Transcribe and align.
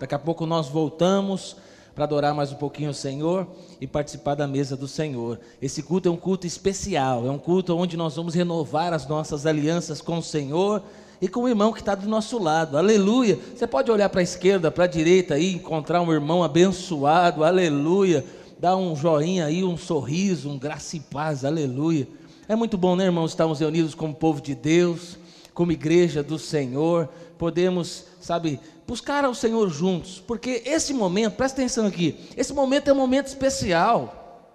Daqui 0.00 0.16
a 0.16 0.18
pouco 0.18 0.46
nós 0.46 0.68
voltamos 0.68 1.54
para 1.94 2.02
adorar 2.02 2.34
mais 2.34 2.50
um 2.50 2.56
pouquinho 2.56 2.90
o 2.90 2.94
Senhor 2.94 3.46
e 3.80 3.86
participar 3.86 4.34
da 4.34 4.44
mesa 4.44 4.76
do 4.76 4.88
Senhor. 4.88 5.38
Esse 5.62 5.80
culto 5.80 6.08
é 6.08 6.10
um 6.10 6.16
culto 6.16 6.44
especial, 6.44 7.24
é 7.24 7.30
um 7.30 7.38
culto 7.38 7.76
onde 7.76 7.96
nós 7.96 8.16
vamos 8.16 8.34
renovar 8.34 8.92
as 8.92 9.06
nossas 9.06 9.46
alianças 9.46 10.00
com 10.02 10.18
o 10.18 10.22
Senhor 10.24 10.82
e 11.22 11.28
com 11.28 11.42
o 11.42 11.48
irmão 11.48 11.72
que 11.72 11.78
está 11.78 11.94
do 11.94 12.08
nosso 12.08 12.36
lado. 12.36 12.76
Aleluia. 12.76 13.38
Você 13.54 13.64
pode 13.64 13.92
olhar 13.92 14.08
para 14.08 14.18
a 14.18 14.24
esquerda, 14.24 14.72
para 14.72 14.86
a 14.86 14.88
direita 14.88 15.38
e 15.38 15.54
encontrar 15.54 16.02
um 16.02 16.12
irmão 16.12 16.42
abençoado. 16.42 17.44
Aleluia. 17.44 18.24
Dá 18.58 18.76
um 18.76 18.96
joinha 18.96 19.44
aí, 19.44 19.62
um 19.62 19.76
sorriso, 19.76 20.50
um 20.50 20.58
graça 20.58 20.96
e 20.96 21.00
paz. 21.00 21.44
Aleluia. 21.44 22.08
É 22.48 22.56
muito 22.56 22.76
bom, 22.76 22.96
né, 22.96 23.04
irmãos, 23.04 23.30
estarmos 23.30 23.60
reunidos 23.60 23.94
como 23.94 24.16
povo 24.16 24.40
de 24.40 24.56
Deus, 24.56 25.16
como 25.54 25.70
igreja 25.70 26.24
do 26.24 26.40
Senhor. 26.40 27.08
Podemos, 27.40 28.04
sabe, 28.20 28.60
buscar 28.86 29.24
ao 29.24 29.34
Senhor 29.34 29.70
juntos, 29.70 30.22
porque 30.26 30.62
esse 30.66 30.92
momento, 30.92 31.36
presta 31.36 31.58
atenção 31.58 31.86
aqui, 31.86 32.28
esse 32.36 32.52
momento 32.52 32.88
é 32.88 32.92
um 32.92 32.96
momento 32.96 33.28
especial. 33.28 34.52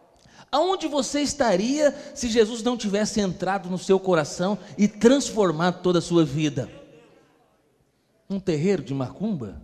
Aonde 0.51 0.87
você 0.87 1.21
estaria 1.21 1.95
se 2.13 2.29
Jesus 2.29 2.61
não 2.61 2.77
tivesse 2.77 3.19
entrado 3.19 3.71
no 3.71 3.79
seu 3.79 3.99
coração 3.99 4.55
e 4.77 4.87
transformado 4.87 5.81
toda 5.81 5.97
a 5.97 6.01
sua 6.01 6.23
vida? 6.23 6.69
Um 8.29 8.39
terreiro 8.39 8.83
de 8.83 8.93
macumba? 8.93 9.59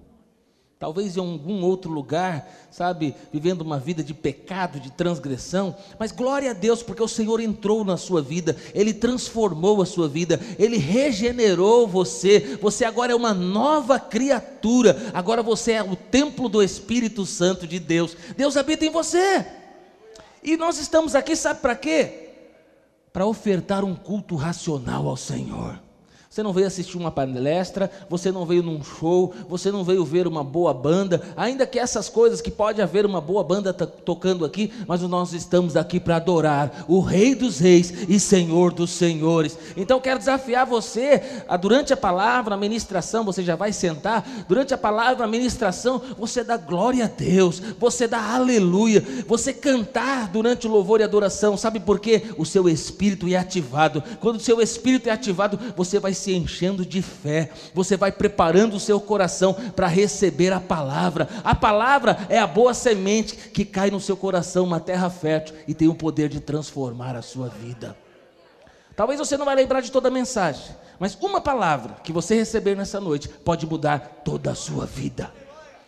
Talvez 0.82 1.16
em 1.16 1.20
algum 1.20 1.62
outro 1.62 1.92
lugar, 1.92 2.52
sabe, 2.72 3.14
vivendo 3.32 3.62
uma 3.62 3.78
vida 3.78 4.04
de 4.04 4.16
pecado, 4.16 4.80
de 4.80 4.92
transgressão, 4.92 5.76
mas 6.00 6.12
glória 6.12 6.50
a 6.50 6.54
Deus, 6.56 6.82
porque 6.82 7.04
o 7.04 7.08
Senhor 7.08 7.40
entrou 7.40 7.86
na 7.86 7.98
sua 7.98 8.20
vida, 8.20 8.58
Ele 8.74 8.92
transformou 8.92 9.84
a 9.84 9.86
sua 9.86 10.10
vida, 10.10 10.42
Ele 10.58 10.78
regenerou 10.78 11.88
você, 11.88 12.58
você 12.60 12.84
agora 12.84 13.12
é 13.12 13.16
uma 13.16 13.32
nova 13.32 14.00
criatura, 14.00 15.12
agora 15.14 15.44
você 15.44 15.74
é 15.74 15.84
o 15.84 15.96
templo 15.96 16.50
do 16.50 16.64
Espírito 16.64 17.28
Santo 17.28 17.68
de 17.68 17.78
Deus, 17.78 18.18
Deus 18.36 18.58
habita 18.58 18.84
em 18.84 18.90
você. 18.90 19.46
E 20.42 20.58
nós 20.58 20.80
estamos 20.80 21.14
aqui, 21.14 21.36
sabe 21.36 21.60
para 21.62 21.76
quê? 21.76 22.30
Para 23.14 23.28
ofertar 23.28 23.86
um 23.86 23.94
culto 23.94 24.36
racional 24.36 25.08
ao 25.08 25.16
Senhor. 25.16 25.80
Você 26.32 26.42
não 26.42 26.54
veio 26.54 26.66
assistir 26.66 26.96
uma 26.96 27.12
palestra, 27.12 27.92
você 28.10 28.32
não 28.32 28.46
veio 28.46 28.64
num 28.64 28.82
show, 28.82 29.34
você 29.50 29.70
não 29.70 29.84
veio 29.84 30.06
ver 30.06 30.28
uma 30.28 30.46
boa 30.46 30.74
banda, 30.74 31.22
ainda 31.36 31.68
que 31.68 31.78
essas 31.78 32.08
coisas 32.08 32.40
que 32.40 32.50
pode 32.50 32.82
haver 32.82 33.06
uma 33.06 33.20
boa 33.20 33.44
banda 33.44 33.74
tocando 33.74 34.46
aqui, 34.46 34.72
mas 34.88 35.02
nós 35.02 35.34
estamos 35.34 35.76
aqui 35.76 36.00
para 36.00 36.16
adorar 36.16 36.86
o 36.88 37.02
Rei 37.02 37.36
dos 37.36 37.60
Reis 37.60 37.92
e 38.08 38.18
Senhor 38.18 38.72
dos 38.72 38.92
Senhores. 38.92 39.58
Então 39.76 40.00
quero 40.00 40.20
desafiar 40.20 40.66
você, 40.66 41.22
a, 41.50 41.58
durante 41.58 41.92
a 41.92 41.98
palavra, 41.98 42.56
a 42.56 42.58
ministração, 42.58 43.26
você 43.26 43.44
já 43.44 43.58
vai 43.58 43.74
sentar, 43.74 44.26
durante 44.48 44.74
a 44.74 44.78
palavra, 44.78 45.26
a 45.26 45.28
ministração, 45.28 46.02
você 46.18 46.46
dá 46.46 46.56
glória 46.56 47.04
a 47.04 47.08
Deus, 47.10 47.62
você 47.78 48.08
dá 48.08 48.36
aleluia, 48.36 49.06
você 49.28 49.52
cantar 49.52 50.30
durante 50.30 50.66
o 50.66 50.72
louvor 50.72 51.02
e 51.02 51.04
adoração, 51.04 51.58
sabe 51.58 51.82
por 51.82 52.00
quê? 52.00 52.24
O 52.38 52.46
seu 52.46 52.70
espírito 52.70 53.28
é 53.28 53.36
ativado. 53.36 54.02
Quando 54.22 54.38
o 54.38 54.40
seu 54.40 54.62
espírito 54.62 55.10
é 55.10 55.12
ativado, 55.12 55.60
você 55.76 56.00
vai 56.00 56.21
se 56.22 56.34
enchendo 56.34 56.86
de 56.86 57.02
fé, 57.02 57.50
você 57.74 57.98
vai 57.98 58.12
preparando 58.12 58.76
o 58.76 58.80
seu 58.80 59.00
coração 59.00 59.54
para 59.54 59.88
receber 59.88 60.54
a 60.54 60.60
palavra. 60.60 61.28
A 61.44 61.56
palavra 61.56 62.26
é 62.30 62.40
a 62.40 62.48
boa 62.48 62.74
semente 62.74 63.36
que 63.36 63.66
cai 63.66 63.90
no 63.92 64.00
seu 64.00 64.16
coração, 64.16 64.64
uma 64.64 64.80
terra 64.80 65.10
fértil 65.10 65.56
e 65.68 65.74
tem 65.74 65.88
o 65.88 65.96
poder 65.96 66.30
de 66.30 66.40
transformar 66.40 67.16
a 67.16 67.22
sua 67.22 67.50
vida. 67.50 67.98
Talvez 68.96 69.20
você 69.20 69.38
não 69.38 69.46
vai 69.46 69.56
lembrar 69.56 69.82
de 69.82 69.92
toda 69.92 70.10
a 70.10 70.12
mensagem, 70.12 70.76
mas 71.00 71.18
uma 71.20 71.42
palavra 71.42 71.96
que 72.04 72.14
você 72.14 72.36
receber 72.36 72.76
nessa 72.76 73.00
noite 73.00 73.28
pode 73.28 73.66
mudar 73.66 74.22
toda 74.24 74.52
a 74.52 74.56
sua 74.56 74.86
vida. 74.86 75.34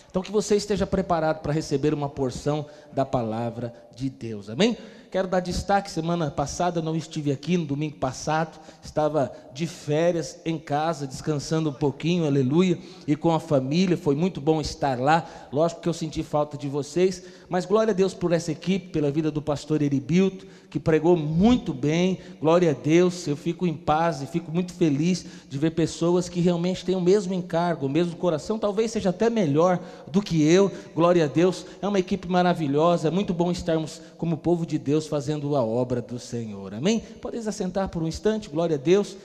Então 0.09 0.21
que 0.21 0.31
você 0.31 0.55
esteja 0.55 0.85
preparado 0.85 1.41
para 1.41 1.51
receber 1.51 1.93
uma 1.93 2.07
porção 2.07 2.67
da 2.91 3.05
palavra 3.05 3.73
de 3.95 4.09
Deus. 4.09 4.49
Amém? 4.49 4.77
Quero 5.13 5.27
dar 5.27 5.41
destaque, 5.41 5.91
semana 5.91 6.31
passada 6.31 6.81
não 6.81 6.95
estive 6.95 7.31
aqui, 7.31 7.55
no 7.55 7.65
domingo 7.65 7.97
passado, 7.97 8.59
estava 8.81 9.31
de 9.53 9.67
férias 9.67 10.39
em 10.43 10.57
casa, 10.57 11.05
descansando 11.05 11.69
um 11.69 11.73
pouquinho, 11.73 12.25
aleluia, 12.25 12.79
e 13.05 13.15
com 13.15 13.31
a 13.31 13.39
família, 13.39 13.95
foi 13.95 14.15
muito 14.15 14.41
bom 14.41 14.59
estar 14.59 14.99
lá. 14.99 15.23
Lógico 15.51 15.81
que 15.81 15.87
eu 15.87 15.93
senti 15.93 16.23
falta 16.23 16.57
de 16.57 16.67
vocês, 16.67 17.25
mas 17.47 17.63
glória 17.63 17.91
a 17.91 17.93
Deus 17.93 18.15
por 18.15 18.31
essa 18.31 18.51
equipe, 18.51 18.89
pela 18.89 19.11
vida 19.11 19.29
do 19.29 19.39
pastor 19.39 19.83
Eribilto, 19.83 20.47
que 20.73 20.79
pregou 20.79 21.15
muito 21.15 21.71
bem. 21.71 22.17
Glória 22.41 22.71
a 22.71 22.73
Deus, 22.73 23.27
eu 23.27 23.37
fico 23.37 23.67
em 23.67 23.75
paz 23.75 24.23
e 24.23 24.25
fico 24.25 24.51
muito 24.51 24.73
feliz 24.73 25.23
de 25.47 25.55
ver 25.59 25.69
pessoas 25.69 26.27
que 26.27 26.39
realmente 26.39 26.83
têm 26.83 26.95
o 26.95 26.99
mesmo 26.99 27.31
encargo, 27.31 27.85
o 27.85 27.89
mesmo 27.89 28.15
coração, 28.15 28.57
talvez 28.57 28.89
seja 28.89 29.11
até 29.11 29.29
melhor 29.29 29.79
do 30.11 30.19
que 30.19 30.41
eu. 30.41 30.71
Glória 30.95 31.25
a 31.25 31.27
Deus, 31.27 31.63
é 31.79 31.87
uma 31.87 31.99
equipe 31.99 32.27
maravilhosa, 32.27 33.09
é 33.09 33.11
muito 33.11 33.35
bom 33.35 33.51
estarmos 33.51 34.01
como 34.17 34.35
povo 34.35 34.65
de 34.65 34.79
Deus 34.79 35.05
fazendo 35.05 35.55
a 35.55 35.63
obra 35.63 36.01
do 36.01 36.17
Senhor. 36.17 36.73
Amém? 36.73 37.01
Podem 37.21 37.39
assentar 37.39 37.89
por 37.89 38.01
um 38.01 38.07
instante, 38.07 38.49
glória 38.49 38.75
a 38.75 38.79
Deus. 38.79 39.15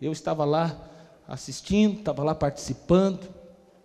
Eu 0.00 0.12
estava 0.12 0.46
lá 0.46 0.82
assistindo, 1.28 1.98
estava 1.98 2.24
lá 2.24 2.34
participando, 2.34 3.20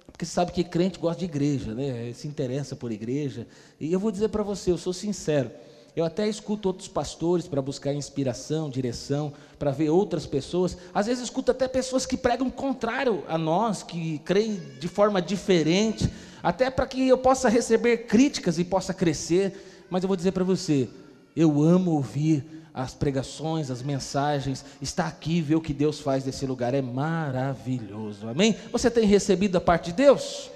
porque 0.10 0.26
sabe 0.26 0.54
que 0.54 0.64
crente 0.64 0.98
gosta 0.98 1.20
de 1.20 1.26
igreja, 1.26 1.74
né? 1.74 2.14
Se 2.14 2.26
interessa 2.26 2.74
por 2.74 2.90
igreja. 2.90 3.46
E 3.82 3.92
eu 3.92 4.00
vou 4.00 4.12
dizer 4.12 4.30
para 4.30 4.44
você, 4.44 4.72
eu 4.72 4.78
sou 4.78 4.94
sincero. 4.94 5.52
Eu 5.96 6.06
até 6.06 6.28
escuto 6.28 6.70
outros 6.70 6.88
pastores 6.88 7.48
para 7.48 7.62
buscar 7.62 7.94
inspiração, 7.94 8.70
direção, 8.70 9.34
para 9.60 9.72
ver 9.72 9.90
outras 9.90 10.26
pessoas. 10.26 10.78
Às 10.94 11.08
vezes 11.08 11.26
escuto 11.26 11.52
até 11.52 11.68
pessoas 11.68 12.06
que 12.06 12.16
pregam 12.16 12.50
contrário 12.50 13.24
a 13.28 13.38
nós, 13.38 13.84
que 13.84 14.20
creem 14.20 14.62
de 14.80 14.88
forma 14.88 15.22
diferente, 15.22 16.10
até 16.42 16.70
para 16.70 16.88
que 16.88 17.08
eu 17.08 17.18
possa 17.18 17.50
receber 17.50 18.06
críticas 18.06 18.58
e 18.58 18.64
possa 18.64 18.94
crescer. 18.94 19.86
Mas 19.90 20.04
eu 20.04 20.08
vou 20.08 20.16
dizer 20.16 20.32
para 20.32 20.46
você, 20.46 20.88
eu 21.36 21.62
amo 21.62 21.92
ouvir 21.92 22.46
as 22.74 22.94
pregações, 22.94 23.70
as 23.70 23.84
mensagens, 23.84 24.64
está 24.82 25.06
aqui, 25.08 25.42
ver 25.42 25.56
o 25.56 25.62
que 25.62 25.74
Deus 25.74 26.00
faz 26.00 26.24
nesse 26.24 26.46
lugar, 26.46 26.74
é 26.74 26.82
maravilhoso, 26.82 28.30
amém? 28.30 28.56
Você 28.72 28.90
tem 28.90 29.06
recebido 29.06 29.58
a 29.58 29.62
parte 29.62 29.88
de 29.88 29.98
Deus? 29.98 30.50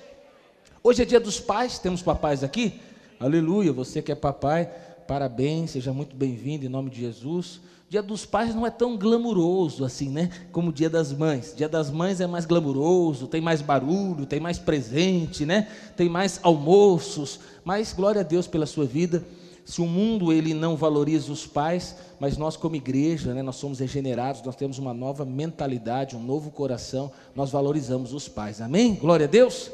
Hoje 0.81 1.01
é 1.01 1.05
dia 1.05 1.19
dos 1.19 1.41
pais, 1.41 1.77
temos 1.77 2.01
papais 2.01 2.41
aqui? 2.41 2.79
Aleluia, 3.19 3.73
você 3.73 4.01
que 4.01 4.13
é 4.13 4.15
papai, 4.15 4.69
parabéns, 5.07 5.71
seja 5.71 5.93
muito 5.93 6.15
bem-vindo 6.15 6.65
em 6.65 6.69
nome 6.69 6.89
de 6.89 6.99
Jesus. 6.99 7.61
Dia 7.89 8.01
dos 8.01 8.25
pais 8.25 8.53
não 8.55 8.65
é 8.65 8.71
tão 8.71 8.97
glamuroso 8.97 9.85
assim, 9.85 10.09
né? 10.09 10.29
Como 10.51 10.69
o 10.69 10.73
dia 10.73 10.89
das 10.89 11.13
mães. 11.13 11.53
Dia 11.55 11.69
das 11.69 11.89
mães 11.89 12.19
é 12.19 12.27
mais 12.27 12.45
glamuroso, 12.45 13.27
tem 13.27 13.39
mais 13.39 13.61
barulho, 13.61 14.25
tem 14.25 14.39
mais 14.39 14.57
presente, 14.57 15.45
né? 15.45 15.67
Tem 15.95 16.09
mais 16.09 16.39
almoços. 16.41 17.39
Mas 17.63 17.93
glória 17.93 18.21
a 18.21 18.23
Deus 18.23 18.47
pela 18.47 18.65
sua 18.65 18.85
vida 18.85 19.23
se 19.65 19.81
o 19.81 19.87
mundo 19.87 20.31
ele 20.31 20.53
não 20.53 20.77
valoriza 20.77 21.31
os 21.31 21.47
pais, 21.47 21.95
mas 22.19 22.37
nós 22.37 22.55
como 22.55 22.75
igreja, 22.75 23.33
né, 23.33 23.41
nós 23.41 23.55
somos 23.55 23.79
regenerados, 23.79 24.43
nós 24.43 24.55
temos 24.55 24.77
uma 24.77 24.93
nova 24.93 25.25
mentalidade, 25.25 26.15
um 26.15 26.21
novo 26.21 26.51
coração, 26.51 27.11
nós 27.35 27.49
valorizamos 27.49 28.13
os 28.13 28.29
pais. 28.29 28.61
Amém? 28.61 28.93
Glória 28.93 29.25
a 29.25 29.29
Deus. 29.29 29.71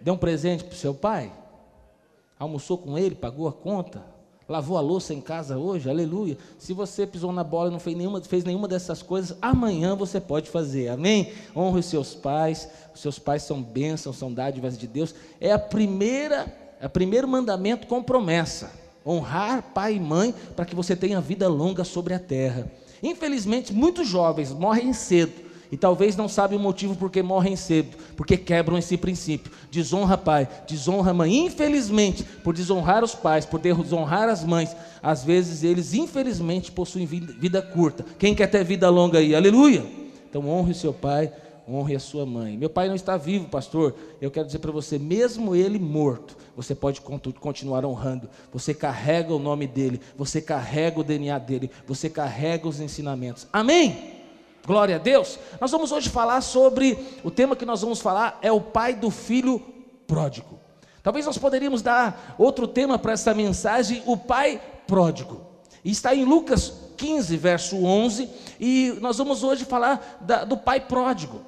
Deu 0.00 0.14
um 0.14 0.18
presente 0.18 0.64
para 0.64 0.72
o 0.72 0.78
seu 0.78 0.94
pai? 0.94 1.30
Almoçou 2.38 2.78
com 2.78 2.96
ele, 2.96 3.14
pagou 3.14 3.46
a 3.46 3.52
conta? 3.52 4.02
Lavou 4.48 4.78
a 4.78 4.80
louça 4.80 5.12
em 5.12 5.20
casa 5.20 5.58
hoje? 5.58 5.90
Aleluia. 5.90 6.38
Se 6.58 6.72
você 6.72 7.06
pisou 7.06 7.32
na 7.32 7.44
bola 7.44 7.68
e 7.68 7.72
não 7.72 7.78
fez 7.78 7.96
nenhuma, 7.96 8.22
fez 8.22 8.44
nenhuma 8.44 8.66
dessas 8.66 9.02
coisas, 9.02 9.36
amanhã 9.42 9.94
você 9.94 10.20
pode 10.20 10.48
fazer. 10.48 10.88
Amém? 10.88 11.32
Honre 11.54 11.80
os 11.80 11.86
seus 11.86 12.14
pais. 12.14 12.68
Os 12.94 13.00
seus 13.00 13.18
pais 13.18 13.42
são 13.42 13.62
bênçãos, 13.62 14.16
são 14.16 14.32
dádivas 14.32 14.78
de 14.78 14.86
Deus. 14.86 15.14
É 15.38 15.52
a 15.52 15.58
primeira, 15.58 16.52
é 16.80 16.86
o 16.86 16.90
primeiro 16.90 17.28
mandamento 17.28 17.86
com 17.86 18.02
promessa 18.02 18.88
honrar 19.08 19.62
pai 19.72 19.94
e 19.94 20.00
mãe 20.00 20.34
para 20.54 20.66
que 20.66 20.74
você 20.74 20.94
tenha 20.94 21.20
vida 21.20 21.48
longa 21.48 21.82
sobre 21.82 22.12
a 22.12 22.18
terra. 22.18 22.70
Infelizmente, 23.02 23.72
muitos 23.72 24.06
jovens 24.06 24.52
morrem 24.52 24.92
cedo 24.92 25.47
e 25.70 25.76
talvez 25.76 26.16
não 26.16 26.28
sabem 26.28 26.58
o 26.58 26.62
motivo 26.62 26.96
por 26.96 27.10
que 27.10 27.22
morrem 27.22 27.56
cedo, 27.56 27.96
porque 28.16 28.36
quebram 28.36 28.78
esse 28.78 28.96
princípio. 28.96 29.52
Desonra 29.70 30.16
pai, 30.16 30.48
desonra 30.66 31.12
mãe. 31.12 31.46
Infelizmente, 31.46 32.24
por 32.42 32.54
desonrar 32.54 33.04
os 33.04 33.14
pais, 33.14 33.44
por 33.44 33.60
desonrar 33.60 34.28
as 34.28 34.44
mães, 34.44 34.74
às 35.02 35.24
vezes 35.24 35.62
eles 35.62 35.94
infelizmente 35.94 36.72
possuem 36.72 37.06
vida 37.06 37.60
curta. 37.60 38.04
Quem 38.18 38.34
quer 38.34 38.46
ter 38.46 38.64
vida 38.64 38.88
longa 38.88 39.18
aí? 39.18 39.34
Aleluia! 39.34 39.84
Então 40.28 40.48
honre 40.48 40.72
o 40.72 40.74
seu 40.74 40.92
pai, 40.92 41.32
honre 41.68 41.94
a 41.94 42.00
sua 42.00 42.24
mãe. 42.24 42.56
Meu 42.56 42.70
pai 42.70 42.88
não 42.88 42.94
está 42.94 43.16
vivo, 43.16 43.48
pastor. 43.48 43.94
Eu 44.20 44.30
quero 44.30 44.46
dizer 44.46 44.58
para 44.58 44.72
você, 44.72 44.98
mesmo 44.98 45.54
ele 45.54 45.78
morto, 45.78 46.36
você 46.56 46.74
pode 46.74 47.00
continuar 47.00 47.84
honrando. 47.84 48.28
Você 48.52 48.72
carrega 48.72 49.34
o 49.34 49.38
nome 49.38 49.66
dele, 49.66 50.00
você 50.16 50.40
carrega 50.40 51.00
o 51.00 51.04
DNA 51.04 51.38
dele, 51.38 51.70
você 51.86 52.08
carrega 52.08 52.66
os 52.66 52.80
ensinamentos. 52.80 53.46
Amém? 53.52 54.17
Glória 54.68 54.96
a 54.96 54.98
Deus. 54.98 55.38
Nós 55.58 55.70
vamos 55.70 55.92
hoje 55.92 56.10
falar 56.10 56.42
sobre 56.42 56.98
o 57.24 57.30
tema 57.30 57.56
que 57.56 57.64
nós 57.64 57.80
vamos 57.80 58.02
falar 58.02 58.38
é 58.42 58.52
o 58.52 58.60
pai 58.60 58.92
do 58.92 59.10
filho 59.10 59.58
pródigo. 60.06 60.60
Talvez 61.02 61.24
nós 61.24 61.38
poderíamos 61.38 61.80
dar 61.80 62.34
outro 62.36 62.68
tema 62.68 62.98
para 62.98 63.14
essa 63.14 63.32
mensagem, 63.32 64.02
o 64.04 64.14
pai 64.14 64.60
pródigo. 64.86 65.40
Está 65.82 66.14
em 66.14 66.22
Lucas 66.22 66.70
15, 66.98 67.34
verso 67.38 67.82
11, 67.82 68.28
e 68.60 68.98
nós 69.00 69.16
vamos 69.16 69.42
hoje 69.42 69.64
falar 69.64 70.18
da, 70.20 70.44
do 70.44 70.58
pai 70.58 70.80
pródigo. 70.80 71.40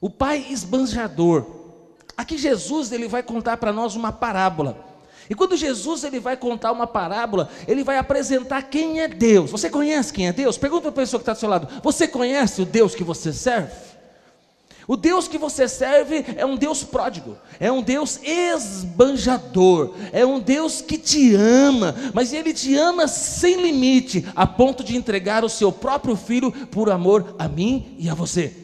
O 0.00 0.10
pai 0.10 0.44
esbanjador. 0.50 1.46
Aqui 2.16 2.36
Jesus 2.36 2.90
ele 2.90 3.06
vai 3.06 3.22
contar 3.22 3.56
para 3.56 3.72
nós 3.72 3.94
uma 3.94 4.10
parábola. 4.10 4.84
E 5.28 5.34
quando 5.34 5.56
Jesus 5.56 6.04
ele 6.04 6.20
vai 6.20 6.36
contar 6.36 6.72
uma 6.72 6.86
parábola, 6.86 7.48
ele 7.66 7.84
vai 7.84 7.96
apresentar 7.96 8.62
quem 8.62 9.00
é 9.00 9.08
Deus. 9.08 9.50
Você 9.50 9.70
conhece 9.70 10.12
quem 10.12 10.28
é 10.28 10.32
Deus? 10.32 10.58
Pergunta 10.58 10.82
para 10.82 10.90
a 10.90 11.04
pessoa 11.04 11.18
que 11.18 11.22
está 11.22 11.32
do 11.32 11.38
seu 11.38 11.48
lado: 11.48 11.68
Você 11.82 12.08
conhece 12.08 12.62
o 12.62 12.66
Deus 12.66 12.94
que 12.94 13.04
você 13.04 13.32
serve? 13.32 13.92
O 14.86 14.96
Deus 14.96 15.28
que 15.28 15.38
você 15.38 15.68
serve 15.68 16.24
é 16.36 16.44
um 16.44 16.56
Deus 16.56 16.82
pródigo, 16.82 17.36
é 17.60 17.70
um 17.70 17.82
Deus 17.82 18.18
esbanjador, 18.22 19.94
é 20.12 20.26
um 20.26 20.40
Deus 20.40 20.80
que 20.80 20.98
te 20.98 21.34
ama, 21.34 21.94
mas 22.12 22.32
Ele 22.32 22.52
te 22.52 22.76
ama 22.76 23.06
sem 23.06 23.62
limite, 23.62 24.26
a 24.34 24.44
ponto 24.44 24.82
de 24.82 24.96
entregar 24.96 25.44
o 25.44 25.48
seu 25.48 25.70
próprio 25.70 26.16
filho 26.16 26.50
por 26.66 26.90
amor 26.90 27.36
a 27.38 27.46
mim 27.46 27.94
e 27.96 28.08
a 28.10 28.14
você. 28.14 28.61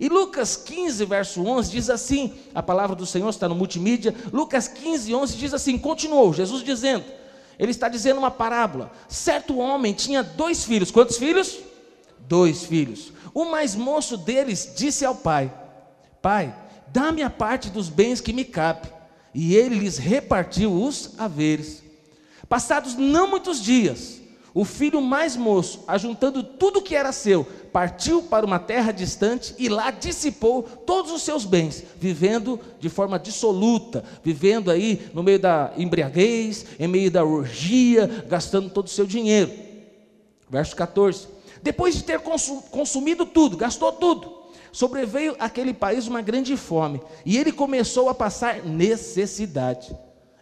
E 0.00 0.08
Lucas 0.08 0.56
15, 0.56 1.04
verso 1.04 1.44
11 1.44 1.70
diz 1.70 1.90
assim: 1.90 2.32
a 2.54 2.62
palavra 2.62 2.96
do 2.96 3.04
Senhor 3.04 3.28
está 3.28 3.46
no 3.46 3.54
multimídia. 3.54 4.14
Lucas 4.32 4.66
15, 4.66 5.14
11 5.14 5.36
diz 5.36 5.52
assim: 5.52 5.76
continuou, 5.76 6.32
Jesus 6.32 6.64
dizendo, 6.64 7.04
ele 7.58 7.70
está 7.70 7.86
dizendo 7.86 8.16
uma 8.16 8.30
parábola. 8.30 8.90
Certo 9.06 9.58
homem 9.58 9.92
tinha 9.92 10.22
dois 10.22 10.64
filhos, 10.64 10.90
quantos 10.90 11.18
filhos? 11.18 11.58
Dois 12.20 12.64
filhos. 12.64 13.12
O 13.34 13.44
mais 13.44 13.76
moço 13.76 14.16
deles 14.16 14.72
disse 14.74 15.04
ao 15.04 15.14
pai: 15.14 15.52
Pai, 16.22 16.56
dá-me 16.88 17.22
a 17.22 17.28
parte 17.28 17.68
dos 17.68 17.90
bens 17.90 18.22
que 18.22 18.32
me 18.32 18.46
cabe. 18.46 18.88
E 19.34 19.54
ele 19.54 19.74
lhes 19.74 19.98
repartiu 19.98 20.72
os 20.72 21.10
haveres. 21.18 21.82
Passados 22.48 22.94
não 22.96 23.28
muitos 23.28 23.60
dias, 23.62 24.19
o 24.52 24.64
filho 24.64 25.00
mais 25.00 25.36
moço, 25.36 25.84
ajuntando 25.86 26.42
tudo 26.42 26.82
que 26.82 26.96
era 26.96 27.12
seu, 27.12 27.44
partiu 27.72 28.22
para 28.22 28.44
uma 28.44 28.58
terra 28.58 28.90
distante 28.92 29.54
e 29.58 29.68
lá 29.68 29.90
dissipou 29.90 30.62
todos 30.62 31.12
os 31.12 31.22
seus 31.22 31.44
bens, 31.44 31.84
vivendo 31.98 32.58
de 32.80 32.88
forma 32.88 33.18
dissoluta, 33.18 34.04
vivendo 34.24 34.70
aí 34.70 35.08
no 35.14 35.22
meio 35.22 35.38
da 35.38 35.72
embriaguez, 35.76 36.66
em 36.78 36.88
meio 36.88 37.10
da 37.10 37.24
orgia, 37.24 38.24
gastando 38.28 38.70
todo 38.70 38.86
o 38.86 38.90
seu 38.90 39.06
dinheiro. 39.06 39.52
Verso 40.48 40.74
14. 40.74 41.28
Depois 41.62 41.94
de 41.94 42.02
ter 42.02 42.20
consumido 42.70 43.24
tudo, 43.24 43.56
gastou 43.56 43.92
tudo, 43.92 44.32
sobreveio 44.72 45.36
àquele 45.38 45.72
país 45.72 46.08
uma 46.08 46.22
grande 46.22 46.56
fome, 46.56 47.00
e 47.24 47.38
ele 47.38 47.52
começou 47.52 48.08
a 48.08 48.14
passar 48.14 48.64
necessidade. 48.64 49.94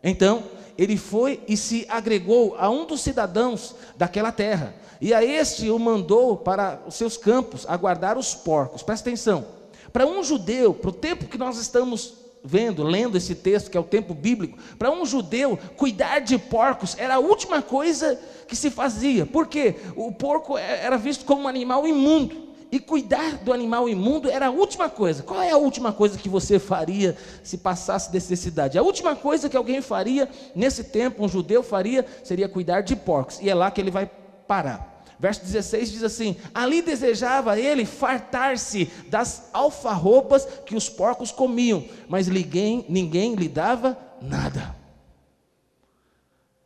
Então, 0.02 0.44
ele 0.79 0.97
foi 0.97 1.43
e 1.49 1.57
se 1.57 1.85
agregou 1.89 2.55
a 2.57 2.71
um 2.71 2.87
dos 2.87 3.01
cidadãos 3.01 3.75
daquela 3.97 4.31
terra, 4.31 4.75
e 5.01 5.13
a 5.13 5.25
este 5.25 5.69
o 5.69 5.79
mandou 5.79 6.37
para 6.37 6.81
os 6.87 6.95
seus 6.95 7.17
campos 7.17 7.67
a 7.69 7.77
guardar 7.77 8.17
os 8.17 8.35
porcos. 8.35 8.83
Presta 8.83 9.09
atenção. 9.09 9.45
Para 9.93 10.07
um 10.07 10.23
judeu, 10.23 10.73
para 10.73 10.91
o 10.91 10.93
tempo 10.93 11.27
que 11.27 11.39
nós 11.39 11.59
estamos 11.59 12.15
vendo, 12.43 12.83
lendo 12.83 13.17
esse 13.17 13.35
texto, 13.35 13.71
que 13.71 13.77
é 13.77 13.81
o 13.81 13.85
tempo 13.85 14.15
bíblico, 14.15 14.59
para 14.79 14.91
um 14.91 15.05
judeu, 15.05 15.59
cuidar 15.77 16.21
de 16.21 16.39
porcos 16.39 16.97
era 16.99 17.17
a 17.17 17.19
última 17.19 17.61
coisa 17.63 18.19
que 18.47 18.57
se 18.57 18.71
fazia. 18.71 19.27
Porque 19.27 19.77
o 19.97 20.13
porco 20.13 20.57
é, 20.57 20.85
era 20.85 20.97
visto 20.97 21.25
como 21.25 21.43
um 21.43 21.49
animal 21.49 21.87
imundo. 21.87 22.48
E 22.70 22.79
cuidar 22.79 23.38
do 23.38 23.53
animal 23.53 23.88
imundo 23.88 24.31
era 24.31 24.49
a 24.49 24.50
última 24.50 24.91
coisa. 24.91 25.23
Qual 25.23 25.41
é 25.41 25.50
a 25.50 25.56
última 25.56 25.93
coisa 25.93 26.19
que 26.19 26.29
você 26.29 26.59
faria 26.59 27.17
se 27.43 27.56
passasse 27.56 28.12
necessidade? 28.12 28.76
A 28.76 28.82
última 28.82 29.17
coisa 29.17 29.49
que 29.49 29.56
alguém 29.56 29.81
faria 29.81 30.29
nesse 30.55 30.85
tempo, 30.85 31.25
um 31.25 31.29
judeu 31.29 31.62
faria, 31.62 32.05
seria 32.23 32.49
cuidar 32.49 32.82
de 32.82 32.94
porcos. 32.94 33.41
E 33.41 33.49
é 33.49 33.55
lá 33.55 33.70
que 33.70 33.81
ele 33.81 33.91
vai 33.91 34.11
parar. 34.47 35.03
Verso 35.19 35.41
16 35.41 35.91
diz 35.91 36.03
assim: 36.03 36.37
Ali 36.55 36.82
desejava 36.82 37.59
ele 37.59 37.87
fartar-se 37.87 38.85
das 39.09 39.49
alfarropas 39.53 40.47
que 40.67 40.76
os 40.76 40.88
porcos 40.88 41.32
comiam, 41.32 41.85
mas 42.06 42.29
ninguém, 42.29 42.85
ninguém 42.88 43.35
lhe 43.35 43.49
dava 43.49 43.99
nada. 44.20 44.76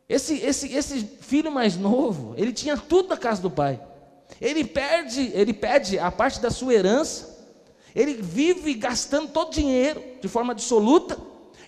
Esse, 0.07 0.35
esse, 0.39 0.71
esse 0.73 0.99
filho 1.21 1.51
mais 1.51 1.77
novo, 1.77 2.35
ele 2.37 2.51
tinha 2.51 2.77
tudo 2.77 3.09
na 3.09 3.17
casa 3.17 3.41
do 3.41 3.49
pai. 3.49 3.79
Ele 4.41 4.63
perde, 4.63 5.31
ele 5.33 5.53
pede 5.53 5.97
a 5.99 6.11
parte 6.11 6.41
da 6.41 6.49
sua 6.49 6.73
herança. 6.73 7.33
Ele 7.95 8.13
vive 8.13 8.73
gastando 8.73 9.29
todo 9.29 9.49
o 9.49 9.53
dinheiro 9.53 10.01
de 10.21 10.27
forma 10.27 10.55
dissoluta. 10.55 11.17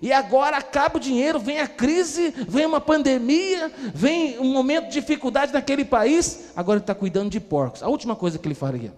E 0.02 0.12
agora 0.12 0.58
acaba 0.58 0.98
o 0.98 1.00
dinheiro, 1.00 1.40
vem 1.40 1.60
a 1.60 1.68
crise, 1.68 2.34
vem 2.48 2.66
uma 2.66 2.82
pandemia, 2.82 3.72
vem 3.94 4.38
um 4.40 4.52
momento 4.52 4.88
de 4.88 5.00
dificuldade 5.00 5.54
naquele 5.54 5.86
país. 5.86 6.52
Agora 6.56 6.78
ele 6.78 6.84
está 6.84 6.94
cuidando 6.94 7.30
de 7.30 7.40
porcos. 7.40 7.82
A 7.82 7.88
última 7.88 8.16
coisa 8.16 8.38
que 8.38 8.48
ele 8.48 8.56
faria. 8.56 8.94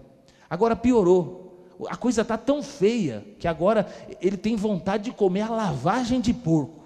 Agora 0.50 0.74
piorou. 0.74 1.46
A 1.88 1.96
coisa 1.96 2.22
está 2.22 2.36
tão 2.36 2.62
feia 2.62 3.24
que 3.38 3.46
agora 3.46 3.86
ele 4.20 4.36
tem 4.36 4.56
vontade 4.56 5.04
de 5.04 5.12
comer 5.12 5.42
a 5.42 5.50
lavagem 5.50 6.20
de 6.20 6.34
porco. 6.34 6.77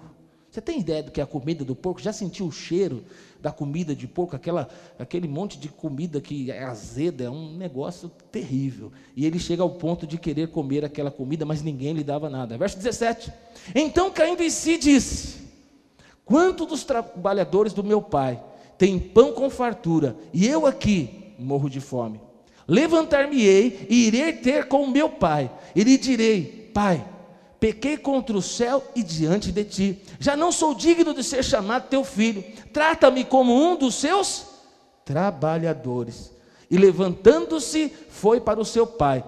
Você 0.53 0.61
tem 0.61 0.79
ideia 0.79 1.01
do 1.01 1.09
que 1.09 1.19
é 1.19 1.23
a 1.23 1.25
comida 1.25 1.65
do 1.65 1.75
porco? 1.75 1.99
Já 1.99 2.13
sentiu 2.13 2.45
o 2.45 2.51
cheiro 2.51 3.03
da 3.41 3.51
comida 3.51 3.95
de 3.95 4.07
porco? 4.07 4.35
Aquela, 4.35 4.69
aquele 4.99 5.27
monte 5.27 5.57
de 5.57 5.67
comida 5.67 6.21
que 6.21 6.51
é 6.51 6.63
azeda, 6.63 7.23
é 7.23 7.29
um 7.29 7.57
negócio 7.57 8.07
terrível. 8.31 8.91
E 9.15 9.25
ele 9.25 9.39
chega 9.39 9.63
ao 9.63 9.71
ponto 9.71 10.05
de 10.05 10.15
querer 10.15 10.49
comer 10.49 10.85
aquela 10.85 11.09
comida, 11.09 11.43
mas 11.43 11.63
ninguém 11.63 11.93
lhe 11.93 12.03
dava 12.03 12.29
nada. 12.29 12.55
Verso 12.55 12.77
17. 12.77 13.33
Então 13.73 14.11
caindo 14.11 14.43
em 14.43 14.49
si 14.51 14.77
disse: 14.77 15.39
Quanto 16.23 16.67
dos 16.67 16.83
trabalhadores 16.83 17.73
do 17.73 17.83
meu 17.83 17.99
pai 17.99 18.39
têm 18.77 18.99
pão 18.99 19.33
com 19.33 19.49
fartura, 19.49 20.15
e 20.31 20.45
eu 20.45 20.67
aqui 20.67 21.33
morro 21.39 21.67
de 21.67 21.81
fome? 21.81 22.21
Levantar-me-ei 22.67 23.87
e 23.89 24.05
irei 24.05 24.33
ter 24.33 24.67
com 24.67 24.85
meu 24.85 25.09
pai, 25.09 25.49
e 25.75 25.83
lhe 25.83 25.97
direi: 25.97 26.69
Pai, 26.71 27.03
pequei 27.63 27.95
contra 27.95 28.35
o 28.35 28.41
céu 28.41 28.83
e 28.93 29.01
diante 29.01 29.49
de 29.49 29.63
ti. 29.63 30.01
Já 30.19 30.35
não 30.35 30.51
sou 30.51 30.75
digno 30.75 31.13
de 31.13 31.23
ser 31.23 31.41
chamado 31.41 31.87
teu 31.87 32.03
filho. 32.03 32.43
Trata-me 32.73 33.23
como 33.23 33.55
um 33.55 33.77
dos 33.77 33.95
seus 33.95 34.47
trabalhadores. 35.05 36.29
E 36.69 36.77
levantando-se, 36.77 37.89
foi 38.09 38.41
para 38.41 38.59
o 38.59 38.65
seu 38.65 38.85
pai. 38.85 39.23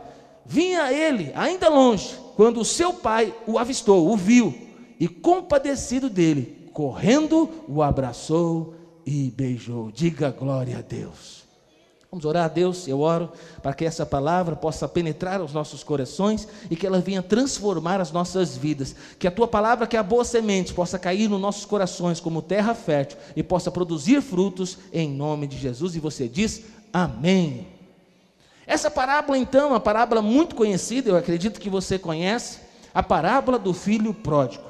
Vinha 0.46 0.92
ele, 0.92 1.32
ainda 1.34 1.70
longe, 1.70 2.14
quando 2.36 2.60
o 2.60 2.66
seu 2.66 2.92
pai 2.92 3.34
o 3.48 3.58
avistou, 3.58 4.12
o 4.12 4.18
viu, 4.18 4.54
e 5.00 5.08
compadecido 5.08 6.10
dele, 6.10 6.70
correndo, 6.74 7.50
o 7.70 7.82
abraçou 7.82 8.76
e 9.06 9.32
beijou. 9.32 9.94
Diga 9.94 10.30
glória 10.30 10.80
a 10.80 10.82
Deus. 10.82 11.44
Vamos 12.15 12.23
orar 12.23 12.45
a 12.45 12.47
Deus, 12.47 12.88
eu 12.88 13.01
oro 13.01 13.29
para 13.62 13.73
que 13.73 13.83
essa 13.83 14.06
palavra 14.06 14.56
possa 14.56 14.88
penetrar 14.88 15.41
os 15.41 15.51
nossos 15.51 15.83
corações 15.83 16.47
e 16.71 16.75
que 16.77 16.88
ela 16.88 17.01
venha 17.01 17.21
transformar 17.21 18.00
as 18.00 18.09
nossas 18.09 18.56
vidas. 18.56 18.95
Que 19.19 19.27
a 19.27 19.31
tua 19.31 19.50
palavra, 19.50 19.85
que 19.85 19.97
é 19.97 20.00
a 20.00 20.03
boa 20.03 20.23
semente, 20.23 20.73
possa 20.73 20.97
cair 20.97 21.29
nos 21.29 21.41
nossos 21.41 21.65
corações 21.65 22.22
como 22.22 22.41
terra 22.41 22.74
fértil 22.74 23.17
e 23.36 23.43
possa 23.43 23.69
produzir 23.69 24.22
frutos 24.22 24.77
em 24.93 25.10
nome 25.10 25.45
de 25.45 25.57
Jesus. 25.57 25.93
E 25.93 26.00
você 26.00 26.25
diz 26.25 26.62
amém. 26.93 27.67
Essa 28.65 28.89
parábola, 28.89 29.38
então, 29.38 29.67
é 29.67 29.72
uma 29.72 29.79
parábola 29.81 30.22
muito 30.22 30.55
conhecida, 30.55 31.10
eu 31.10 31.17
acredito 31.17 31.60
que 31.60 31.69
você 31.69 32.00
conhece, 32.00 32.60
a 32.93 33.03
parábola 33.03 33.60
do 33.60 33.74
filho 33.74 34.13
pródigo. 34.13 34.63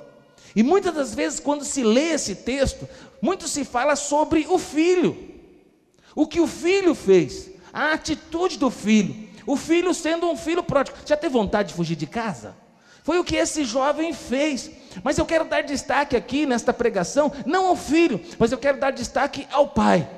E 0.55 0.63
muitas 0.63 0.95
das 0.95 1.13
vezes, 1.13 1.39
quando 1.39 1.63
se 1.63 1.83
lê 1.83 2.09
esse 2.09 2.33
texto, 2.37 2.89
muito 3.21 3.47
se 3.47 3.63
fala 3.63 3.95
sobre 3.95 4.47
o 4.49 4.57
filho. 4.57 5.34
O 6.15 6.25
que 6.25 6.39
o 6.39 6.47
filho 6.47 6.95
fez, 6.95 7.51
a 7.73 7.91
atitude 7.91 8.57
do 8.57 8.71
filho, 8.71 9.27
o 9.45 9.57
filho 9.57 9.93
sendo 9.93 10.27
um 10.27 10.37
filho 10.37 10.63
pródigo. 10.63 10.97
Já 11.05 11.17
teve 11.17 11.33
vontade 11.33 11.69
de 11.69 11.73
fugir 11.75 11.95
de 11.95 12.07
casa? 12.07 12.55
Foi 13.03 13.19
o 13.19 13.23
que 13.23 13.35
esse 13.35 13.63
jovem 13.63 14.13
fez. 14.13 14.71
Mas 15.03 15.17
eu 15.17 15.25
quero 15.25 15.45
dar 15.45 15.61
destaque 15.61 16.15
aqui 16.15 16.45
nesta 16.45 16.73
pregação, 16.73 17.31
não 17.45 17.67
ao 17.67 17.75
filho, 17.75 18.19
mas 18.39 18.51
eu 18.51 18.57
quero 18.57 18.79
dar 18.79 18.91
destaque 18.91 19.45
ao 19.51 19.67
pai. 19.67 20.09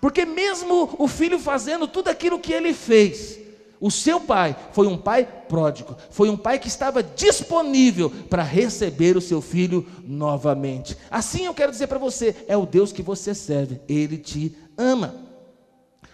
Porque 0.00 0.24
mesmo 0.24 0.96
o 0.98 1.06
filho 1.06 1.38
fazendo 1.38 1.86
tudo 1.86 2.08
aquilo 2.08 2.40
que 2.40 2.52
ele 2.52 2.72
fez, 2.72 3.38
o 3.80 3.90
seu 3.90 4.20
pai 4.20 4.56
foi 4.72 4.86
um 4.86 4.96
pai 4.96 5.26
pródigo, 5.48 5.96
foi 6.10 6.28
um 6.28 6.36
pai 6.36 6.58
que 6.58 6.68
estava 6.68 7.02
disponível 7.02 8.10
para 8.28 8.42
receber 8.42 9.16
o 9.16 9.20
seu 9.20 9.40
filho 9.40 9.86
novamente. 10.04 10.96
Assim 11.10 11.46
eu 11.46 11.54
quero 11.54 11.72
dizer 11.72 11.86
para 11.86 11.98
você: 11.98 12.34
é 12.48 12.56
o 12.56 12.66
Deus 12.66 12.92
que 12.92 13.02
você 13.02 13.34
serve, 13.34 13.80
ele 13.88 14.18
te 14.18 14.54
ama. 14.80 15.14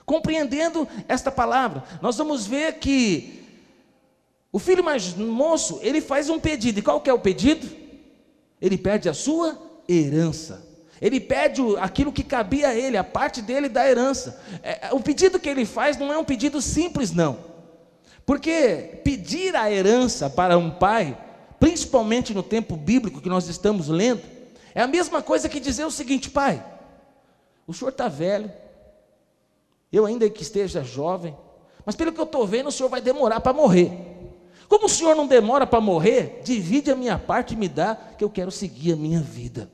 Compreendendo 0.04 0.86
esta 1.08 1.30
palavra, 1.30 1.82
nós 2.00 2.16
vamos 2.16 2.46
ver 2.46 2.74
que 2.74 3.44
o 4.52 4.58
filho 4.58 4.82
mais 4.82 5.14
moço, 5.14 5.80
ele 5.82 6.00
faz 6.00 6.30
um 6.30 6.38
pedido. 6.38 6.78
E 6.78 6.82
qual 6.82 7.00
que 7.00 7.10
é 7.10 7.12
o 7.12 7.18
pedido? 7.18 7.68
Ele 8.60 8.78
pede 8.78 9.08
a 9.08 9.14
sua 9.14 9.58
herança. 9.88 10.64
Ele 11.00 11.20
pede 11.20 11.60
aquilo 11.78 12.12
que 12.12 12.22
cabia 12.22 12.68
a 12.68 12.74
ele, 12.74 12.96
a 12.96 13.04
parte 13.04 13.42
dele 13.42 13.68
da 13.68 13.86
herança. 13.86 14.40
É, 14.62 14.88
o 14.92 15.00
pedido 15.00 15.38
que 15.38 15.48
ele 15.48 15.66
faz 15.66 15.98
não 15.98 16.12
é 16.12 16.16
um 16.16 16.24
pedido 16.24 16.62
simples, 16.62 17.12
não. 17.12 17.38
Porque 18.24 19.00
pedir 19.04 19.54
a 19.54 19.70
herança 19.70 20.30
para 20.30 20.56
um 20.56 20.70
pai, 20.70 21.16
principalmente 21.60 22.32
no 22.32 22.42
tempo 22.42 22.76
bíblico 22.76 23.20
que 23.20 23.28
nós 23.28 23.48
estamos 23.48 23.88
lendo, 23.88 24.22
é 24.74 24.80
a 24.80 24.86
mesma 24.86 25.22
coisa 25.22 25.48
que 25.48 25.60
dizer 25.60 25.84
o 25.84 25.90
seguinte: 25.90 26.30
pai, 26.30 26.64
o 27.66 27.72
senhor 27.72 27.90
está 27.90 28.08
velho, 28.08 28.50
eu 29.92 30.06
ainda 30.06 30.28
que 30.28 30.42
esteja 30.42 30.82
jovem, 30.82 31.36
mas 31.84 31.94
pelo 31.94 32.12
que 32.12 32.20
eu 32.20 32.24
estou 32.24 32.46
vendo, 32.46 32.68
o 32.68 32.72
senhor 32.72 32.88
vai 32.88 33.00
demorar 33.00 33.40
para 33.40 33.52
morrer. 33.52 34.16
Como 34.68 34.86
o 34.86 34.88
Senhor 34.88 35.14
não 35.14 35.26
demora 35.26 35.66
para 35.66 35.80
morrer, 35.80 36.40
divide 36.44 36.90
a 36.90 36.96
minha 36.96 37.18
parte 37.18 37.54
e 37.54 37.56
me 37.56 37.68
dá, 37.68 37.94
que 37.94 38.24
eu 38.24 38.30
quero 38.30 38.50
seguir 38.50 38.92
a 38.92 38.96
minha 38.96 39.20
vida. 39.20 39.70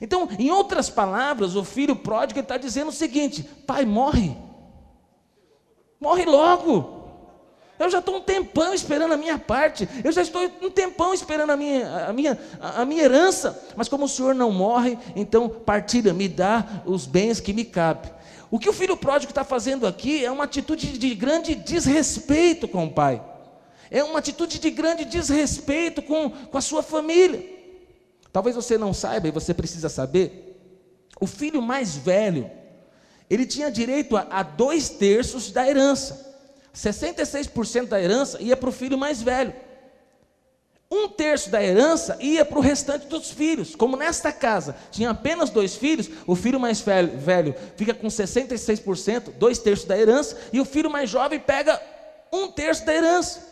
Então, 0.00 0.28
em 0.38 0.50
outras 0.50 0.88
palavras, 0.88 1.56
o 1.56 1.64
filho 1.64 1.96
pródigo 1.96 2.40
está 2.40 2.56
dizendo 2.56 2.88
o 2.88 2.92
seguinte: 2.92 3.42
Pai, 3.42 3.84
morre. 3.84 4.36
Morre 6.00 6.24
logo. 6.24 6.97
Eu 7.78 7.88
já 7.88 8.00
estou 8.00 8.16
um 8.16 8.20
tempão 8.20 8.74
esperando 8.74 9.14
a 9.14 9.16
minha 9.16 9.38
parte. 9.38 9.88
Eu 10.02 10.10
já 10.10 10.22
estou 10.22 10.42
um 10.60 10.70
tempão 10.70 11.14
esperando 11.14 11.50
a 11.50 11.56
minha, 11.56 12.06
a 12.06 12.12
minha, 12.12 12.38
a 12.60 12.84
minha 12.84 13.04
herança. 13.04 13.62
Mas 13.76 13.88
como 13.88 14.06
o 14.06 14.08
Senhor 14.08 14.34
não 14.34 14.50
morre, 14.50 14.98
então 15.14 15.48
partilha, 15.48 16.12
me 16.12 16.28
dá 16.28 16.82
os 16.84 17.06
bens 17.06 17.40
que 17.40 17.52
me 17.52 17.64
cabem. 17.64 18.10
O 18.50 18.58
que 18.58 18.68
o 18.68 18.72
filho 18.72 18.96
pródigo 18.96 19.30
está 19.30 19.44
fazendo 19.44 19.86
aqui 19.86 20.24
é 20.24 20.30
uma 20.30 20.44
atitude 20.44 20.98
de 20.98 21.14
grande 21.14 21.54
desrespeito 21.54 22.66
com 22.66 22.86
o 22.86 22.90
pai. 22.90 23.22
É 23.90 24.02
uma 24.02 24.18
atitude 24.18 24.58
de 24.58 24.70
grande 24.70 25.04
desrespeito 25.04 26.02
com, 26.02 26.30
com 26.30 26.58
a 26.58 26.62
sua 26.62 26.82
família. 26.82 27.44
Talvez 28.32 28.56
você 28.56 28.76
não 28.76 28.92
saiba 28.92 29.28
e 29.28 29.32
você 29.32 29.54
precisa 29.54 29.88
saber. 29.88 30.58
O 31.20 31.26
filho 31.26 31.62
mais 31.62 31.96
velho, 31.96 32.50
ele 33.30 33.46
tinha 33.46 33.70
direito 33.70 34.16
a, 34.16 34.26
a 34.30 34.42
dois 34.42 34.88
terços 34.88 35.50
da 35.50 35.68
herança. 35.68 36.27
66% 36.74 37.86
da 37.86 38.00
herança 38.00 38.40
ia 38.40 38.56
para 38.56 38.68
o 38.68 38.72
filho 38.72 38.96
mais 38.96 39.22
velho. 39.22 39.52
Um 40.90 41.06
terço 41.06 41.50
da 41.50 41.62
herança 41.62 42.16
ia 42.18 42.44
para 42.46 42.58
o 42.58 42.62
restante 42.62 43.06
dos 43.08 43.30
filhos. 43.30 43.74
Como 43.74 43.96
nesta 43.96 44.32
casa 44.32 44.74
tinha 44.90 45.10
apenas 45.10 45.50
dois 45.50 45.76
filhos, 45.76 46.08
o 46.26 46.34
filho 46.34 46.58
mais 46.58 46.80
velho, 46.80 47.54
fica 47.76 47.92
com 47.92 48.06
66%, 48.06 49.32
dois 49.38 49.58
terços 49.58 49.86
da 49.86 49.98
herança, 49.98 50.36
e 50.50 50.58
o 50.58 50.64
filho 50.64 50.90
mais 50.90 51.10
jovem 51.10 51.38
pega 51.38 51.80
um 52.32 52.48
terço 52.48 52.86
da 52.86 52.94
herança. 52.94 53.46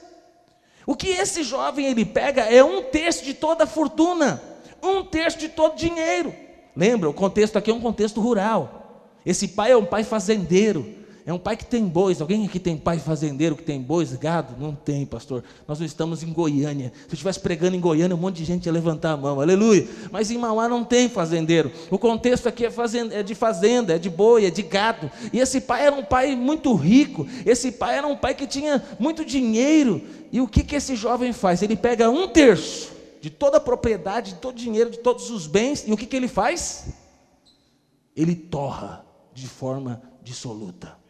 O 0.87 0.97
que 0.97 1.09
esse 1.09 1.43
jovem 1.43 1.87
ele 1.87 2.07
pega 2.07 2.43
é 2.43 2.65
um 2.65 2.85
terço 2.85 3.23
de 3.23 3.35
toda 3.35 3.65
a 3.65 3.67
fortuna, 3.67 4.43
um 4.83 5.05
terço 5.05 5.37
de 5.37 5.49
todo 5.49 5.75
o 5.75 5.77
dinheiro. 5.77 6.35
Lembra, 6.75 7.11
o 7.11 7.15
contexto 7.15 7.59
aqui 7.59 7.71
é 7.71 7.75
um 7.75 7.81
contexto 7.81 8.21
rural. 8.21 9.11
Esse 9.27 9.49
pai 9.49 9.73
é 9.73 9.77
um 9.77 9.85
pai 9.85 10.05
fazendeiro. 10.05 10.96
É 11.27 11.33
um 11.33 11.39
pai 11.41 11.57
que 11.57 11.67
tem 11.67 11.85
bois. 11.89 12.21
Alguém 12.21 12.47
aqui 12.47 12.61
tem 12.61 12.77
pai 12.77 13.01
fazendeiro 13.01 13.57
que 13.57 13.65
tem 13.65 13.83
bois, 13.83 14.13
gado? 14.13 14.55
Não 14.61 14.73
tem, 14.73 15.05
pastor. 15.05 15.43
Nós 15.67 15.81
não 15.81 15.85
estamos 15.85 16.23
em 16.23 16.33
Goiânia. 16.33 16.93
Se 16.95 17.09
eu 17.09 17.15
estivesse 17.15 17.41
pregando 17.41 17.75
em 17.75 17.81
Goiânia, 17.81 18.15
um 18.15 18.21
monte 18.21 18.37
de 18.37 18.45
gente 18.45 18.67
ia 18.67 18.73
levantar 18.73 19.11
a 19.11 19.17
mão. 19.17 19.41
Aleluia. 19.41 19.89
Mas 20.13 20.31
em 20.31 20.39
Mauá 20.39 20.69
não 20.69 20.85
tem 20.85 21.09
fazendeiro. 21.09 21.73
O 21.91 21.99
contexto 21.99 22.49
aqui 22.49 22.65
é, 22.65 22.71
fazenda, 22.71 23.13
é 23.13 23.25
de 23.25 23.35
fazenda, 23.35 23.97
é 23.97 23.99
de 23.99 24.09
boi, 24.09 24.47
é 24.47 24.51
de 24.51 24.63
gado. 24.63 25.11
E 25.33 25.41
esse 25.41 25.61
pai 25.61 25.87
era 25.87 25.97
um 25.97 26.05
pai 26.05 26.37
muito 26.37 26.73
rico. 26.77 27.27
Esse 27.45 27.73
pai 27.73 27.99
era 27.99 28.07
um 28.07 28.17
pai 28.17 28.33
que 28.33 28.47
tinha 28.47 28.81
muito 28.97 29.25
dinheiro. 29.25 30.01
E 30.31 30.41
o 30.41 30.47
que, 30.47 30.63
que 30.63 30.77
esse 30.77 30.95
jovem 30.95 31.33
faz? 31.33 31.61
Ele 31.61 31.75
pega 31.75 32.09
um 32.09 32.29
terço 32.29 32.93
de 33.21 33.31
toda 33.31 33.57
a 33.57 33.61
propriedade, 33.61 34.35
de 34.35 34.39
todo 34.39 34.55
o 34.55 34.61
dinheiro, 34.61 34.91
de 34.91 35.01
todos 35.01 35.29
os 35.29 35.49
bens. 35.49 35.89
E 35.89 35.93
o 35.93 35.97
que, 35.97 36.07
que 36.07 36.15
ele 36.15 36.29
faz? 36.29 36.87
Ele 38.15 38.37
torra 38.37 39.05
de 39.35 39.49
forma 39.49 40.01
dissoluta 40.23 41.05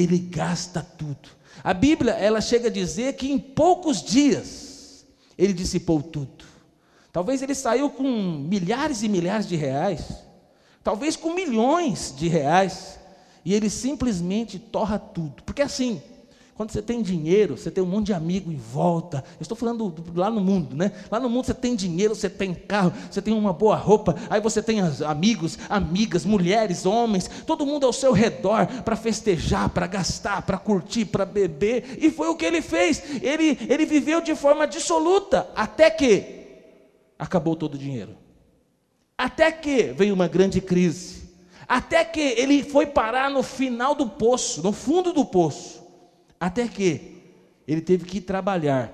ele 0.00 0.18
gasta 0.18 0.80
tudo. 0.82 1.28
A 1.62 1.74
Bíblia, 1.74 2.12
ela 2.12 2.40
chega 2.40 2.68
a 2.68 2.72
dizer 2.72 3.14
que 3.14 3.30
em 3.30 3.38
poucos 3.38 4.02
dias 4.02 5.06
ele 5.36 5.52
dissipou 5.52 6.02
tudo. 6.02 6.44
Talvez 7.12 7.42
ele 7.42 7.54
saiu 7.54 7.90
com 7.90 8.10
milhares 8.10 9.02
e 9.02 9.08
milhares 9.08 9.46
de 9.46 9.54
reais, 9.54 10.02
talvez 10.82 11.14
com 11.14 11.34
milhões 11.34 12.14
de 12.16 12.26
reais, 12.26 12.98
e 13.44 13.52
ele 13.52 13.68
simplesmente 13.68 14.58
torra 14.58 14.98
tudo. 14.98 15.42
Porque 15.42 15.60
assim, 15.60 16.00
quando 16.54 16.70
você 16.70 16.82
tem 16.82 17.00
dinheiro, 17.00 17.56
você 17.56 17.70
tem 17.70 17.82
um 17.82 17.86
monte 17.86 18.06
de 18.06 18.12
amigo 18.12 18.52
em 18.52 18.56
volta. 18.56 19.24
Eu 19.38 19.42
estou 19.42 19.56
falando 19.56 19.88
do, 19.88 20.02
do, 20.02 20.20
lá 20.20 20.30
no 20.30 20.40
mundo, 20.40 20.76
né? 20.76 20.92
Lá 21.10 21.18
no 21.18 21.28
mundo 21.28 21.46
você 21.46 21.54
tem 21.54 21.74
dinheiro, 21.74 22.14
você 22.14 22.28
tem 22.28 22.54
carro, 22.54 22.92
você 23.10 23.22
tem 23.22 23.32
uma 23.32 23.54
boa 23.54 23.74
roupa, 23.74 24.14
aí 24.28 24.38
você 24.38 24.62
tem 24.62 24.80
amigos, 24.80 25.58
amigas, 25.70 26.26
mulheres, 26.26 26.84
homens, 26.84 27.28
todo 27.46 27.64
mundo 27.64 27.86
ao 27.86 27.92
seu 27.92 28.12
redor 28.12 28.66
para 28.84 28.96
festejar, 28.96 29.70
para 29.70 29.86
gastar, 29.86 30.42
para 30.42 30.58
curtir, 30.58 31.06
para 31.06 31.24
beber. 31.24 31.98
E 31.98 32.10
foi 32.10 32.28
o 32.28 32.36
que 32.36 32.44
ele 32.44 32.60
fez. 32.60 33.02
Ele, 33.22 33.58
ele 33.68 33.86
viveu 33.86 34.20
de 34.20 34.34
forma 34.34 34.66
dissoluta, 34.66 35.48
até 35.56 35.90
que 35.90 36.42
acabou 37.18 37.56
todo 37.56 37.74
o 37.74 37.78
dinheiro. 37.78 38.14
Até 39.16 39.50
que 39.50 39.84
veio 39.96 40.14
uma 40.14 40.28
grande 40.28 40.60
crise. 40.60 41.22
Até 41.66 42.04
que 42.04 42.20
ele 42.20 42.62
foi 42.62 42.84
parar 42.84 43.30
no 43.30 43.42
final 43.42 43.94
do 43.94 44.06
poço, 44.06 44.62
no 44.62 44.72
fundo 44.72 45.14
do 45.14 45.24
poço. 45.24 45.81
Até 46.42 46.66
que 46.66 47.22
ele 47.68 47.80
teve 47.80 48.04
que 48.04 48.20
trabalhar 48.20 48.92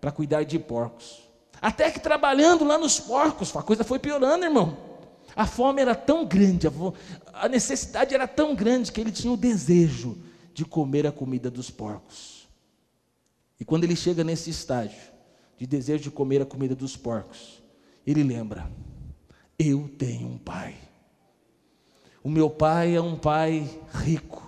para 0.00 0.12
cuidar 0.12 0.44
de 0.44 0.60
porcos. 0.60 1.24
Até 1.60 1.90
que 1.90 1.98
trabalhando 1.98 2.64
lá 2.64 2.78
nos 2.78 3.00
porcos, 3.00 3.56
a 3.56 3.64
coisa 3.64 3.82
foi 3.82 3.98
piorando, 3.98 4.44
irmão. 4.44 4.78
A 5.34 5.44
fome 5.44 5.82
era 5.82 5.96
tão 5.96 6.24
grande, 6.24 6.68
a 7.32 7.48
necessidade 7.48 8.14
era 8.14 8.28
tão 8.28 8.54
grande 8.54 8.92
que 8.92 9.00
ele 9.00 9.10
tinha 9.10 9.32
o 9.32 9.36
desejo 9.36 10.16
de 10.52 10.64
comer 10.64 11.04
a 11.04 11.10
comida 11.10 11.50
dos 11.50 11.68
porcos. 11.68 12.46
E 13.58 13.64
quando 13.64 13.82
ele 13.82 13.96
chega 13.96 14.22
nesse 14.22 14.50
estágio 14.50 15.10
de 15.58 15.66
desejo 15.66 16.04
de 16.04 16.10
comer 16.12 16.42
a 16.42 16.46
comida 16.46 16.76
dos 16.76 16.96
porcos, 16.96 17.60
ele 18.06 18.22
lembra: 18.22 18.70
eu 19.58 19.90
tenho 19.98 20.28
um 20.28 20.38
pai. 20.38 20.76
O 22.22 22.30
meu 22.30 22.48
pai 22.48 22.94
é 22.94 23.00
um 23.00 23.16
pai 23.16 23.68
rico. 23.92 24.43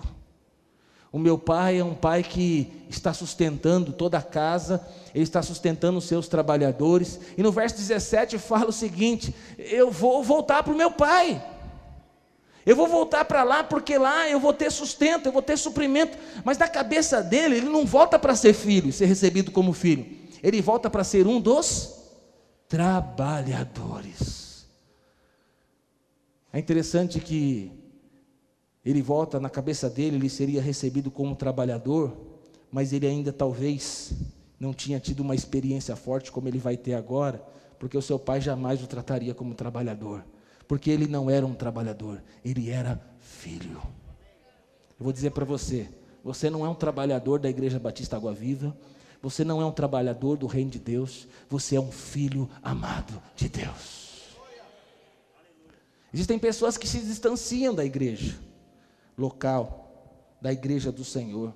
O 1.16 1.18
meu 1.18 1.38
pai 1.38 1.78
é 1.78 1.82
um 1.82 1.94
pai 1.94 2.22
que 2.22 2.70
está 2.90 3.14
sustentando 3.14 3.90
toda 3.90 4.18
a 4.18 4.22
casa, 4.22 4.86
ele 5.14 5.24
está 5.24 5.40
sustentando 5.42 5.96
os 5.96 6.04
seus 6.04 6.28
trabalhadores. 6.28 7.18
E 7.38 7.42
no 7.42 7.50
verso 7.50 7.74
17 7.78 8.36
fala 8.36 8.68
o 8.68 8.72
seguinte: 8.72 9.34
Eu 9.56 9.90
vou 9.90 10.22
voltar 10.22 10.62
para 10.62 10.74
o 10.74 10.76
meu 10.76 10.90
pai. 10.90 11.42
Eu 12.66 12.76
vou 12.76 12.86
voltar 12.86 13.24
para 13.24 13.42
lá 13.44 13.64
porque 13.64 13.96
lá 13.96 14.28
eu 14.28 14.38
vou 14.38 14.52
ter 14.52 14.70
sustento, 14.70 15.24
eu 15.24 15.32
vou 15.32 15.40
ter 15.40 15.56
suprimento. 15.56 16.18
Mas 16.44 16.58
na 16.58 16.68
cabeça 16.68 17.22
dele, 17.22 17.56
ele 17.56 17.70
não 17.70 17.86
volta 17.86 18.18
para 18.18 18.36
ser 18.36 18.52
filho, 18.52 18.92
ser 18.92 19.06
recebido 19.06 19.50
como 19.50 19.72
filho. 19.72 20.04
Ele 20.42 20.60
volta 20.60 20.90
para 20.90 21.02
ser 21.02 21.26
um 21.26 21.40
dos 21.40 21.94
trabalhadores. 22.68 24.66
É 26.52 26.58
interessante 26.58 27.18
que 27.20 27.85
ele 28.86 29.02
volta 29.02 29.40
na 29.40 29.50
cabeça 29.50 29.90
dele, 29.90 30.14
ele 30.14 30.30
seria 30.30 30.62
recebido 30.62 31.10
como 31.10 31.34
trabalhador, 31.34 32.16
mas 32.70 32.92
ele 32.92 33.04
ainda 33.04 33.32
talvez 33.32 34.12
não 34.60 34.72
tinha 34.72 35.00
tido 35.00 35.20
uma 35.20 35.34
experiência 35.34 35.96
forte 35.96 36.30
como 36.30 36.46
ele 36.46 36.58
vai 36.58 36.76
ter 36.76 36.94
agora, 36.94 37.44
porque 37.80 37.98
o 37.98 38.02
seu 38.02 38.16
pai 38.16 38.40
jamais 38.40 38.80
o 38.80 38.86
trataria 38.86 39.34
como 39.34 39.54
trabalhador, 39.54 40.24
porque 40.68 40.88
ele 40.88 41.08
não 41.08 41.28
era 41.28 41.44
um 41.44 41.52
trabalhador, 41.52 42.22
ele 42.44 42.70
era 42.70 43.00
filho. 43.18 43.82
Eu 44.98 45.04
vou 45.04 45.12
dizer 45.12 45.32
para 45.32 45.44
você: 45.44 45.88
você 46.22 46.48
não 46.48 46.64
é 46.64 46.68
um 46.68 46.74
trabalhador 46.74 47.40
da 47.40 47.50
Igreja 47.50 47.80
Batista 47.80 48.14
Água 48.16 48.32
Viva, 48.32 48.76
você 49.20 49.42
não 49.42 49.60
é 49.60 49.66
um 49.66 49.72
trabalhador 49.72 50.36
do 50.36 50.46
Reino 50.46 50.70
de 50.70 50.78
Deus, 50.78 51.26
você 51.50 51.74
é 51.74 51.80
um 51.80 51.90
filho 51.90 52.48
amado 52.62 53.20
de 53.34 53.48
Deus. 53.48 54.36
Existem 56.14 56.38
pessoas 56.38 56.78
que 56.78 56.86
se 56.86 57.00
distanciam 57.00 57.74
da 57.74 57.84
igreja, 57.84 58.38
local 59.16 60.38
da 60.40 60.52
igreja 60.52 60.92
do 60.92 61.04
Senhor. 61.04 61.54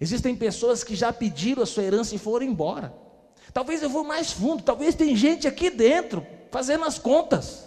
Existem 0.00 0.34
pessoas 0.34 0.82
que 0.82 0.94
já 0.94 1.12
pediram 1.12 1.62
a 1.62 1.66
sua 1.66 1.84
herança 1.84 2.14
e 2.14 2.18
foram 2.18 2.46
embora. 2.46 2.94
Talvez 3.52 3.82
eu 3.82 3.90
vou 3.90 4.04
mais 4.04 4.32
fundo, 4.32 4.62
talvez 4.62 4.94
tem 4.94 5.14
gente 5.14 5.46
aqui 5.46 5.70
dentro 5.70 6.26
fazendo 6.50 6.84
as 6.84 6.98
contas. 6.98 7.64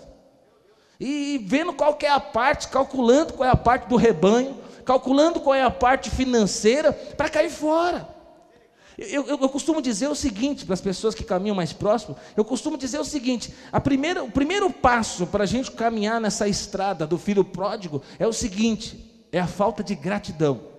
E 0.99 1.43
vendo 1.45 1.73
qual 1.73 1.97
é 2.01 2.09
a 2.09 2.19
parte, 2.19 2.67
calculando 2.67 3.33
qual 3.33 3.47
é 3.47 3.51
a 3.51 3.55
parte 3.55 3.87
do 3.87 3.95
rebanho, 3.95 4.57
calculando 4.83 5.39
qual 5.39 5.53
é 5.53 5.61
a 5.61 5.69
parte 5.69 6.09
financeira 6.09 6.91
para 6.91 7.29
cair 7.29 7.49
fora. 7.49 8.07
Eu, 8.97 9.27
eu, 9.27 9.37
eu, 9.39 9.49
costumo 9.49 9.79
dizer 9.79 10.07
o 10.07 10.15
seguinte 10.15 10.65
para 10.65 10.73
as 10.73 10.81
pessoas 10.81 11.13
que 11.13 11.23
caminham 11.23 11.55
mais 11.55 11.71
próximo, 11.71 12.17
eu 12.35 12.43
costumo 12.43 12.75
dizer 12.75 12.99
o 12.99 13.05
seguinte: 13.05 13.53
a 13.71 13.79
primeira, 13.79 14.23
o 14.23 14.31
primeiro 14.31 14.71
passo 14.71 15.27
para 15.27 15.43
a 15.43 15.47
gente 15.47 15.69
caminhar 15.71 16.19
nessa 16.19 16.47
estrada 16.47 17.05
do 17.05 17.15
filho 17.15 17.43
pródigo 17.43 18.01
é 18.17 18.25
o 18.25 18.33
seguinte: 18.33 19.06
é 19.31 19.39
a 19.39 19.47
falta 19.47 19.83
de 19.83 19.95
gratidão. 19.95 20.77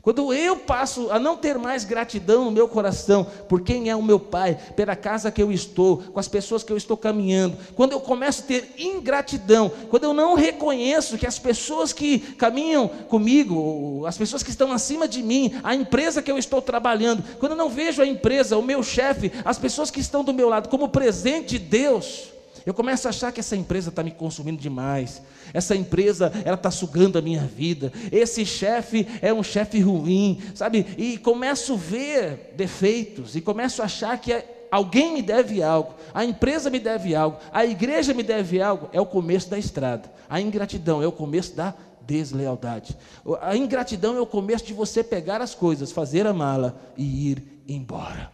Quando 0.00 0.32
eu 0.32 0.56
passo 0.56 1.10
a 1.10 1.18
não 1.18 1.36
ter 1.36 1.58
mais 1.58 1.84
gratidão 1.84 2.44
no 2.44 2.50
meu 2.50 2.68
coração 2.68 3.26
por 3.48 3.60
quem 3.60 3.90
é 3.90 3.96
o 3.96 4.02
meu 4.02 4.18
pai, 4.18 4.56
pela 4.76 4.94
casa 4.94 5.30
que 5.30 5.42
eu 5.42 5.52
estou, 5.52 5.98
com 5.98 6.20
as 6.20 6.28
pessoas 6.28 6.62
que 6.62 6.72
eu 6.72 6.76
estou 6.76 6.96
caminhando, 6.96 7.58
quando 7.74 7.92
eu 7.92 8.00
começo 8.00 8.42
a 8.42 8.46
ter 8.46 8.74
ingratidão, 8.78 9.70
quando 9.90 10.04
eu 10.04 10.14
não 10.14 10.34
reconheço 10.34 11.18
que 11.18 11.26
as 11.26 11.38
pessoas 11.38 11.92
que 11.92 12.20
caminham 12.20 12.88
comigo, 12.88 14.06
as 14.06 14.16
pessoas 14.16 14.42
que 14.42 14.50
estão 14.50 14.72
acima 14.72 15.08
de 15.08 15.22
mim, 15.22 15.60
a 15.62 15.74
empresa 15.74 16.22
que 16.22 16.30
eu 16.30 16.38
estou 16.38 16.62
trabalhando, 16.62 17.22
quando 17.38 17.52
eu 17.52 17.58
não 17.58 17.68
vejo 17.68 18.00
a 18.00 18.06
empresa, 18.06 18.56
o 18.56 18.62
meu 18.62 18.82
chefe, 18.82 19.32
as 19.44 19.58
pessoas 19.58 19.90
que 19.90 20.00
estão 20.00 20.22
do 20.22 20.32
meu 20.32 20.48
lado 20.48 20.68
como 20.68 20.88
presente 20.88 21.58
de 21.58 21.58
Deus, 21.58 22.37
Eu 22.68 22.74
começo 22.74 23.08
a 23.08 23.08
achar 23.08 23.32
que 23.32 23.40
essa 23.40 23.56
empresa 23.56 23.88
está 23.88 24.02
me 24.02 24.10
consumindo 24.10 24.60
demais. 24.60 25.22
Essa 25.54 25.74
empresa, 25.74 26.30
ela 26.44 26.54
está 26.54 26.70
sugando 26.70 27.16
a 27.16 27.22
minha 27.22 27.40
vida. 27.40 27.90
Esse 28.12 28.44
chefe 28.44 29.08
é 29.22 29.32
um 29.32 29.42
chefe 29.42 29.80
ruim, 29.80 30.38
sabe? 30.54 30.84
E 30.98 31.16
começo 31.16 31.72
a 31.72 31.76
ver 31.76 32.52
defeitos 32.58 33.34
e 33.34 33.40
começo 33.40 33.80
a 33.80 33.86
achar 33.86 34.20
que 34.20 34.44
alguém 34.70 35.14
me 35.14 35.22
deve 35.22 35.62
algo, 35.62 35.94
a 36.12 36.26
empresa 36.26 36.68
me 36.68 36.78
deve 36.78 37.14
algo, 37.14 37.38
a 37.50 37.64
igreja 37.64 38.12
me 38.12 38.22
deve 38.22 38.60
algo. 38.60 38.90
É 38.92 39.00
o 39.00 39.06
começo 39.06 39.48
da 39.48 39.58
estrada. 39.58 40.12
A 40.28 40.38
ingratidão 40.38 41.02
é 41.02 41.06
o 41.06 41.12
começo 41.12 41.56
da 41.56 41.74
deslealdade. 42.02 42.94
A 43.40 43.56
ingratidão 43.56 44.14
é 44.14 44.20
o 44.20 44.26
começo 44.26 44.66
de 44.66 44.74
você 44.74 45.02
pegar 45.02 45.40
as 45.40 45.54
coisas, 45.54 45.90
fazer 45.90 46.26
a 46.26 46.34
mala 46.34 46.78
e 46.98 47.30
ir 47.30 47.62
embora. 47.66 48.30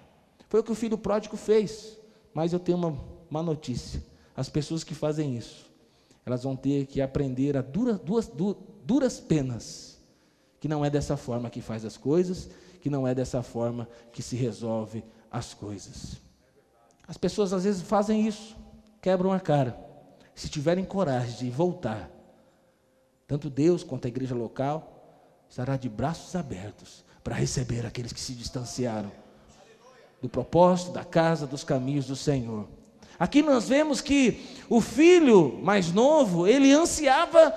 Foi 0.49 0.59
o 0.59 0.65
que 0.65 0.73
o 0.73 0.75
filho 0.75 0.99
pródigo 0.99 1.37
fez. 1.37 1.97
Mas 2.35 2.53
eu 2.53 2.59
tenho 2.59 2.79
uma 2.79 2.99
má 3.31 3.41
notícia 3.41 4.03
as 4.37 4.49
pessoas 4.49 4.83
que 4.83 4.95
fazem 4.95 5.37
isso, 5.37 5.71
elas 6.27 6.43
vão 6.43 6.57
ter 6.57 6.87
que 6.87 7.01
aprender 7.01 7.57
a 7.57 7.63
dura, 7.63 7.95
duas, 7.95 8.27
du, 8.27 8.57
duras 8.85 9.21
penas, 9.21 9.99
que 10.59 10.69
não 10.69 10.85
é 10.85 10.91
dessa 10.91 11.17
forma 11.17 11.51
que 11.51 11.61
faz 11.61 11.85
as 11.85 11.97
coisas, 11.97 12.49
que 12.81 12.91
não 12.91 13.07
é 13.07 13.15
dessa 13.15 13.43
forma 13.43 13.89
que 14.13 14.23
se 14.23 14.37
resolve 14.37 15.05
as 15.31 15.55
coisas. 15.55 16.17
As 17.07 17.17
pessoas 17.17 17.53
às 17.53 17.65
vezes 17.65 17.83
fazem 17.83 18.27
isso, 18.27 18.57
quebram 19.01 19.33
a 19.33 19.41
cara. 19.41 19.79
Se 20.35 20.49
tiverem 20.49 20.85
coragem 20.85 21.39
de 21.39 21.51
voltar, 21.51 22.11
tanto 23.27 23.49
Deus 23.49 23.85
quanto 23.85 24.07
a 24.07 24.09
igreja 24.09 24.35
local 24.35 24.95
estará 25.49 25.77
de 25.77 25.89
braços 25.89 26.35
abertos 26.35 27.05
para 27.23 27.35
receber 27.35 27.87
aqueles 27.87 28.13
que 28.13 28.21
se 28.21 28.35
distanciaram 28.35 29.13
do 30.21 30.29
propósito, 30.29 30.93
da 30.93 31.05
casa, 31.05 31.47
dos 31.47 31.63
caminhos 31.63 32.07
do 32.07 32.17
Senhor. 32.17 32.67
Aqui 33.25 33.41
nós 33.41 33.71
vemos 33.71 34.03
que 34.03 34.39
o 34.69 34.83
filho 34.83 35.59
mais 35.63 35.91
novo, 35.91 36.47
ele 36.47 36.71
ansiava 36.71 37.55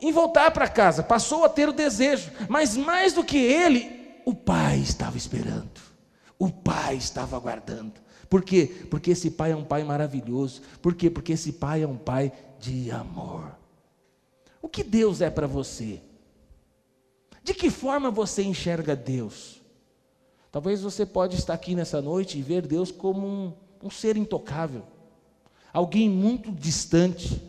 em 0.00 0.12
voltar 0.12 0.52
para 0.52 0.68
casa, 0.68 1.02
passou 1.02 1.44
a 1.44 1.48
ter 1.48 1.68
o 1.68 1.72
desejo, 1.72 2.30
mas 2.48 2.76
mais 2.76 3.14
do 3.14 3.24
que 3.24 3.36
ele, 3.36 3.90
o 4.24 4.32
pai 4.32 4.78
estava 4.78 5.16
esperando, 5.16 5.80
o 6.38 6.48
pai 6.48 6.94
estava 6.94 7.36
aguardando. 7.36 7.94
Por 8.30 8.44
quê? 8.44 8.86
Porque 8.88 9.10
esse 9.10 9.32
pai 9.32 9.50
é 9.50 9.56
um 9.56 9.64
pai 9.64 9.82
maravilhoso. 9.82 10.62
Por 10.80 10.94
quê? 10.94 11.10
Porque 11.10 11.32
esse 11.32 11.54
pai 11.54 11.82
é 11.82 11.88
um 11.88 11.96
pai 11.96 12.30
de 12.60 12.88
amor. 12.92 13.58
O 14.62 14.68
que 14.68 14.84
Deus 14.84 15.20
é 15.20 15.28
para 15.28 15.48
você? 15.48 16.00
De 17.42 17.52
que 17.54 17.70
forma 17.70 18.08
você 18.08 18.44
enxerga 18.44 18.94
Deus? 18.94 19.60
Talvez 20.52 20.80
você 20.80 21.04
pode 21.04 21.34
estar 21.34 21.54
aqui 21.54 21.74
nessa 21.74 22.00
noite 22.00 22.38
e 22.38 22.42
ver 22.42 22.64
Deus 22.64 22.92
como 22.92 23.26
um, 23.26 23.52
um 23.82 23.90
ser 23.90 24.16
intocável 24.16 24.84
alguém 25.72 26.08
muito 26.08 26.50
distante, 26.50 27.40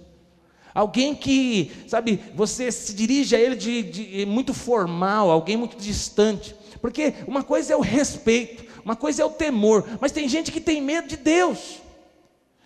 alguém 0.74 1.16
que, 1.16 1.72
sabe, 1.88 2.22
você 2.36 2.72
se 2.72 2.94
dirige 2.94 3.36
a 3.36 3.40
ele 3.40 3.56
de, 3.56 3.84
de, 3.84 4.26
muito 4.26 4.54
formal, 4.54 5.30
alguém 5.32 5.58
muito 5.58 5.78
distante, 5.78 6.56
porque 6.82 7.14
uma 7.28 7.44
coisa 7.44 7.74
é 7.74 7.76
o 7.76 7.82
respeito, 7.82 8.66
uma 8.84 8.96
coisa 8.96 9.22
é 9.22 9.26
o 9.26 9.30
temor, 9.30 9.86
mas 10.00 10.12
tem 10.12 10.28
gente 10.28 10.52
que 10.52 10.62
tem 10.62 10.82
medo 10.82 11.08
de 11.08 11.18
Deus. 11.18 11.80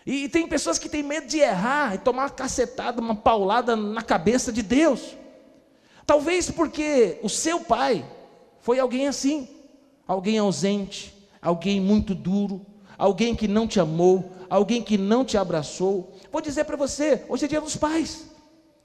E 0.06 0.28
tem 0.28 0.48
pessoas 0.48 0.78
que 0.78 0.90
têm 0.90 1.02
medo 1.02 1.28
de 1.28 1.40
errar 1.40 1.96
e 1.96 1.98
tomar 1.98 2.24
uma 2.24 2.30
cacetada, 2.30 3.02
uma 3.02 3.16
paulada 3.16 3.76
na 3.76 4.02
cabeça 4.02 4.52
de 4.52 4.62
Deus. 4.62 5.16
Talvez 6.06 6.52
porque 6.52 7.20
o 7.24 7.30
seu 7.30 7.62
pai 7.62 8.06
foi 8.60 8.80
alguém 8.80 9.08
assim, 9.08 9.48
alguém 10.06 10.38
ausente, 10.38 11.14
alguém 11.42 11.80
muito 11.80 12.14
duro, 12.14 12.66
alguém 12.98 13.36
que 13.36 13.48
não 13.48 13.68
te 13.68 13.80
amou, 13.80 14.32
alguém 14.50 14.82
que 14.82 14.98
não 14.98 15.24
te 15.26 15.38
abraçou. 15.38 16.14
Vou 16.32 16.42
dizer 16.42 16.66
para 16.66 16.78
você, 16.78 17.24
hoje 17.28 17.46
é 17.46 17.48
dia 17.48 17.62
dos 17.62 17.76
pais. 17.76 18.26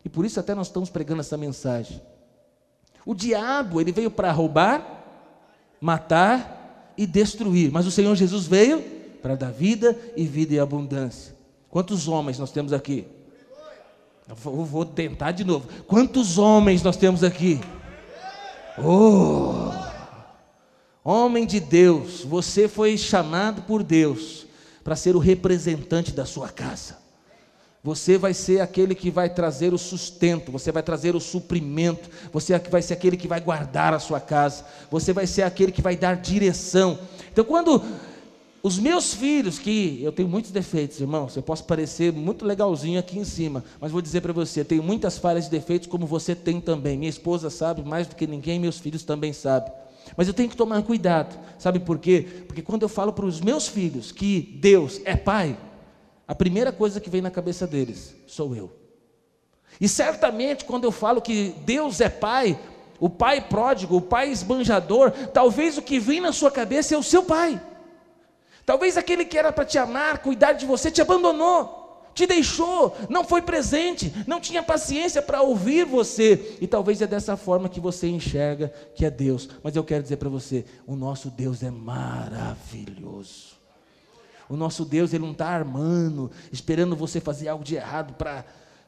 E 0.05 0.09
por 0.09 0.25
isso 0.25 0.41
até 0.41 0.55
nós 0.55 0.69
estamos 0.69 0.91
pregando 0.91 1.21
essa 1.21 1.37
mensagem. 1.37 2.01
O 3.05 3.15
diabo, 3.15 3.81
ele 3.81 3.93
veio 3.93 4.11
para 4.11 4.31
roubar, 4.33 5.05
matar 5.81 6.93
e 6.97 7.07
destruir, 7.07 7.71
mas 7.71 7.87
o 7.87 7.91
Senhor 7.91 8.15
Jesus 8.15 8.47
veio 8.47 8.83
para 9.23 9.35
dar 9.35 9.51
vida 9.51 9.99
e 10.17 10.27
vida 10.27 10.55
e 10.55 10.61
abundância. 10.61 11.35
Quantos 11.71 12.09
homens 12.09 12.39
nós 12.39 12.51
temos 12.51 12.73
aqui? 12.73 13.07
Eu 14.29 14.37
vou 14.37 14.85
tentar 14.85 15.33
de 15.33 15.45
novo. 15.45 15.69
Quantos 15.87 16.39
homens 16.39 16.83
nós 16.83 16.97
temos 16.97 17.25
aqui? 17.25 17.61
Oh! 18.79 19.88
Homem 21.05 21.47
de 21.47 21.61
Deus, 21.61 22.23
você 22.23 22.69
foi 22.69 22.99
chamado 22.99 23.63
por 23.63 23.83
Deus 23.83 24.47
para 24.83 24.97
ser 24.97 25.15
o 25.15 25.21
representante 25.21 26.13
da 26.13 26.25
sua 26.25 26.49
casa. 26.49 26.97
Você 27.83 28.19
vai 28.19 28.35
ser 28.35 28.61
aquele 28.61 28.95
que 28.95 29.11
vai 29.11 29.31
trazer 29.31 29.73
o 29.73 29.79
sustento, 29.79 30.51
você 30.51 30.73
vai 30.73 30.83
trazer 30.83 31.15
o 31.15 31.21
suprimento, 31.21 32.11
você 32.33 32.59
vai 32.59 32.83
ser 32.83 32.95
aquele 32.95 33.17
que 33.17 33.29
vai 33.29 33.41
guardar 33.41 33.95
a 33.95 34.01
sua 34.01 34.21
casa, 34.21 34.65
você 34.91 35.13
vai 35.13 35.27
ser 35.27 35.43
aquele 35.43 35.71
que 35.71 35.81
vai 35.81 35.97
dar 35.97 36.17
direção. 36.17 36.99
Então, 37.31 37.45
quando 37.45 37.83
os 38.63 38.79
meus 38.79 39.15
filhos, 39.15 39.59
que 39.59 40.03
eu 40.03 40.11
tenho 40.11 40.29
muitos 40.29 40.51
defeitos, 40.51 41.01
irmãos, 41.01 41.37
eu 41.37 41.43
posso 41.43 41.65
parecer 41.65 42.13
muito 42.13 42.45
legalzinho 42.45 42.99
aqui 42.99 43.19
em 43.19 43.25
cima, 43.25 43.65
mas 43.81 43.93
vou 43.93 44.03
dizer 44.03 44.21
para 44.21 44.33
você, 44.33 44.65
tenho 44.65 44.83
muitas 44.83 45.17
falhas 45.17 45.47
e 45.47 45.51
defeitos, 45.51 45.87
como 45.87 46.07
você 46.07 46.35
tem 46.35 46.61
também. 46.61 46.99
Minha 46.99 47.09
esposa 47.09 47.49
sabe 47.49 47.83
mais 47.83 48.09
do 48.09 48.17
que 48.17 48.27
ninguém, 48.27 48.59
meus 48.59 48.79
filhos 48.79 49.05
também 49.05 49.33
sabem. 49.33 49.73
Mas 50.17 50.29
eu 50.29 50.35
tenho 50.35 50.49
que 50.49 50.57
tomar 50.57 50.83
cuidado, 50.83 51.39
sabe 51.59 51.79
por 51.79 51.99
quê? 51.99 52.27
Porque 52.47 52.63
quando 52.63 52.83
eu 52.83 52.89
falo 52.89 53.13
para 53.13 53.25
os 53.25 53.41
meus 53.41 53.69
filhos 53.69 54.11
que 54.13 54.59
Deus 54.61 55.01
é 55.05 55.17
Pai, 55.17 55.57
a 56.27 56.35
primeira 56.35 56.73
coisa 56.73 57.01
que 57.01 57.11
vem 57.11 57.23
na 57.23 57.31
cabeça 57.31 57.67
deles 57.67 58.15
sou 58.27 58.55
eu. 58.55 58.73
E 59.81 59.89
certamente 59.89 60.65
quando 60.65 60.85
eu 60.85 60.93
falo 60.93 61.23
que 61.23 61.55
Deus 61.65 62.01
é 62.01 62.09
Pai, 62.09 62.59
o 62.99 63.09
Pai 63.09 63.41
pródigo, 63.41 63.97
o 63.97 64.03
Pai 64.03 64.31
esbanjador, 64.31 65.11
talvez 65.33 65.79
o 65.79 65.83
que 65.83 65.99
vem 65.99 66.21
na 66.21 66.33
sua 66.33 66.51
cabeça 66.51 66.95
é 66.95 66.99
o 66.99 67.03
seu 67.03 67.23
Pai. 67.23 67.61
Talvez 68.67 68.97
aquele 68.97 69.25
que 69.25 69.39
era 69.39 69.53
para 69.53 69.65
te 69.65 69.79
amar, 69.79 70.19
cuidar 70.19 70.53
de 70.53 70.67
você, 70.67 70.91
te 70.91 71.01
abandonou 71.01 71.78
te 72.19 72.27
deixou, 72.27 72.97
não 73.09 73.23
foi 73.23 73.41
presente, 73.41 74.13
não 74.27 74.41
tinha 74.41 74.61
paciência 74.61 75.23
para 75.23 75.41
ouvir 75.41 75.87
você. 75.87 76.57
E 76.61 76.67
talvez 76.67 77.01
é 77.01 77.07
dessa 77.07 77.37
forma 77.37 77.69
que 77.69 77.79
você 77.79 78.09
enxerga 78.09 78.73
que 78.93 79.05
é 79.05 79.11
Deus. 79.11 79.49
Mas 79.63 79.77
eu 79.77 79.85
quero 79.85 80.03
dizer 80.03 80.17
para 80.17 80.29
você: 80.29 80.65
o 80.85 80.97
nosso 80.97 81.31
Deus 81.31 81.63
é 81.63 81.71
maravilhoso. 81.71 83.57
O 84.49 84.57
nosso 84.57 84.85
Deus, 84.85 85.13
Ele 85.13 85.25
não 85.25 85.33
está 85.33 85.47
armando, 85.47 86.31
esperando 86.51 86.97
você 86.97 87.21
fazer 87.21 87.49
algo 87.49 87.63
de 87.63 87.77
errado 87.77 88.15
para 88.15 88.45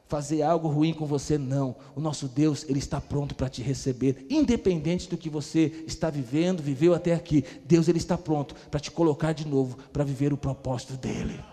fazer 0.09 0.41
algo 0.41 0.67
ruim 0.67 0.93
com 0.93 1.05
você, 1.05 1.37
não. 1.37 1.73
O 1.95 2.01
nosso 2.01 2.27
Deus, 2.27 2.65
Ele 2.67 2.79
está 2.79 2.99
pronto 2.99 3.33
para 3.33 3.47
te 3.47 3.61
receber, 3.61 4.25
independente 4.29 5.07
do 5.07 5.15
que 5.15 5.29
você 5.29 5.85
está 5.87 6.09
vivendo, 6.09 6.61
viveu 6.61 6.93
até 6.93 7.13
aqui. 7.13 7.45
Deus, 7.63 7.87
Ele 7.87 7.99
está 7.99 8.17
pronto 8.17 8.55
para 8.69 8.79
te 8.79 8.91
colocar 8.91 9.31
de 9.31 9.47
novo, 9.47 9.77
para 9.93 10.03
viver 10.03 10.33
o 10.33 10.37
propósito 10.37 10.97
dEle. 10.97 11.50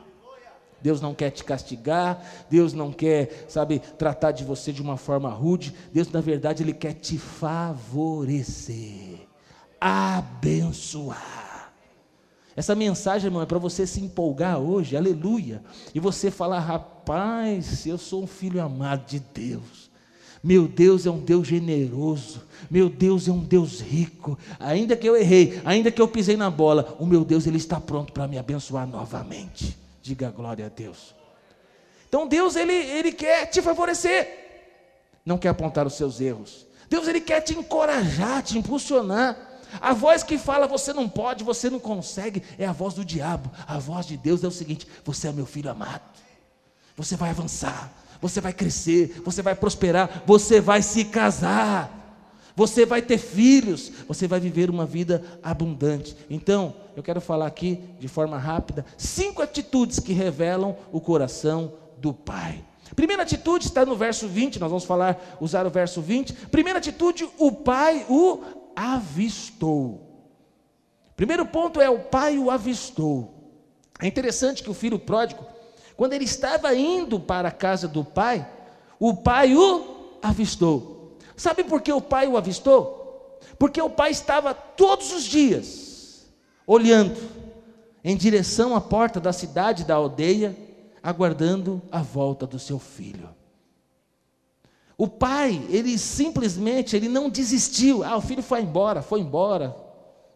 Deus 0.80 1.00
não 1.00 1.14
quer 1.14 1.30
te 1.30 1.42
castigar, 1.44 2.22
Deus 2.48 2.72
não 2.72 2.92
quer, 2.92 3.46
sabe, 3.48 3.78
tratar 3.78 4.32
de 4.32 4.44
você 4.44 4.72
de 4.72 4.80
uma 4.80 4.96
forma 4.96 5.28
rude. 5.30 5.74
Deus, 5.92 6.10
na 6.10 6.20
verdade, 6.20 6.62
Ele 6.62 6.72
quer 6.72 6.94
te 6.94 7.18
favorecer, 7.18 8.76
abençoar. 9.80 11.72
Essa 12.58 12.74
mensagem, 12.74 13.26
irmão, 13.26 13.42
é 13.42 13.46
para 13.46 13.58
você 13.58 13.86
se 13.86 14.00
empolgar 14.00 14.58
hoje, 14.58 14.96
aleluia. 14.96 15.62
E 15.94 16.00
você 16.00 16.28
falar, 16.28 16.58
rapaz, 16.58 17.86
eu 17.86 17.96
sou 17.96 18.24
um 18.24 18.26
filho 18.26 18.60
amado 18.60 19.06
de 19.06 19.20
Deus. 19.20 19.88
Meu 20.42 20.66
Deus 20.66 21.06
é 21.06 21.10
um 21.10 21.20
Deus 21.20 21.46
generoso. 21.46 22.42
Meu 22.70 22.88
Deus 22.88 23.28
é 23.28 23.32
um 23.32 23.44
Deus 23.44 23.80
rico. 23.80 24.38
Ainda 24.58 24.96
que 24.96 25.08
eu 25.08 25.16
errei, 25.16 25.60
ainda 25.64 25.90
que 25.90 26.02
eu 26.02 26.08
pisei 26.08 26.36
na 26.36 26.50
bola, 26.50 26.96
o 26.98 27.06
meu 27.06 27.24
Deus 27.24 27.46
ele 27.46 27.56
está 27.56 27.80
pronto 27.80 28.12
para 28.12 28.28
me 28.28 28.38
abençoar 28.38 28.86
novamente. 28.86 29.76
Diga 30.08 30.30
glória 30.30 30.64
a 30.64 30.68
Deus. 30.70 31.14
Então 32.08 32.26
Deus 32.26 32.56
ele, 32.56 32.72
ele 32.72 33.12
quer 33.12 33.44
te 33.44 33.60
favorecer, 33.60 34.26
não 35.22 35.36
quer 35.36 35.50
apontar 35.50 35.86
os 35.86 35.98
seus 35.98 36.18
erros. 36.18 36.66
Deus 36.88 37.06
ele 37.06 37.20
quer 37.20 37.42
te 37.42 37.52
encorajar, 37.52 38.42
te 38.42 38.56
impulsionar. 38.56 39.36
A 39.78 39.92
voz 39.92 40.22
que 40.22 40.38
fala 40.38 40.66
você 40.66 40.94
não 40.94 41.06
pode, 41.06 41.44
você 41.44 41.68
não 41.68 41.78
consegue, 41.78 42.42
é 42.58 42.64
a 42.64 42.72
voz 42.72 42.94
do 42.94 43.04
diabo. 43.04 43.50
A 43.66 43.78
voz 43.78 44.06
de 44.06 44.16
Deus 44.16 44.42
é 44.42 44.46
o 44.46 44.50
seguinte: 44.50 44.88
você 45.04 45.28
é 45.28 45.32
meu 45.32 45.44
filho 45.44 45.70
amado. 45.70 46.00
Você 46.96 47.14
vai 47.14 47.28
avançar, 47.28 47.92
você 48.18 48.40
vai 48.40 48.54
crescer, 48.54 49.20
você 49.22 49.42
vai 49.42 49.54
prosperar, 49.54 50.22
você 50.24 50.58
vai 50.58 50.80
se 50.80 51.04
casar 51.04 51.97
você 52.58 52.84
vai 52.84 53.00
ter 53.00 53.18
filhos, 53.18 53.92
você 54.08 54.26
vai 54.26 54.40
viver 54.40 54.68
uma 54.68 54.84
vida 54.84 55.22
abundante. 55.40 56.16
Então, 56.28 56.74
eu 56.96 57.04
quero 57.04 57.20
falar 57.20 57.46
aqui 57.46 57.78
de 58.00 58.08
forma 58.08 58.36
rápida 58.36 58.84
cinco 58.96 59.40
atitudes 59.40 60.00
que 60.00 60.12
revelam 60.12 60.76
o 60.90 61.00
coração 61.00 61.74
do 61.98 62.12
Pai. 62.12 62.64
Primeira 62.96 63.22
atitude 63.22 63.64
está 63.66 63.86
no 63.86 63.94
verso 63.94 64.26
20, 64.26 64.58
nós 64.58 64.70
vamos 64.70 64.84
falar, 64.84 65.38
usar 65.40 65.68
o 65.68 65.70
verso 65.70 66.02
20. 66.02 66.32
Primeira 66.48 66.80
atitude, 66.80 67.28
o 67.38 67.52
pai 67.52 68.04
o 68.08 68.40
avistou. 68.74 70.26
Primeiro 71.14 71.46
ponto 71.46 71.80
é 71.80 71.88
o 71.88 72.00
pai 72.00 72.38
o 72.38 72.50
avistou. 72.50 73.54
É 74.00 74.06
interessante 74.08 74.64
que 74.64 74.70
o 74.70 74.74
filho 74.74 74.98
pródigo, 74.98 75.46
Quando 75.96 76.12
ele 76.12 76.24
estava 76.24 76.74
indo 76.74 77.20
para 77.20 77.48
a 77.50 77.52
casa 77.52 77.86
do 77.86 78.04
pai, 78.04 78.44
o 78.98 79.14
pai 79.14 79.54
o 79.54 80.18
avistou. 80.20 80.97
Sabe 81.38 81.62
por 81.62 81.80
que 81.80 81.92
o 81.92 82.00
pai 82.00 82.26
o 82.26 82.36
avistou? 82.36 83.38
Porque 83.56 83.80
o 83.80 83.88
pai 83.88 84.10
estava 84.10 84.52
todos 84.52 85.12
os 85.12 85.22
dias 85.22 86.26
olhando 86.66 87.16
em 88.02 88.16
direção 88.16 88.74
à 88.74 88.80
porta 88.80 89.20
da 89.20 89.32
cidade, 89.32 89.84
da 89.84 89.94
aldeia, 89.94 90.56
aguardando 91.00 91.80
a 91.92 92.02
volta 92.02 92.44
do 92.44 92.58
seu 92.58 92.78
filho. 92.80 93.28
O 94.96 95.06
pai, 95.06 95.64
ele 95.70 95.96
simplesmente, 95.96 96.96
ele 96.96 97.08
não 97.08 97.30
desistiu. 97.30 98.02
Ah, 98.02 98.16
o 98.16 98.20
filho 98.20 98.42
foi 98.42 98.60
embora, 98.60 99.00
foi 99.00 99.20
embora. 99.20 99.76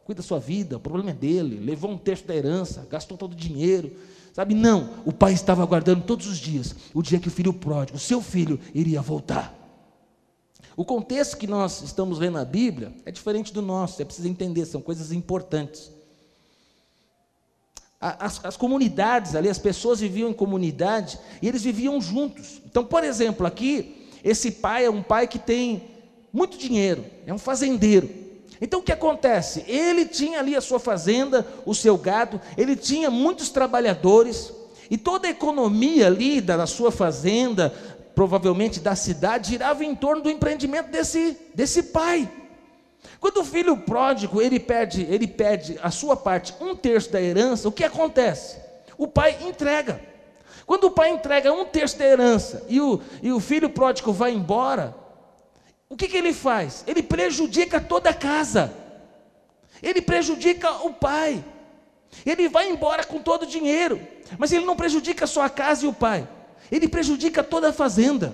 Cuida 0.04 0.22
da 0.22 0.26
sua 0.26 0.38
vida, 0.38 0.76
o 0.76 0.80
problema 0.80 1.10
é 1.10 1.14
dele. 1.14 1.58
Levou 1.58 1.90
um 1.90 1.98
terço 1.98 2.28
da 2.28 2.34
herança, 2.34 2.86
gastou 2.88 3.18
todo 3.18 3.32
o 3.32 3.36
dinheiro. 3.36 3.90
Sabe, 4.32 4.54
não. 4.54 4.90
O 5.04 5.12
pai 5.12 5.32
estava 5.32 5.62
aguardando 5.64 6.04
todos 6.04 6.28
os 6.28 6.38
dias 6.38 6.76
o 6.94 7.02
dia 7.02 7.18
que 7.18 7.26
o 7.26 7.30
filho 7.30 7.52
pródigo, 7.52 7.98
o 7.98 8.00
seu 8.00 8.22
filho, 8.22 8.60
iria 8.72 9.02
voltar. 9.02 9.61
O 10.76 10.84
contexto 10.84 11.36
que 11.36 11.46
nós 11.46 11.82
estamos 11.82 12.18
lendo 12.18 12.34
na 12.34 12.44
Bíblia 12.44 12.92
é 13.04 13.10
diferente 13.10 13.52
do 13.52 13.60
nosso, 13.60 13.96
você 13.96 14.04
precisa 14.04 14.28
entender, 14.28 14.64
são 14.64 14.80
coisas 14.80 15.12
importantes. 15.12 15.90
As, 18.00 18.44
as, 18.44 18.56
comunidades 18.56 19.36
ali, 19.36 19.48
as 19.48 19.58
pessoas 19.58 20.00
viviam 20.00 20.28
em 20.28 20.32
comunidade 20.32 21.18
e 21.40 21.46
eles 21.46 21.62
viviam 21.62 22.00
juntos. 22.00 22.60
Então, 22.66 22.84
por 22.84 23.04
exemplo, 23.04 23.46
aqui 23.46 24.08
esse 24.24 24.50
pai 24.50 24.86
é 24.86 24.90
um 24.90 25.02
pai 25.02 25.28
que 25.28 25.38
tem 25.38 25.84
muito 26.32 26.58
dinheiro, 26.58 27.04
é 27.26 27.32
um 27.32 27.38
fazendeiro. 27.38 28.10
Então 28.60 28.80
o 28.80 28.82
que 28.82 28.92
acontece? 28.92 29.64
Ele 29.68 30.04
tinha 30.06 30.40
ali 30.40 30.56
a 30.56 30.60
sua 30.60 30.80
fazenda, 30.80 31.46
o 31.64 31.74
seu 31.74 31.96
gado, 31.96 32.40
ele 32.56 32.74
tinha 32.74 33.10
muitos 33.10 33.50
trabalhadores, 33.50 34.52
e 34.92 34.98
toda 34.98 35.26
a 35.26 35.30
economia 35.30 36.06
ali 36.06 36.38
da 36.38 36.66
sua 36.66 36.90
fazenda, 36.90 37.72
provavelmente 38.14 38.80
da 38.80 38.94
cidade, 38.94 39.50
girava 39.50 39.84
em 39.84 39.94
torno 39.94 40.22
do 40.22 40.30
empreendimento 40.30 40.90
desse, 40.90 41.36
desse 41.54 41.84
pai. 41.84 42.30
Quando 43.20 43.38
o 43.38 43.44
filho 43.44 43.76
pródigo 43.76 44.40
ele 44.40 44.58
perde, 44.58 45.02
ele 45.02 45.26
perde 45.26 45.78
a 45.82 45.90
sua 45.90 46.16
parte, 46.16 46.54
um 46.60 46.74
terço 46.74 47.10
da 47.10 47.20
herança, 47.20 47.68
o 47.68 47.72
que 47.72 47.84
acontece? 47.84 48.56
O 48.98 49.06
pai 49.06 49.38
entrega. 49.42 50.00
Quando 50.66 50.84
o 50.84 50.90
pai 50.90 51.10
entrega 51.10 51.52
um 51.52 51.64
terço 51.64 51.98
da 51.98 52.04
herança 52.04 52.64
e 52.68 52.80
o, 52.80 53.00
e 53.22 53.32
o 53.32 53.40
filho 53.40 53.68
pródigo 53.68 54.12
vai 54.12 54.32
embora, 54.32 54.94
o 55.88 55.96
que, 55.96 56.08
que 56.08 56.16
ele 56.16 56.32
faz? 56.32 56.84
Ele 56.86 57.02
prejudica 57.02 57.80
toda 57.80 58.10
a 58.10 58.14
casa, 58.14 58.72
ele 59.82 60.00
prejudica 60.00 60.70
o 60.84 60.92
pai, 60.92 61.44
ele 62.24 62.48
vai 62.48 62.68
embora 62.70 63.04
com 63.04 63.20
todo 63.20 63.42
o 63.42 63.46
dinheiro, 63.46 64.00
mas 64.38 64.52
ele 64.52 64.64
não 64.64 64.76
prejudica 64.76 65.26
só 65.26 65.42
a 65.42 65.50
casa 65.50 65.84
e 65.84 65.88
o 65.88 65.92
pai, 65.92 66.26
ele 66.72 66.88
prejudica 66.88 67.44
toda 67.44 67.68
a 67.68 67.72
fazenda, 67.72 68.32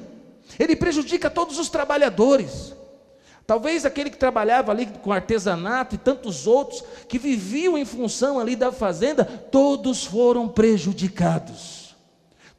ele 0.59 0.77
prejudica 0.77 1.29
todos 1.29 1.59
os 1.59 1.69
trabalhadores. 1.69 2.73
Talvez 3.45 3.85
aquele 3.85 4.11
que 4.11 4.17
trabalhava 4.17 4.71
ali 4.71 4.87
com 5.03 5.11
artesanato 5.13 5.95
e 5.95 5.99
tantos 5.99 6.47
outros 6.47 6.85
que 7.09 7.19
viviam 7.19 7.77
em 7.77 7.85
função 7.85 8.39
ali 8.39 8.55
da 8.55 8.71
fazenda, 8.71 9.25
todos 9.25 10.05
foram 10.05 10.47
prejudicados. 10.47 11.97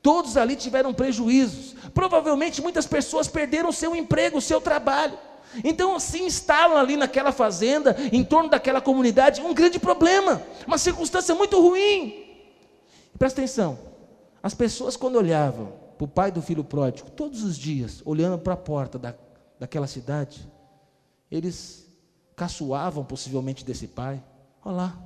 Todos 0.01 0.35
ali 0.35 0.55
tiveram 0.55 0.93
prejuízos. 0.93 1.75
Provavelmente 1.93 2.61
muitas 2.61 2.85
pessoas 2.85 3.27
perderam 3.27 3.71
seu 3.71 3.95
emprego, 3.95 4.41
seu 4.41 4.59
trabalho. 4.59 5.17
Então 5.63 5.99
se 5.99 6.21
instalam 6.21 6.77
ali 6.77 6.97
naquela 6.97 7.31
fazenda, 7.31 7.95
em 8.11 8.23
torno 8.23 8.49
daquela 8.49 8.81
comunidade, 8.81 9.41
um 9.41 9.53
grande 9.53 9.79
problema, 9.79 10.41
uma 10.67 10.77
circunstância 10.77 11.33
muito 11.35 11.59
ruim. 11.61 12.25
Presta 13.17 13.41
atenção, 13.41 13.77
as 14.41 14.53
pessoas 14.53 14.95
quando 14.95 15.15
olhavam 15.15 15.73
para 15.97 16.05
o 16.05 16.07
pai 16.07 16.31
do 16.31 16.41
filho 16.41 16.63
pródigo, 16.63 17.09
todos 17.11 17.43
os 17.43 17.57
dias, 17.57 18.01
olhando 18.05 18.39
para 18.39 18.53
a 18.53 18.57
porta 18.57 18.97
da, 18.97 19.13
daquela 19.59 19.87
cidade, 19.87 20.47
eles 21.29 21.87
caçoavam 22.35 23.03
possivelmente 23.03 23.65
desse 23.65 23.87
pai. 23.87 24.23
Olha 24.63 24.75
lá, 24.75 24.99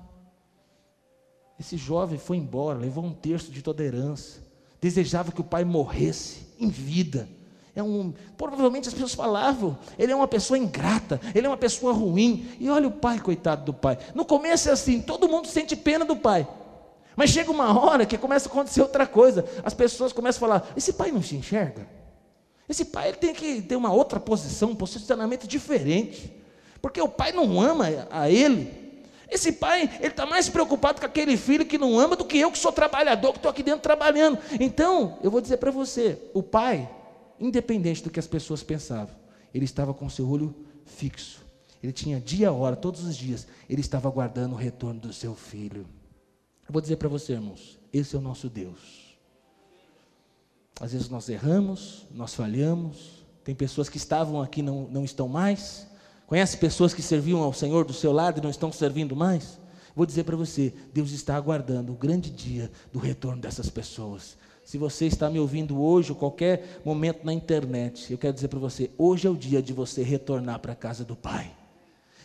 esse 1.59 1.77
jovem 1.77 2.19
foi 2.19 2.37
embora, 2.37 2.77
levou 2.77 3.03
um 3.03 3.13
terço 3.13 3.51
de 3.51 3.61
toda 3.61 3.81
a 3.81 3.85
herança 3.85 4.43
desejava 4.83 5.31
que 5.31 5.39
o 5.39 5.45
pai 5.45 5.63
morresse 5.63 6.45
em 6.59 6.67
vida. 6.67 7.29
É 7.73 7.81
um, 7.81 8.13
provavelmente 8.37 8.89
as 8.89 8.93
pessoas 8.93 9.13
falavam, 9.13 9.77
ele 9.97 10.11
é 10.11 10.15
uma 10.15 10.27
pessoa 10.27 10.57
ingrata, 10.57 11.21
ele 11.33 11.47
é 11.47 11.49
uma 11.49 11.57
pessoa 11.57 11.93
ruim. 11.93 12.45
E 12.59 12.69
olha 12.69 12.89
o 12.89 12.91
pai, 12.91 13.17
coitado 13.19 13.63
do 13.63 13.73
pai. 13.73 13.97
No 14.13 14.25
começo 14.25 14.67
é 14.67 14.73
assim, 14.73 15.01
todo 15.01 15.29
mundo 15.29 15.47
sente 15.47 15.73
pena 15.73 16.03
do 16.03 16.17
pai. 16.17 16.45
Mas 17.15 17.29
chega 17.29 17.51
uma 17.51 17.79
hora 17.79 18.05
que 18.05 18.17
começa 18.17 18.49
a 18.49 18.51
acontecer 18.51 18.81
outra 18.81 19.05
coisa. 19.05 19.45
As 19.63 19.73
pessoas 19.73 20.11
começam 20.11 20.39
a 20.39 20.49
falar: 20.49 20.73
esse 20.75 20.93
pai 20.93 21.11
não 21.11 21.21
se 21.21 21.35
enxerga. 21.35 21.87
Esse 22.67 22.85
pai 22.85 23.09
ele 23.09 23.17
tem 23.17 23.33
que 23.33 23.61
ter 23.61 23.75
uma 23.75 23.91
outra 23.91 24.19
posição, 24.19 24.71
um 24.71 24.75
posicionamento 24.75 25.47
diferente. 25.47 26.33
Porque 26.81 27.01
o 27.01 27.09
pai 27.09 27.31
não 27.31 27.61
ama 27.61 27.85
a 28.09 28.29
ele, 28.29 28.83
esse 29.33 29.51
pai, 29.53 29.89
ele 29.99 30.09
está 30.09 30.27
mais 30.27 30.47
preocupado 30.47 30.99
com 30.99 31.07
aquele 31.07 31.35
filho 31.35 31.65
que 31.65 31.77
não 31.77 31.99
ama 31.99 32.15
do 32.15 32.23
que 32.23 32.37
eu 32.37 32.51
que 32.51 32.57
sou 32.57 32.71
trabalhador, 32.71 33.31
que 33.31 33.39
estou 33.39 33.49
aqui 33.49 33.63
dentro 33.63 33.81
trabalhando. 33.81 34.37
Então, 34.59 35.17
eu 35.23 35.31
vou 35.31 35.41
dizer 35.41 35.57
para 35.57 35.71
você: 35.71 36.19
o 36.35 36.43
pai, 36.43 36.87
independente 37.39 38.03
do 38.03 38.11
que 38.11 38.19
as 38.19 38.27
pessoas 38.27 38.61
pensavam, 38.61 39.15
ele 39.51 39.65
estava 39.65 39.91
com 39.91 40.07
seu 40.07 40.29
olho 40.29 40.53
fixo. 40.85 41.43
Ele 41.81 41.91
tinha 41.91 42.19
dia 42.19 42.45
e 42.45 42.49
hora, 42.49 42.75
todos 42.75 43.03
os 43.03 43.17
dias, 43.17 43.47
ele 43.67 43.81
estava 43.81 44.07
aguardando 44.07 44.53
o 44.53 44.57
retorno 44.57 44.99
do 44.99 45.11
seu 45.11 45.33
filho. 45.33 45.85
Eu 46.67 46.73
vou 46.73 46.81
dizer 46.81 46.97
para 46.97 47.09
você, 47.09 47.33
irmãos: 47.33 47.79
esse 47.91 48.15
é 48.15 48.19
o 48.19 48.21
nosso 48.21 48.49
Deus. 48.49 49.03
Às 50.79 50.91
vezes 50.91 51.09
nós 51.09 51.29
erramos, 51.29 52.05
nós 52.11 52.33
falhamos, 52.33 53.23
tem 53.43 53.53
pessoas 53.53 53.89
que 53.89 53.97
estavam 53.97 54.41
aqui 54.41 54.61
não, 54.61 54.87
não 54.87 55.03
estão 55.03 55.27
mais. 55.27 55.87
Conhece 56.25 56.57
pessoas 56.57 56.93
que 56.93 57.01
serviam 57.01 57.43
ao 57.43 57.53
Senhor 57.53 57.85
do 57.85 57.93
seu 57.93 58.11
lado 58.11 58.39
e 58.39 58.41
não 58.43 58.49
estão 58.49 58.71
servindo 58.71 59.15
mais? 59.15 59.59
Vou 59.95 60.05
dizer 60.05 60.23
para 60.23 60.35
você, 60.35 60.73
Deus 60.91 61.11
está 61.11 61.35
aguardando 61.35 61.91
o 61.91 61.95
grande 61.95 62.31
dia 62.31 62.71
do 62.91 62.97
retorno 62.97 63.41
dessas 63.41 63.69
pessoas. 63.69 64.35
Se 64.65 64.77
você 64.77 65.05
está 65.05 65.29
me 65.29 65.39
ouvindo 65.39 65.79
hoje 65.79 66.11
ou 66.11 66.17
qualquer 66.17 66.81
momento 66.83 67.23
na 67.23 67.33
internet, 67.33 68.11
eu 68.11 68.17
quero 68.17 68.33
dizer 68.33 68.47
para 68.47 68.59
você, 68.59 68.89
hoje 68.97 69.27
é 69.27 69.29
o 69.29 69.35
dia 69.35 69.61
de 69.61 69.73
você 69.73 70.01
retornar 70.01 70.59
para 70.59 70.73
a 70.73 70.75
casa 70.75 71.03
do 71.03 71.15
Pai. 71.15 71.53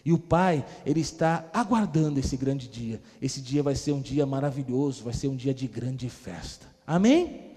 E 0.09 0.13
o 0.13 0.17
Pai, 0.17 0.65
Ele 0.87 1.01
está 1.01 1.45
aguardando 1.53 2.19
esse 2.19 2.35
grande 2.35 2.67
dia. 2.67 2.99
Esse 3.21 3.43
dia 3.43 3.63
vai 3.63 3.75
ser 3.75 3.93
um 3.93 4.01
dia 4.01 4.25
maravilhoso, 4.25 5.05
vai 5.05 5.13
ser 5.13 5.29
um 5.29 5.37
dia 5.37 5.53
de 5.53 5.69
grande 5.69 6.09
festa. 6.09 6.67
Amém? 6.87 7.53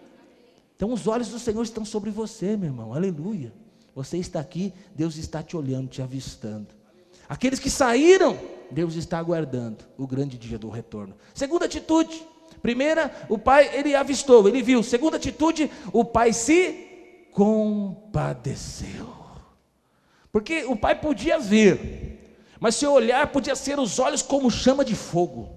Então 0.76 0.92
os 0.92 1.08
olhos 1.08 1.30
do 1.30 1.40
Senhor 1.40 1.64
estão 1.64 1.86
sobre 1.86 2.12
você, 2.12 2.58
meu 2.58 2.68
irmão. 2.68 2.94
Aleluia. 2.94 3.54
Você 3.96 4.18
está 4.18 4.42
aqui, 4.42 4.74
Deus 4.94 5.16
está 5.16 5.42
te 5.42 5.56
olhando, 5.56 5.88
te 5.88 6.02
avistando. 6.02 6.68
Aqueles 7.30 7.58
que 7.58 7.70
saíram, 7.70 8.38
Deus 8.70 8.96
está 8.96 9.18
aguardando 9.18 9.86
o 9.98 10.06
grande 10.06 10.38
dia 10.38 10.60
do 10.60 10.68
retorno. 10.68 11.16
Segunda 11.34 11.68
atitude. 11.68 12.22
Primeira, 12.62 13.16
o 13.30 13.38
pai, 13.38 13.74
ele 13.74 13.96
avistou, 13.96 14.46
ele 14.50 14.62
viu. 14.62 14.84
Segunda 14.84 15.16
atitude, 15.16 15.72
o 15.94 16.04
pai 16.04 16.34
se 16.34 17.30
compadeceu. 17.32 19.10
Porque 20.34 20.66
o 20.66 20.76
pai 20.76 21.00
podia 21.00 21.40
ver, 21.40 22.21
mas 22.62 22.76
seu 22.76 22.94
olhar 22.94 23.26
podia 23.32 23.56
ser 23.56 23.80
os 23.80 23.98
olhos 23.98 24.22
como 24.22 24.52
chama 24.52 24.86
de 24.86 24.94
fogo. 24.94 25.50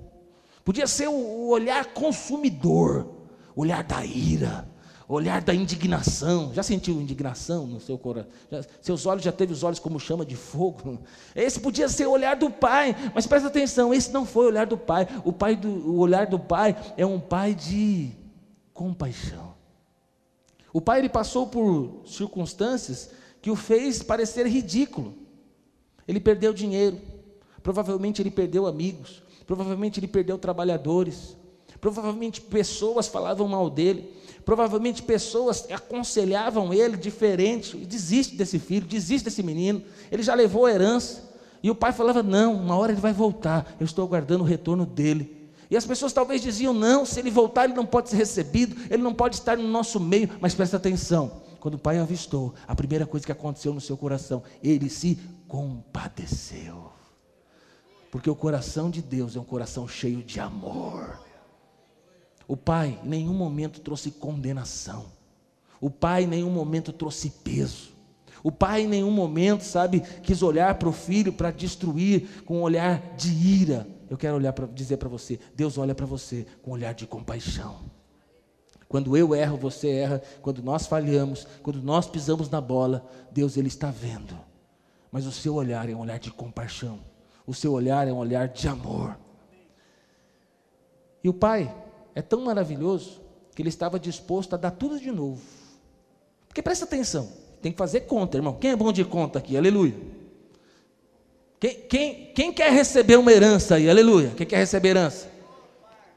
Podia 0.65 0.87
ser 0.87 1.07
o 1.07 1.49
olhar 1.49 1.93
consumidor, 1.93 3.07
olhar 3.55 3.85
da 3.85 4.03
ira, 4.07 4.67
olhar 5.07 5.43
da 5.43 5.55
indignação. 5.55 6.55
Já 6.55 6.63
sentiu 6.63 6.99
indignação 6.99 7.67
no 7.67 7.79
seu 7.79 7.99
coração? 7.99 8.31
seus 8.81 9.05
olhos 9.05 9.23
já 9.23 9.31
teve 9.31 9.53
os 9.53 9.63
olhos 9.63 9.79
como 9.79 10.01
chama 10.01 10.25
de 10.25 10.35
fogo? 10.35 10.99
Esse 11.37 11.61
podia 11.61 11.91
ser 11.91 12.07
o 12.07 12.11
olhar 12.11 12.37
do 12.37 12.49
pai, 12.49 12.97
mas 13.15 13.27
presta 13.27 13.49
atenção, 13.49 13.93
esse 13.93 14.11
não 14.11 14.25
foi 14.25 14.47
o 14.47 14.49
olhar 14.49 14.67
do 14.67 14.79
pai. 14.79 15.07
O, 15.27 15.33
pai 15.33 15.57
do, 15.57 15.69
o 15.69 15.99
olhar 15.99 16.27
do 16.27 16.39
pai 16.39 16.75
é 16.97 17.05
um 17.05 17.21
pai 17.21 17.55
de 17.55 18.13
compaixão. 18.73 19.53
O 20.73 20.81
pai 20.81 21.01
ele 21.01 21.11
passou 21.11 21.49
por 21.49 22.01
circunstâncias 22.07 23.11
que 23.43 23.51
o 23.51 23.57
fez 23.57 24.03
parecer 24.03 24.47
ridículo. 24.47 25.24
Ele 26.07 26.21
perdeu 26.21 26.53
dinheiro, 26.53 26.99
provavelmente 27.63 28.21
ele 28.21 28.31
perdeu 28.31 28.67
amigos, 28.67 29.23
provavelmente 29.47 30.01
ele 30.01 30.07
perdeu 30.07 30.39
trabalhadores, 30.39 31.37
provavelmente 31.81 32.41
pessoas 32.41 33.09
falavam 33.09 33.49
mal 33.49 33.69
dele. 33.71 34.13
Provavelmente 34.45 35.03
pessoas 35.03 35.67
aconselhavam 35.71 36.73
ele 36.73 36.99
diferente, 36.99 37.79
desiste 37.79 38.37
desse 38.37 38.59
filho, 38.59 38.87
desiste 38.87 39.25
desse 39.25 39.43
menino, 39.43 39.83
ele 40.13 40.23
já 40.23 40.35
levou 40.35 40.67
a 40.67 40.71
herança. 40.71 41.33
E 41.63 41.71
o 41.71 41.75
pai 41.75 41.93
falava: 41.93 42.23
Não, 42.23 42.55
uma 42.55 42.77
hora 42.77 42.93
ele 42.93 43.01
vai 43.01 43.13
voltar, 43.13 43.75
eu 43.81 43.87
estou 43.87 44.05
aguardando 44.05 44.45
o 44.45 44.47
retorno 44.47 44.85
dele. 44.85 45.49
E 45.71 45.77
as 45.77 45.87
pessoas 45.87 46.13
talvez 46.13 46.43
diziam: 46.43 46.75
Não, 46.75 47.07
se 47.07 47.19
ele 47.19 47.31
voltar, 47.31 47.65
ele 47.65 47.73
não 47.73 47.87
pode 47.87 48.11
ser 48.11 48.17
recebido, 48.17 48.77
ele 48.91 49.03
não 49.03 49.15
pode 49.15 49.37
estar 49.37 49.57
no 49.57 49.67
nosso 49.67 49.99
meio. 49.99 50.29
Mas 50.41 50.55
presta 50.55 50.77
atenção: 50.77 51.41
quando 51.59 51.75
o 51.75 51.79
pai 51.79 51.99
avistou, 51.99 52.53
a 52.69 52.75
primeira 52.75 53.07
coisa 53.07 53.25
que 53.25 53.33
aconteceu 53.33 53.73
no 53.73 53.81
seu 53.81 53.97
coração, 53.97 54.43
ele 54.63 54.91
se 54.91 55.19
compadeceu. 55.49 56.93
Porque 58.11 58.31
o 58.31 58.37
coração 58.37 58.91
de 58.91 59.03
Deus 59.03 59.35
é 59.37 59.41
um 59.41 59.45
coração 59.45 59.89
cheio 59.89 60.23
de 60.23 60.39
amor. 60.39 61.19
O 62.47 62.57
pai 62.57 63.01
em 63.03 63.09
nenhum 63.09 63.35
momento 63.35 63.81
trouxe 63.81 64.11
condenação. 64.11 65.07
O 65.81 65.91
pai 65.91 66.25
em 66.25 66.27
nenhum 66.27 66.51
momento 66.51 66.93
trouxe 66.93 67.31
peso. 67.31 67.93
O 68.43 68.53
pai 68.53 68.83
em 68.83 68.87
nenhum 68.87 69.11
momento, 69.11 69.63
sabe, 69.63 70.01
quis 70.23 70.43
olhar 70.43 70.75
para 70.75 70.89
o 70.89 70.93
filho 70.93 71.33
para 71.33 71.51
destruir 71.51 72.43
com 72.45 72.59
um 72.59 72.63
olhar 72.63 73.17
de 73.17 73.33
ira. 73.33 73.87
Eu 74.09 74.19
quero 74.19 74.37
olhar 74.37 74.53
para 74.53 74.67
dizer 74.67 74.99
para 74.99 75.09
você, 75.09 75.41
Deus 75.57 75.79
olha 75.79 75.95
para 75.95 76.07
você 76.07 76.47
com 76.63 76.71
um 76.71 76.75
olhar 76.75 76.93
de 76.93 77.07
compaixão. 77.07 77.81
Quando 78.87 79.17
eu 79.17 79.35
erro, 79.35 79.57
você 79.57 79.89
erra. 79.89 80.23
Quando 80.41 80.63
nós 80.63 80.87
falhamos, 80.87 81.47
quando 81.63 81.83
nós 81.83 82.07
pisamos 82.07 82.49
na 82.49 82.61
bola, 82.61 83.05
Deus 83.33 83.57
ele 83.57 83.69
está 83.69 83.91
vendo. 83.91 84.39
Mas 85.15 85.27
o 85.27 85.31
seu 85.31 85.55
olhar 85.55 85.89
é 85.89 85.95
um 85.95 86.01
olhar 86.01 86.19
de 86.19 86.29
compaixão. 86.33 86.99
O 87.47 87.55
seu 87.55 87.71
olhar 87.71 88.09
é 88.09 88.13
um 88.13 88.17
olhar 88.17 88.49
de 88.49 88.67
amor. 88.67 89.17
E 91.23 91.29
o 91.29 91.33
pai 91.33 91.73
é 92.17 92.21
tão 92.21 92.41
maravilhoso 92.41 93.21
que 93.55 93.63
ele 93.63 93.69
estava 93.69 93.97
disposto 93.97 94.55
a 94.55 94.57
dar 94.57 94.73
tudo 94.73 94.99
de 94.99 95.13
novo. 95.13 95.41
Porque 96.49 96.61
presta 96.61 96.85
atenção, 96.85 97.31
tem 97.63 97.71
que 97.71 97.79
fazer 97.79 98.01
conta, 98.01 98.39
irmão. 98.39 98.55
Quem 98.55 98.73
é 98.73 98.77
bom 98.77 98.91
de 98.91 99.05
conta 99.05 99.39
aqui? 99.39 99.57
Aleluia. 99.57 99.95
Quem, 101.61 101.77
quem, 101.83 102.33
quem 102.35 102.53
quer 102.53 102.73
receber 102.73 103.15
uma 103.15 103.31
herança 103.31 103.77
aí? 103.77 103.89
Aleluia. 103.89 104.33
Quem 104.37 104.45
quer 104.45 104.57
receber 104.57 104.89
herança? 104.89 105.31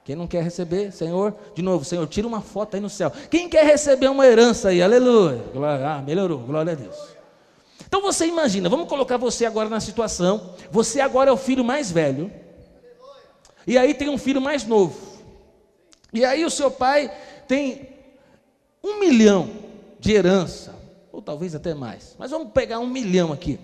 Quem 0.03 0.15
não 0.15 0.25
quer 0.25 0.41
receber, 0.41 0.91
Senhor, 0.91 1.36
de 1.53 1.62
novo, 1.62 1.86
Senhor, 1.86 2.07
tira 2.07 2.27
uma 2.27 2.41
foto 2.41 2.73
aí 2.73 2.81
no 2.81 2.89
céu. 2.89 3.12
Quem 3.29 3.47
quer 3.47 3.63
receber 3.63 4.07
uma 4.07 4.25
herança 4.25 4.69
aí? 4.69 4.81
Aleluia. 4.81 5.43
Glória, 5.53 5.88
ah, 5.88 6.01
melhorou, 6.01 6.39
glória 6.39 6.71
a 6.71 6.75
Deus. 6.75 7.16
Então 7.86 8.02
você 8.02 8.26
imagina, 8.26 8.70
vamos 8.70 8.88
colocar 8.88 9.18
você 9.18 9.46
agora 9.46 9.70
na 9.70 9.80
situação. 9.80 10.56
Você 10.72 11.00
agora 11.00 11.30
é 11.30 11.34
o 11.34 11.38
filho 11.38 11.63
mais 11.63 11.92
velho. 11.92 12.32
E 13.66 13.78
aí 13.78 13.94
tem 13.94 14.10
um 14.10 14.18
filho 14.18 14.42
mais 14.42 14.66
novo. 14.66 14.98
E 16.13 16.24
aí 16.24 16.46
o 16.46 16.50
seu 16.50 16.72
pai 16.72 17.12
tem 17.48 17.90
um 18.84 19.00
milhão 19.00 19.50
de 20.00 20.13
herança, 20.13 20.74
ou 21.12 21.22
talvez 21.22 21.54
até 21.54 21.74
mais. 21.74 22.16
Mas 22.18 22.32
vamos 22.32 22.52
pegar 22.52 22.80
um 22.80 22.88
milhão 22.88 23.34
aqui. 23.34 23.60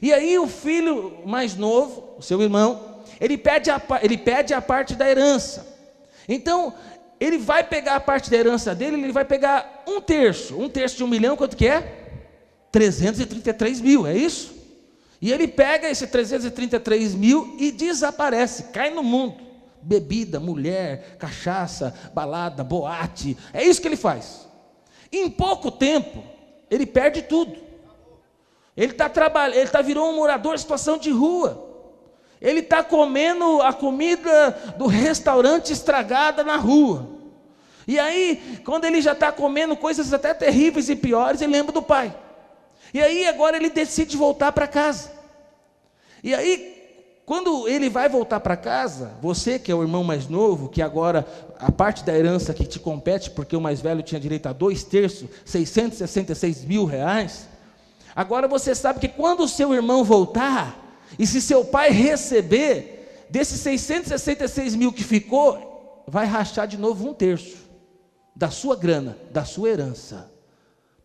E 0.00 0.12
aí 0.12 0.38
o 0.38 0.46
filho 0.46 1.18
mais 1.26 1.56
novo, 1.56 2.14
o 2.16 2.22
seu 2.22 2.40
irmão, 2.40 3.02
ele 3.20 3.36
pede 3.36 3.70
a, 3.70 3.82
ele 4.02 4.16
pede 4.16 4.54
a 4.54 4.62
parte 4.62 4.94
da 4.94 5.08
herança. 5.08 5.66
Então, 6.28 6.72
ele 7.18 7.36
vai 7.36 7.62
pegar 7.64 7.96
a 7.96 8.00
parte 8.00 8.30
da 8.30 8.36
herança 8.36 8.74
dele, 8.74 8.96
ele 9.02 9.12
vai 9.12 9.24
pegar 9.24 9.82
um 9.86 10.00
terço. 10.00 10.56
Um 10.56 10.68
terço 10.68 10.96
de 10.96 11.04
um 11.04 11.08
milhão, 11.08 11.36
quanto 11.36 11.56
que 11.56 11.66
é? 11.66 11.99
333 12.72 13.80
mil, 13.80 14.06
é 14.06 14.16
isso? 14.16 14.54
E 15.20 15.32
ele 15.32 15.46
pega 15.46 15.88
esse 15.88 16.06
333 16.06 17.14
mil 17.14 17.56
e 17.58 17.70
desaparece, 17.70 18.64
cai 18.64 18.90
no 18.90 19.02
mundo 19.02 19.50
bebida, 19.82 20.38
mulher, 20.38 21.16
cachaça, 21.18 21.94
balada, 22.14 22.62
boate. 22.62 23.36
É 23.52 23.64
isso 23.64 23.80
que 23.80 23.88
ele 23.88 23.96
faz. 23.96 24.48
Em 25.10 25.28
pouco 25.28 25.70
tempo, 25.70 26.22
ele 26.70 26.86
perde 26.86 27.22
tudo. 27.22 27.56
Ele 28.76 28.92
está 28.92 29.08
trabalhando, 29.08 29.58
ele 29.58 29.68
tá 29.68 29.82
virou 29.82 30.08
um 30.08 30.16
morador 30.16 30.54
de 30.54 30.60
situação 30.60 30.96
de 30.96 31.10
rua. 31.10 31.68
Ele 32.40 32.60
está 32.60 32.82
comendo 32.82 33.60
a 33.60 33.72
comida 33.72 34.50
do 34.78 34.86
restaurante 34.86 35.72
estragada 35.72 36.42
na 36.42 36.56
rua. 36.56 37.18
E 37.86 37.98
aí, 37.98 38.60
quando 38.64 38.84
ele 38.84 39.02
já 39.02 39.12
está 39.12 39.32
comendo 39.32 39.76
coisas 39.76 40.12
até 40.12 40.32
terríveis 40.32 40.88
e 40.88 40.96
piores, 40.96 41.40
ele 41.40 41.52
lembra 41.52 41.72
do 41.72 41.82
pai. 41.82 42.14
E 42.92 43.00
aí, 43.00 43.26
agora 43.26 43.56
ele 43.56 43.70
decide 43.70 44.16
voltar 44.16 44.52
para 44.52 44.66
casa. 44.66 45.10
E 46.22 46.34
aí, 46.34 46.80
quando 47.30 47.68
ele 47.68 47.88
vai 47.88 48.08
voltar 48.08 48.40
para 48.40 48.56
casa, 48.56 49.12
você 49.22 49.56
que 49.56 49.70
é 49.70 49.74
o 49.74 49.82
irmão 49.82 50.02
mais 50.02 50.26
novo, 50.26 50.68
que 50.68 50.82
agora 50.82 51.24
a 51.60 51.70
parte 51.70 52.02
da 52.02 52.12
herança 52.12 52.52
que 52.52 52.66
te 52.66 52.80
compete, 52.80 53.30
porque 53.30 53.54
o 53.54 53.60
mais 53.60 53.80
velho 53.80 54.02
tinha 54.02 54.20
direito 54.20 54.46
a 54.48 54.52
dois 54.52 54.82
terços, 54.82 55.28
666 55.44 56.64
mil 56.64 56.84
reais, 56.84 57.48
agora 58.16 58.48
você 58.48 58.74
sabe 58.74 58.98
que 58.98 59.06
quando 59.06 59.44
o 59.44 59.48
seu 59.48 59.72
irmão 59.72 60.02
voltar, 60.02 60.76
e 61.16 61.24
se 61.26 61.40
seu 61.40 61.64
pai 61.64 61.90
receber, 61.90 63.26
desses 63.30 63.60
666 63.60 64.74
mil 64.74 64.92
que 64.92 65.04
ficou, 65.04 66.02
vai 66.08 66.26
rachar 66.26 66.66
de 66.66 66.76
novo 66.76 67.08
um 67.08 67.14
terço 67.14 67.58
da 68.34 68.50
sua 68.50 68.74
grana, 68.74 69.16
da 69.30 69.44
sua 69.44 69.68
herança. 69.68 70.32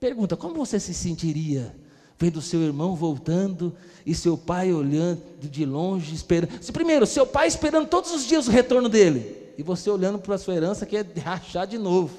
Pergunta: 0.06 0.38
como 0.38 0.54
você 0.54 0.80
se 0.80 0.94
sentiria 0.94 1.76
vendo 2.20 2.40
seu 2.40 2.62
irmão 2.62 2.96
voltando 2.96 3.76
e 4.06 4.14
seu 4.14 4.38
pai 4.38 4.72
olhando 4.72 5.20
de 5.42 5.66
longe, 5.66 6.14
esperando. 6.14 6.62
Primeiro, 6.72 7.08
seu 7.08 7.26
pai 7.26 7.48
esperando 7.48 7.88
todos 7.88 8.12
os 8.14 8.24
dias 8.24 8.48
o 8.48 8.52
retorno 8.52 8.88
dele, 8.88 9.52
e 9.58 9.64
você 9.64 9.90
olhando 9.90 10.20
para 10.20 10.36
a 10.36 10.38
sua 10.38 10.54
herança 10.54 10.86
que 10.86 10.96
é 10.96 11.06
rachar 11.24 11.66
de 11.66 11.80
novo. 11.80 12.16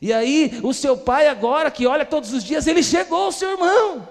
E 0.00 0.10
aí, 0.10 0.58
o 0.62 0.72
seu 0.72 0.96
pai 0.96 1.28
agora 1.28 1.70
que 1.70 1.86
olha 1.86 2.06
todos 2.06 2.32
os 2.32 2.42
dias, 2.42 2.66
ele 2.66 2.82
chegou, 2.82 3.30
seu 3.30 3.50
irmão. 3.50 4.08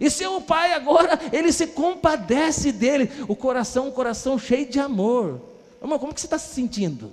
E 0.00 0.08
seu 0.08 0.40
pai 0.40 0.72
agora, 0.72 1.20
ele 1.30 1.52
se 1.52 1.66
compadece 1.66 2.72
dele, 2.72 3.10
o 3.28 3.36
coração, 3.36 3.88
um 3.88 3.92
coração 3.92 4.38
cheio 4.38 4.66
de 4.66 4.80
amor. 4.80 5.38
Irmão, 5.82 5.98
como 5.98 6.14
que 6.14 6.20
você 6.22 6.26
está 6.26 6.38
se 6.38 6.54
sentindo? 6.54 7.12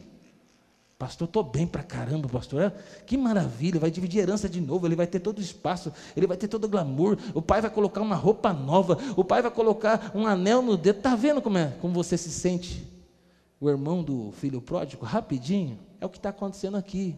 Pastor, 0.97 1.27
estou 1.27 1.43
bem 1.43 1.67
para 1.67 1.83
caramba, 1.83 2.29
pastor. 2.29 2.61
É, 2.61 2.69
que 3.05 3.17
maravilha, 3.17 3.79
vai 3.79 3.91
dividir 3.91 4.21
herança 4.21 4.47
de 4.47 4.61
novo, 4.61 4.87
ele 4.87 4.95
vai 4.95 5.07
ter 5.07 5.19
todo 5.19 5.39
o 5.39 5.41
espaço, 5.41 5.91
ele 6.15 6.27
vai 6.27 6.37
ter 6.37 6.47
todo 6.47 6.65
o 6.65 6.69
glamour. 6.69 7.17
O 7.33 7.41
pai 7.41 7.61
vai 7.61 7.69
colocar 7.69 8.01
uma 8.01 8.15
roupa 8.15 8.53
nova, 8.53 8.97
o 9.17 9.23
pai 9.23 9.41
vai 9.41 9.51
colocar 9.51 10.11
um 10.15 10.25
anel 10.25 10.61
no 10.61 10.77
dedo. 10.77 10.97
Está 10.97 11.15
vendo 11.15 11.41
como, 11.41 11.57
é, 11.57 11.73
como 11.81 11.93
você 11.93 12.17
se 12.17 12.31
sente? 12.31 12.87
O 13.59 13.69
irmão 13.69 14.03
do 14.03 14.31
filho 14.33 14.61
pródigo, 14.61 15.05
rapidinho, 15.05 15.79
é 15.99 16.05
o 16.05 16.09
que 16.09 16.17
está 16.17 16.29
acontecendo 16.29 16.77
aqui. 16.77 17.17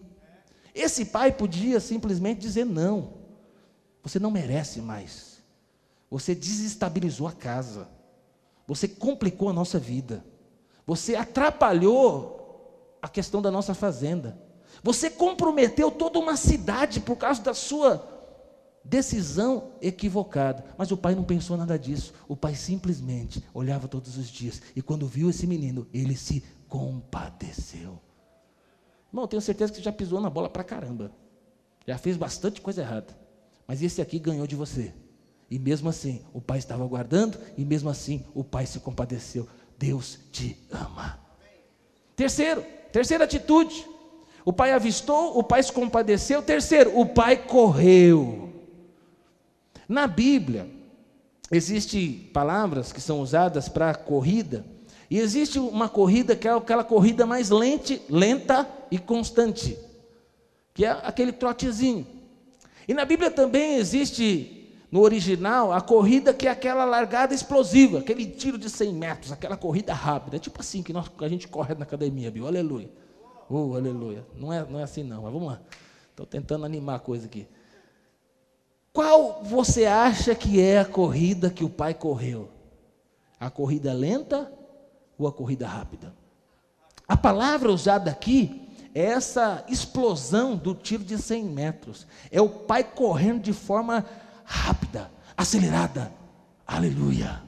Esse 0.74 1.06
pai 1.06 1.32
podia 1.32 1.80
simplesmente 1.80 2.40
dizer: 2.40 2.66
não, 2.66 3.14
você 4.04 4.20
não 4.20 4.32
merece 4.32 4.82
mais. 4.82 5.36
Você 6.10 6.34
desestabilizou 6.36 7.28
a 7.28 7.32
casa, 7.32 7.88
você 8.68 8.88
complicou 8.88 9.50
a 9.50 9.54
nossa 9.54 9.80
vida, 9.80 10.24
você 10.86 11.16
atrapalhou 11.16 12.35
a 13.06 13.08
questão 13.08 13.40
da 13.40 13.52
nossa 13.52 13.76
fazenda. 13.76 14.36
Você 14.82 15.12
comprometeu 15.12 15.92
toda 15.92 16.18
uma 16.18 16.36
cidade 16.36 17.00
por 17.00 17.16
causa 17.16 17.40
da 17.40 17.54
sua 17.54 18.04
decisão 18.84 19.74
equivocada. 19.80 20.66
Mas 20.76 20.90
o 20.90 20.98
pai 20.98 21.14
não 21.14 21.24
pensou 21.24 21.56
nada 21.56 21.78
disso. 21.78 22.16
O 22.28 22.36
pai 22.36 22.56
simplesmente 22.56 23.44
olhava 23.54 23.88
todos 23.88 24.18
os 24.18 24.28
dias 24.28 24.60
e 24.76 24.82
quando 24.82 25.06
viu 25.06 25.30
esse 25.30 25.46
menino, 25.46 25.88
ele 25.94 26.18
se 26.18 26.44
compadeceu. 26.68 28.02
Irmão, 29.10 29.28
tenho 29.28 29.42
certeza 29.42 29.72
que 29.72 29.78
você 29.78 29.84
já 29.84 29.92
pisou 29.92 30.20
na 30.20 30.30
bola 30.30 30.50
pra 30.50 30.64
caramba. 30.64 31.12
Já 31.86 32.00
fez 32.00 32.18
bastante 32.18 32.60
coisa 32.60 32.82
errada. 32.82 33.16
Mas 33.68 33.84
esse 33.84 34.02
aqui 34.02 34.18
ganhou 34.18 34.48
de 34.48 34.56
você. 34.56 34.92
E 35.48 35.60
mesmo 35.60 35.90
assim, 35.90 36.26
o 36.34 36.42
pai 36.42 36.58
estava 36.58 36.84
aguardando 36.84 37.38
e 37.56 37.64
mesmo 37.64 37.88
assim 37.88 38.26
o 38.34 38.44
pai 38.44 38.66
se 38.66 38.80
compadeceu. 38.80 39.48
Deus 39.78 40.18
te 40.32 40.58
ama. 40.72 41.20
Terceiro, 42.16 42.66
Terceira 42.96 43.26
atitude. 43.26 43.86
O 44.46 44.54
pai 44.54 44.72
avistou, 44.72 45.38
o 45.38 45.44
pai 45.44 45.62
se 45.62 45.70
compadeceu. 45.70 46.42
Terceiro, 46.42 46.98
o 46.98 47.06
pai 47.06 47.36
correu. 47.36 48.54
Na 49.86 50.08
Bíblia, 50.08 50.66
existem 51.52 52.30
palavras 52.34 52.94
que 52.94 53.02
são 53.02 53.20
usadas 53.20 53.68
para 53.68 53.94
corrida, 53.94 54.66
e 55.12 55.20
existe 55.20 55.60
uma 55.60 55.90
corrida 55.90 56.38
que 56.38 56.48
é 56.48 56.54
aquela 56.54 56.86
corrida 56.86 57.26
mais 57.26 57.50
lente, 57.50 58.02
lenta 58.10 58.66
e 58.90 58.98
constante, 58.98 59.78
que 60.74 60.86
é 60.86 60.92
aquele 60.92 61.34
trotezinho. 61.34 62.08
E 62.88 62.94
na 62.94 63.04
Bíblia 63.04 63.30
também 63.30 63.76
existe, 63.76 64.55
no 64.96 65.02
original, 65.02 65.74
a 65.74 65.82
corrida 65.82 66.34
que 66.34 66.48
é 66.48 66.50
aquela 66.50 66.86
largada 66.86 67.34
explosiva, 67.34 68.00
aquele 68.00 68.26
tiro 68.26 68.58
de 68.58 68.70
100 68.70 68.94
metros, 68.94 69.30
aquela 69.30 69.58
corrida 69.58 69.94
rápida, 69.94 70.38
é 70.38 70.40
tipo 70.40 70.62
assim 70.62 70.82
que, 70.82 70.94
nós, 70.94 71.12
a 71.20 71.28
gente 71.28 71.50
corre 71.50 71.76
na 71.76 71.84
academia, 71.84 72.32
viu? 72.32 72.48
Aleluia. 72.48 72.90
Oh, 73.50 73.76
aleluia. 73.76 74.26
Não 74.38 74.54
é, 74.54 74.66
não 74.66 74.80
é 74.80 74.84
assim 74.84 75.04
não, 75.04 75.24
mas 75.24 75.34
vamos 75.34 75.50
lá. 75.50 75.60
Estou 76.12 76.26
tentando 76.26 76.64
animar 76.64 76.96
a 76.96 77.00
coisa 77.00 77.26
aqui. 77.26 77.46
Qual 78.94 79.44
você 79.44 79.84
acha 79.84 80.34
que 80.34 80.62
é 80.62 80.80
a 80.80 80.86
corrida 80.86 81.50
que 81.50 81.66
o 81.66 81.70
pai 81.70 81.94
correu? 81.94 82.48
A 83.38 83.50
corrida 83.50 83.92
lenta 83.92 84.50
ou 85.18 85.28
a 85.28 85.34
corrida 85.34 85.68
rápida? 85.68 86.16
A 87.06 87.18
palavra 87.18 87.70
usada 87.70 88.12
aqui 88.12 88.66
é 88.96 89.04
essa 89.04 89.66
explosão 89.68 90.56
do 90.56 90.74
tiro 90.74 91.04
de 91.04 91.18
100 91.18 91.44
metros. 91.44 92.08
É 92.32 92.42
o 92.42 92.48
pai 92.48 92.82
correndo 92.82 93.42
de 93.42 93.52
forma 93.52 94.06
rápida, 94.46 95.12
acelerada. 95.36 96.14
Aleluia. 96.66 97.44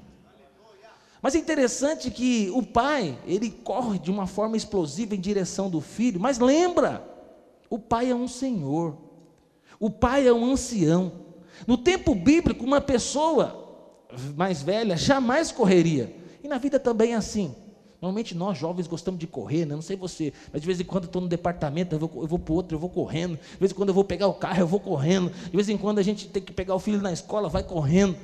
Mas 1.22 1.36
é 1.36 1.40
interessante 1.40 2.12
que 2.12 2.50
o 2.54 2.62
pai, 2.62 3.18
ele 3.26 3.50
corre 3.50 3.98
de 4.00 4.12
uma 4.12 4.28
forma 4.28 4.56
explosiva 4.56 5.16
em 5.16 5.20
direção 5.20 5.70
do 5.70 5.82
filho, 5.82 6.20
mas 6.20 6.38
lembra, 6.38 7.04
o 7.70 7.80
pai 7.80 8.12
é 8.12 8.16
um 8.16 8.28
senhor, 8.28 8.98
o 9.80 9.90
pai 9.90 10.28
é 10.28 10.34
um 10.34 10.52
ancião. 10.52 11.12
No 11.66 11.78
tempo 11.78 12.14
bíblico, 12.14 12.64
uma 12.64 12.80
pessoa 12.80 13.66
mais 14.36 14.62
velha 14.62 14.96
jamais 14.96 15.52
correria, 15.52 16.16
e 16.44 16.48
na 16.48 16.58
vida 16.58 16.80
também 16.80 17.14
é 17.14 17.16
assim. 17.16 17.56
Normalmente 18.02 18.36
nós 18.36 18.58
jovens 18.58 18.86
gostamos 18.86 19.20
de 19.20 19.26
correr, 19.26 19.66
né? 19.66 19.74
não 19.74 19.82
sei 19.82 19.96
você, 19.96 20.32
mas 20.52 20.62
de 20.62 20.68
vez 20.68 20.80
em 20.80 20.84
quando 20.84 21.06
eu 21.06 21.08
estou 21.08 21.22
no 21.22 21.28
departamento, 21.28 21.96
eu 21.96 22.00
vou, 22.00 22.12
eu 22.22 22.28
vou 22.28 22.38
para 22.38 22.54
outro, 22.54 22.76
eu 22.76 22.80
vou 22.80 22.90
correndo. 22.90 23.38
De 23.38 23.60
vez 23.60 23.72
em 23.72 23.76
quando 23.76 23.90
eu 23.90 23.96
vou 23.96 24.04
pegar 24.04 24.28
o 24.28 24.36
carro, 24.36 24.60
eu 24.60 24.68
vou 24.68 24.80
correndo. 24.80 25.32
De 25.32 25.56
vez 25.56 25.68
em 25.68 25.78
quando 25.78 25.98
a 25.98 26.04
gente 26.04 26.28
tem 26.28 26.42
que 26.42 26.54
pegar 26.54 26.76
o 26.76 26.80
filho 26.80 27.02
na 27.02 27.12
escola, 27.12 27.50
vai 27.50 27.64
correndo. 27.64 28.16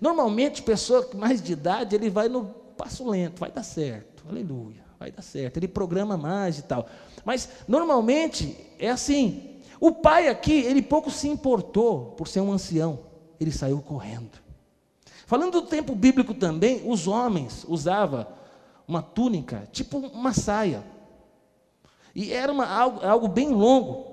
Normalmente, 0.00 0.62
pessoa 0.62 1.08
mais 1.14 1.40
de 1.40 1.52
idade, 1.52 1.94
ele 1.94 2.10
vai 2.10 2.28
no 2.28 2.46
passo 2.76 3.08
lento, 3.08 3.38
vai 3.38 3.52
dar 3.52 3.62
certo, 3.62 4.24
aleluia, 4.28 4.82
vai 4.98 5.12
dar 5.12 5.22
certo. 5.22 5.58
Ele 5.58 5.68
programa 5.68 6.16
mais 6.16 6.58
e 6.58 6.62
tal. 6.62 6.88
Mas 7.24 7.48
normalmente 7.68 8.56
é 8.78 8.90
assim. 8.90 9.60
O 9.78 9.92
pai 9.92 10.28
aqui, 10.28 10.52
ele 10.52 10.82
pouco 10.82 11.10
se 11.10 11.28
importou 11.28 12.12
por 12.16 12.26
ser 12.26 12.40
um 12.40 12.50
ancião, 12.50 12.98
ele 13.38 13.52
saiu 13.52 13.80
correndo. 13.80 14.40
Falando 15.24 15.60
do 15.60 15.62
tempo 15.62 15.94
bíblico 15.94 16.34
também, 16.34 16.82
os 16.84 17.06
homens 17.06 17.64
usavam 17.68 18.26
uma 18.90 19.02
túnica, 19.02 19.68
tipo 19.72 19.98
uma 19.98 20.32
saia. 20.32 20.82
E 22.14 22.32
era 22.32 22.52
uma, 22.52 22.66
algo, 22.66 23.06
algo 23.06 23.28
bem 23.28 23.50
longo. 23.50 24.10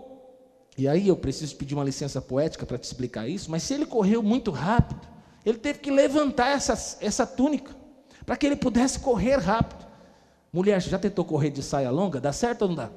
E 0.78 0.88
aí 0.88 1.08
eu 1.08 1.18
preciso 1.18 1.56
pedir 1.56 1.74
uma 1.74 1.84
licença 1.84 2.22
poética 2.22 2.66
para 2.66 2.78
te 2.78 2.84
explicar 2.84 3.28
isso, 3.28 3.50
mas 3.50 3.64
se 3.64 3.74
ele 3.74 3.86
correu 3.86 4.22
muito 4.22 4.52
rápido, 4.52 5.02
ele 5.44 5.58
teve 5.58 5.80
que 5.80 5.90
levantar 5.90 6.50
essa, 6.50 6.98
essa 7.02 7.26
túnica, 7.26 7.76
para 8.26 8.38
que 8.38 8.46
ele 8.46 8.56
pudesse 8.56 9.00
correr 9.00 9.38
rápido. 9.38 9.88
Mulher, 10.54 10.80
já 10.80 11.00
tentou 11.00 11.26
correr 11.26 11.50
de 11.50 11.64
saia 11.64 11.90
longa? 11.90 12.22
Dá 12.22 12.32
certo 12.32 12.62
ou 12.64 12.68
não 12.68 12.76
dá? 12.76 12.90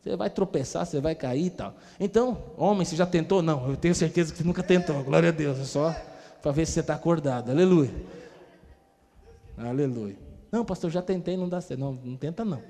Você 0.00 0.14
vai 0.14 0.30
tropeçar, 0.30 0.86
você 0.86 1.00
vai 1.00 1.16
cair 1.16 1.46
e 1.46 1.50
tal. 1.50 1.74
Então, 1.98 2.38
homem, 2.56 2.84
você 2.84 2.94
já 2.94 3.06
tentou? 3.06 3.42
Não, 3.42 3.68
eu 3.68 3.76
tenho 3.76 3.94
certeza 3.94 4.30
que 4.30 4.38
você 4.38 4.44
nunca 4.44 4.62
tentou. 4.62 5.02
Glória 5.02 5.30
a 5.30 5.32
Deus, 5.32 5.58
é 5.58 5.64
só 5.64 5.94
para 6.40 6.52
ver 6.52 6.64
se 6.64 6.72
você 6.72 6.80
está 6.80 6.94
acordado. 6.94 7.50
Aleluia. 7.50 7.90
Aleluia. 9.58 10.25
Não, 10.50 10.64
pastor, 10.64 10.90
já 10.90 11.02
tentei, 11.02 11.36
não 11.36 11.48
dá 11.48 11.60
certo. 11.60 11.80
Não, 11.80 11.92
não 11.92 12.16
tenta 12.16 12.44
não. 12.44 12.62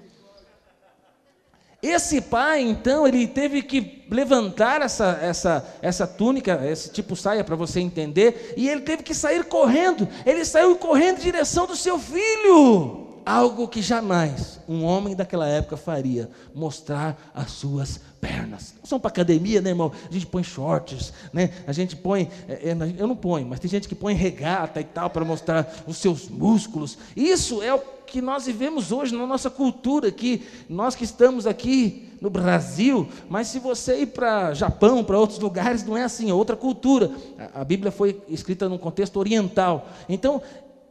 Esse 1.82 2.20
pai, 2.20 2.62
então, 2.62 3.06
ele 3.06 3.26
teve 3.26 3.62
que 3.62 4.04
levantar 4.10 4.82
essa, 4.82 5.18
essa, 5.22 5.78
essa 5.80 6.06
túnica, 6.06 6.60
esse 6.66 6.90
tipo 6.90 7.14
saia 7.14 7.44
para 7.44 7.54
você 7.54 7.80
entender, 7.80 8.54
e 8.56 8.68
ele 8.68 8.80
teve 8.80 9.02
que 9.02 9.14
sair 9.14 9.44
correndo. 9.44 10.08
Ele 10.24 10.44
saiu 10.44 10.76
correndo 10.76 11.18
em 11.18 11.22
direção 11.22 11.66
do 11.66 11.76
seu 11.76 11.98
filho 11.98 13.05
algo 13.26 13.66
que 13.66 13.82
jamais 13.82 14.60
um 14.68 14.84
homem 14.84 15.16
daquela 15.16 15.48
época 15.48 15.76
faria, 15.76 16.30
mostrar 16.54 17.32
as 17.34 17.50
suas 17.50 18.00
pernas. 18.20 18.74
Não 18.78 18.86
são 18.86 19.00
para 19.00 19.08
academia, 19.08 19.60
né, 19.60 19.70
irmão? 19.70 19.90
A 20.08 20.12
gente 20.12 20.26
põe 20.26 20.44
shorts, 20.44 21.12
né? 21.32 21.50
A 21.66 21.72
gente 21.72 21.96
põe, 21.96 22.30
é, 22.48 22.70
é, 22.70 22.76
eu 22.96 23.08
não 23.08 23.16
ponho, 23.16 23.44
mas 23.44 23.58
tem 23.58 23.68
gente 23.68 23.88
que 23.88 23.96
põe 23.96 24.14
regata 24.14 24.80
e 24.80 24.84
tal 24.84 25.10
para 25.10 25.24
mostrar 25.24 25.68
os 25.88 25.96
seus 25.96 26.28
músculos. 26.28 26.96
Isso 27.16 27.60
é 27.60 27.74
o 27.74 27.80
que 28.06 28.22
nós 28.22 28.46
vivemos 28.46 28.92
hoje 28.92 29.16
na 29.16 29.26
nossa 29.26 29.50
cultura 29.50 30.06
aqui, 30.06 30.46
nós 30.68 30.94
que 30.94 31.02
estamos 31.02 31.48
aqui 31.48 32.08
no 32.20 32.30
Brasil, 32.30 33.08
mas 33.28 33.48
se 33.48 33.58
você 33.58 34.02
ir 34.02 34.06
para 34.06 34.54
Japão, 34.54 35.02
para 35.02 35.18
outros 35.18 35.40
lugares, 35.40 35.84
não 35.84 35.96
é 35.96 36.04
assim, 36.04 36.30
é 36.30 36.34
outra 36.34 36.54
cultura. 36.54 37.10
A, 37.52 37.62
a 37.62 37.64
Bíblia 37.64 37.90
foi 37.90 38.22
escrita 38.28 38.68
num 38.68 38.78
contexto 38.78 39.16
oriental. 39.16 39.88
Então, 40.08 40.40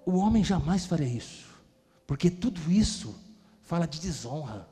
o 0.06 0.18
homem 0.18 0.44
jamais 0.44 0.86
faria 0.86 1.08
isso. 1.08 1.45
Porque 2.08 2.30
tudo 2.30 2.72
isso 2.72 3.16
fala 3.62 3.88
de 3.88 4.00
desonra, 4.00 4.68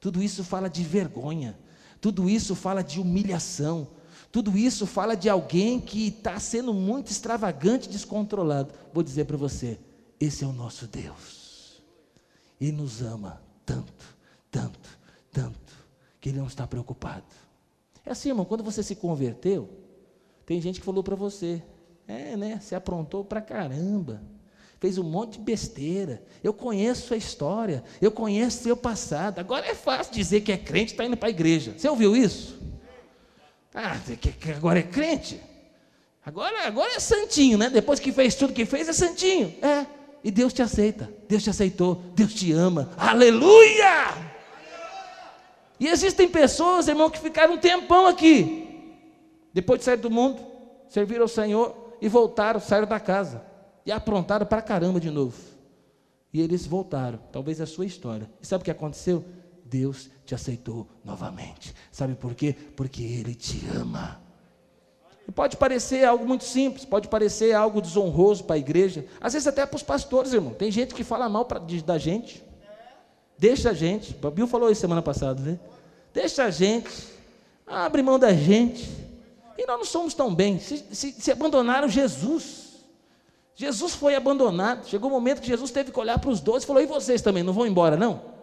tudo 0.00 0.22
isso 0.22 0.42
fala 0.42 0.68
de 0.68 0.82
vergonha, 0.82 1.58
tudo 2.00 2.28
isso 2.28 2.54
fala 2.54 2.82
de 2.82 3.00
humilhação, 3.00 3.88
tudo 4.30 4.58
isso 4.58 4.86
fala 4.86 5.16
de 5.16 5.28
alguém 5.28 5.80
que 5.80 6.08
está 6.08 6.38
sendo 6.40 6.74
muito 6.74 7.10
extravagante, 7.10 7.88
descontrolado. 7.88 8.74
Vou 8.92 9.02
dizer 9.02 9.24
para 9.24 9.36
você: 9.36 9.78
esse 10.18 10.44
é 10.44 10.46
o 10.46 10.52
nosso 10.52 10.86
Deus, 10.86 11.82
Ele 12.60 12.72
nos 12.72 13.00
ama 13.00 13.40
tanto, 13.64 14.04
tanto, 14.50 14.98
tanto, 15.32 15.74
que 16.20 16.28
Ele 16.28 16.38
não 16.38 16.46
está 16.48 16.66
preocupado. 16.66 17.24
É 18.04 18.10
assim, 18.10 18.30
irmão, 18.30 18.44
quando 18.44 18.64
você 18.64 18.82
se 18.82 18.96
converteu, 18.96 19.70
tem 20.44 20.60
gente 20.60 20.80
que 20.80 20.86
falou 20.86 21.04
para 21.04 21.14
você: 21.14 21.62
é, 22.08 22.36
né, 22.36 22.58
você 22.60 22.74
aprontou 22.74 23.24
para 23.24 23.40
caramba 23.40 24.20
fez 24.84 24.98
um 24.98 25.02
monte 25.02 25.38
de 25.38 25.44
besteira. 25.44 26.22
Eu 26.42 26.52
conheço 26.52 27.14
a 27.14 27.16
história, 27.16 27.82
eu 28.02 28.10
conheço 28.10 28.64
seu 28.64 28.76
passado. 28.76 29.38
Agora 29.38 29.66
é 29.66 29.74
fácil 29.74 30.12
dizer 30.12 30.42
que 30.42 30.52
é 30.52 30.58
crente 30.58 30.90
e 30.90 30.92
está 30.92 31.06
indo 31.06 31.16
para 31.16 31.28
a 31.28 31.30
igreja. 31.30 31.74
Você 31.74 31.88
ouviu 31.88 32.14
isso? 32.14 32.60
Ah, 33.74 33.96
que 34.20 34.52
agora 34.52 34.80
é 34.80 34.82
crente? 34.82 35.40
Agora, 36.22 36.66
agora 36.66 36.92
é 36.96 37.00
santinho, 37.00 37.56
né? 37.56 37.70
Depois 37.70 37.98
que 37.98 38.12
fez 38.12 38.34
tudo 38.34 38.52
que 38.52 38.66
fez, 38.66 38.86
é 38.86 38.92
santinho. 38.92 39.54
É. 39.62 39.86
E 40.22 40.30
Deus 40.30 40.52
te 40.52 40.60
aceita. 40.60 41.10
Deus 41.26 41.42
te 41.42 41.48
aceitou. 41.48 42.02
Deus 42.14 42.34
te 42.34 42.52
ama. 42.52 42.90
Aleluia! 42.98 44.12
E 45.80 45.88
existem 45.88 46.28
pessoas, 46.28 46.88
irmão, 46.88 47.08
que 47.08 47.20
ficaram 47.20 47.54
um 47.54 47.58
tempão 47.58 48.06
aqui. 48.06 48.92
Depois 49.50 49.78
de 49.78 49.86
sair 49.86 49.96
do 49.96 50.10
mundo, 50.10 50.44
serviram 50.90 51.22
ao 51.22 51.28
Senhor 51.28 51.96
e 52.02 52.08
voltaram, 52.08 52.60
saíram 52.60 52.86
da 52.86 53.00
casa 53.00 53.53
e 53.84 53.92
aprontaram 53.92 54.46
para 54.46 54.62
caramba 54.62 55.00
de 55.00 55.10
novo. 55.10 55.36
E 56.32 56.40
eles 56.40 56.66
voltaram, 56.66 57.18
talvez 57.30 57.60
a 57.60 57.66
sua 57.66 57.86
história. 57.86 58.28
E 58.42 58.46
sabe 58.46 58.62
o 58.62 58.64
que 58.64 58.70
aconteceu? 58.70 59.24
Deus 59.64 60.10
te 60.26 60.34
aceitou 60.34 60.86
novamente. 61.04 61.74
Sabe 61.90 62.14
por 62.14 62.34
quê? 62.34 62.54
Porque 62.76 63.02
Ele 63.02 63.34
te 63.34 63.64
ama. 63.76 64.20
E 65.26 65.32
pode 65.32 65.56
parecer 65.56 66.04
algo 66.04 66.26
muito 66.26 66.44
simples, 66.44 66.84
pode 66.84 67.08
parecer 67.08 67.54
algo 67.54 67.80
desonroso 67.80 68.44
para 68.44 68.56
a 68.56 68.58
igreja, 68.58 69.06
às 69.20 69.32
vezes 69.32 69.48
até 69.48 69.64
para 69.64 69.76
os 69.76 69.82
pastores, 69.82 70.32
irmão. 70.32 70.52
Tem 70.52 70.70
gente 70.70 70.94
que 70.94 71.02
fala 71.02 71.28
mal 71.28 71.46
pra, 71.46 71.58
da 71.58 71.96
gente, 71.96 72.42
deixa 73.38 73.70
a 73.70 73.72
gente. 73.72 74.14
O 74.22 74.30
Bill 74.30 74.46
falou 74.46 74.70
isso 74.70 74.80
semana 74.80 75.00
passada, 75.00 75.40
né? 75.40 75.58
Deixa 76.12 76.44
a 76.44 76.50
gente, 76.50 76.90
abre 77.66 78.02
mão 78.02 78.18
da 78.18 78.34
gente. 78.34 78.88
E 79.56 79.66
nós 79.66 79.78
não 79.78 79.84
somos 79.84 80.14
tão 80.14 80.34
bem. 80.34 80.58
Se, 80.58 80.84
se, 80.92 81.12
se 81.12 81.32
abandonaram 81.32 81.88
Jesus. 81.88 82.63
Jesus 83.54 83.94
foi 83.94 84.14
abandonado. 84.14 84.86
Chegou 84.88 85.10
o 85.10 85.12
um 85.12 85.16
momento 85.16 85.40
que 85.40 85.46
Jesus 85.46 85.70
teve 85.70 85.92
que 85.92 85.98
olhar 85.98 86.18
para 86.18 86.30
os 86.30 86.40
doze 86.40 86.64
e 86.64 86.66
falou: 86.66 86.82
E 86.82 86.86
vocês 86.86 87.22
também 87.22 87.42
não 87.42 87.52
vão 87.52 87.66
embora, 87.66 87.96
não? 87.96 88.34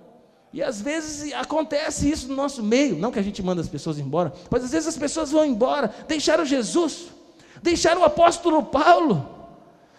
E 0.54 0.62
às 0.62 0.82
vezes 0.82 1.34
acontece 1.34 2.10
isso 2.10 2.28
no 2.28 2.36
nosso 2.36 2.62
meio. 2.62 2.98
Não 2.98 3.12
que 3.12 3.20
a 3.20 3.24
gente 3.24 3.42
manda 3.42 3.62
as 3.62 3.70
pessoas 3.70 4.00
embora, 4.00 4.34
mas 4.50 4.64
às 4.64 4.72
vezes 4.72 4.88
as 4.88 4.98
pessoas 4.98 5.32
vão 5.32 5.46
embora, 5.46 5.94
deixaram 6.08 6.46
Jesus, 6.46 7.08
deixaram 7.62 8.02
o 8.02 8.06
apóstolo 8.06 8.64
Paulo. 8.64 9.40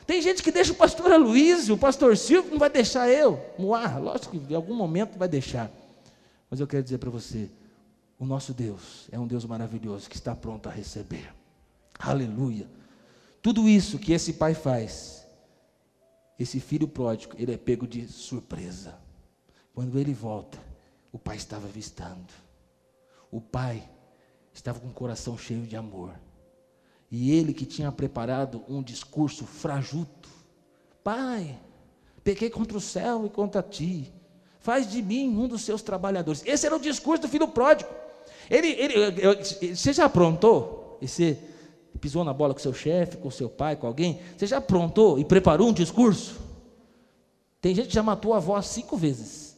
Tem 0.06 0.20
gente 0.20 0.42
que 0.42 0.50
deixa 0.50 0.72
o 0.72 0.76
pastor 0.76 1.12
Aloysio, 1.12 1.74
o 1.74 1.78
pastor 1.78 2.16
Silvio, 2.16 2.50
não 2.50 2.58
vai 2.58 2.68
deixar 2.68 3.08
eu. 3.08 3.40
Moar, 3.58 4.02
lógico 4.02 4.38
que 4.38 4.52
em 4.52 4.56
algum 4.56 4.74
momento 4.74 5.18
vai 5.18 5.28
deixar. 5.28 5.70
Mas 6.50 6.60
eu 6.60 6.66
quero 6.66 6.82
dizer 6.82 6.98
para 6.98 7.08
você: 7.08 7.48
o 8.18 8.26
nosso 8.26 8.52
Deus 8.52 9.08
é 9.10 9.18
um 9.18 9.26
Deus 9.26 9.44
maravilhoso 9.44 10.08
que 10.08 10.16
está 10.16 10.34
pronto 10.34 10.68
a 10.68 10.72
receber. 10.72 11.32
Aleluia. 11.98 12.66
Tudo 13.42 13.68
isso 13.68 13.98
que 13.98 14.12
esse 14.12 14.34
pai 14.34 14.54
faz, 14.54 15.26
esse 16.38 16.60
filho 16.60 16.86
pródigo, 16.86 17.34
ele 17.36 17.52
é 17.52 17.56
pego 17.56 17.88
de 17.88 18.06
surpresa. 18.06 18.94
Quando 19.74 19.98
ele 19.98 20.14
volta, 20.14 20.58
o 21.10 21.18
pai 21.18 21.36
estava 21.36 21.66
avistando. 21.66 22.32
O 23.32 23.40
pai 23.40 23.82
estava 24.54 24.78
com 24.78 24.86
o 24.86 24.92
coração 24.92 25.36
cheio 25.36 25.66
de 25.66 25.76
amor. 25.76 26.14
E 27.10 27.32
ele 27.32 27.52
que 27.52 27.66
tinha 27.66 27.90
preparado 27.90 28.62
um 28.68 28.80
discurso 28.80 29.44
frajuto. 29.44 30.28
Pai, 31.02 31.58
pequei 32.22 32.48
contra 32.48 32.78
o 32.78 32.80
céu 32.80 33.26
e 33.26 33.28
contra 33.28 33.62
ti. 33.62 34.12
Faz 34.60 34.88
de 34.88 35.02
mim 35.02 35.36
um 35.36 35.48
dos 35.48 35.62
seus 35.62 35.82
trabalhadores. 35.82 36.44
Esse 36.46 36.64
era 36.64 36.76
o 36.76 36.80
discurso 36.80 37.22
do 37.22 37.28
filho 37.28 37.48
pródigo. 37.48 37.90
Ele, 38.48 38.68
ele, 38.68 39.74
você 39.74 39.92
já 39.92 40.04
aprontou 40.04 40.96
esse 41.02 41.36
pisou 42.00 42.24
na 42.24 42.32
bola 42.32 42.54
com 42.54 42.60
seu 42.60 42.74
chefe, 42.74 43.16
com 43.16 43.30
seu 43.30 43.48
pai, 43.48 43.76
com 43.76 43.86
alguém? 43.86 44.20
Você 44.36 44.46
já 44.46 44.58
aprontou 44.58 45.18
e 45.18 45.24
preparou 45.24 45.68
um 45.68 45.72
discurso? 45.72 46.40
Tem 47.60 47.74
gente 47.74 47.88
que 47.88 47.94
já 47.94 48.02
matou 48.02 48.34
a 48.34 48.38
avó 48.38 48.60
cinco 48.60 48.96
vezes. 48.96 49.52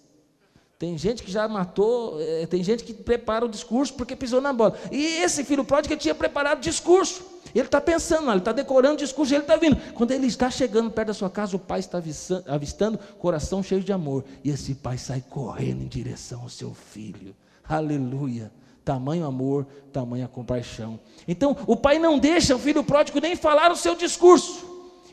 Tem 0.79 0.99
gente 0.99 1.23
que 1.23 1.31
já 1.31 1.49
matou, 1.49 2.21
é, 2.21 2.47
tem 2.47 2.63
gente 2.63 2.85
que 2.85 2.93
prepara 2.93 3.47
o 3.47 3.49
discurso 3.49 3.95
porque 3.95 4.15
pisou 4.15 4.41
na 4.41 4.53
bola. 4.53 4.77
E 4.91 5.03
esse 5.23 5.45
filho 5.45 5.65
pródigo 5.65 5.97
tinha 5.97 6.15
preparado 6.15 6.59
o 6.59 6.61
discurso. 6.61 7.25
Ele 7.55 7.65
está 7.65 7.81
pensando, 7.81 8.29
ele 8.31 8.39
está 8.39 8.53
decorando 8.53 8.95
o 8.95 8.99
discurso, 8.99 9.33
ele 9.33 9.43
está 9.43 9.57
vindo. 9.57 9.77
Quando 9.95 10.11
ele 10.11 10.27
está 10.27 10.51
chegando 10.51 10.91
perto 10.91 11.09
da 11.09 11.15
sua 11.15 11.31
casa, 11.31 11.57
o 11.57 11.59
pai 11.59 11.79
está 11.81 12.03
avistando, 12.47 12.99
coração 13.19 13.63
cheio 13.63 13.81
de 13.81 13.93
amor. 13.93 14.25
E 14.43 14.51
esse 14.51 14.75
pai 14.75 14.99
sai 14.99 15.23
correndo 15.31 15.83
em 15.83 15.89
direção 15.89 16.43
ao 16.43 16.49
seu 16.49 16.75
filho. 16.75 17.35
Aleluia. 17.67 18.53
Tamanho 18.85 19.25
amor, 19.25 19.67
tamanha 19.93 20.29
compaixão. 20.29 21.01
Então, 21.27 21.57
o 21.67 21.75
pai 21.77 21.99
não 21.99 22.19
deixa 22.19 22.55
o 22.55 22.59
filho 22.59 22.85
pródigo 22.85 23.19
nem 23.19 23.35
falar 23.35 23.73
o 23.73 23.77
seu 23.77 23.95
discurso. 23.95 24.67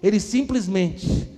Ele 0.04 0.20
simplesmente, 0.20 1.32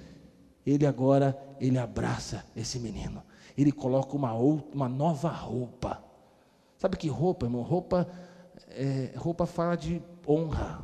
ele 0.65 0.85
agora, 0.85 1.37
ele 1.59 1.77
abraça 1.77 2.43
esse 2.55 2.79
menino. 2.79 3.21
Ele 3.55 3.71
coloca 3.71 4.15
uma, 4.15 4.33
outra, 4.33 4.73
uma 4.73 4.89
nova 4.89 5.29
roupa. 5.29 6.03
Sabe 6.77 6.97
que 6.97 7.07
roupa, 7.07 7.45
irmão? 7.45 7.61
Roupa, 7.61 8.07
é, 8.69 9.11
roupa 9.15 9.45
fala 9.45 9.75
de 9.75 10.01
honra. 10.27 10.83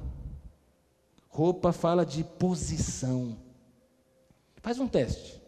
Roupa 1.30 1.72
fala 1.72 2.06
de 2.06 2.24
posição. 2.24 3.36
Faz 4.58 4.80
um 4.80 4.88
teste. 4.88 5.42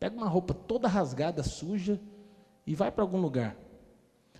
Pega 0.00 0.16
uma 0.16 0.28
roupa 0.28 0.52
toda 0.52 0.88
rasgada, 0.88 1.42
suja, 1.42 2.00
e 2.66 2.74
vai 2.74 2.90
para 2.90 3.04
algum 3.04 3.20
lugar. 3.20 3.56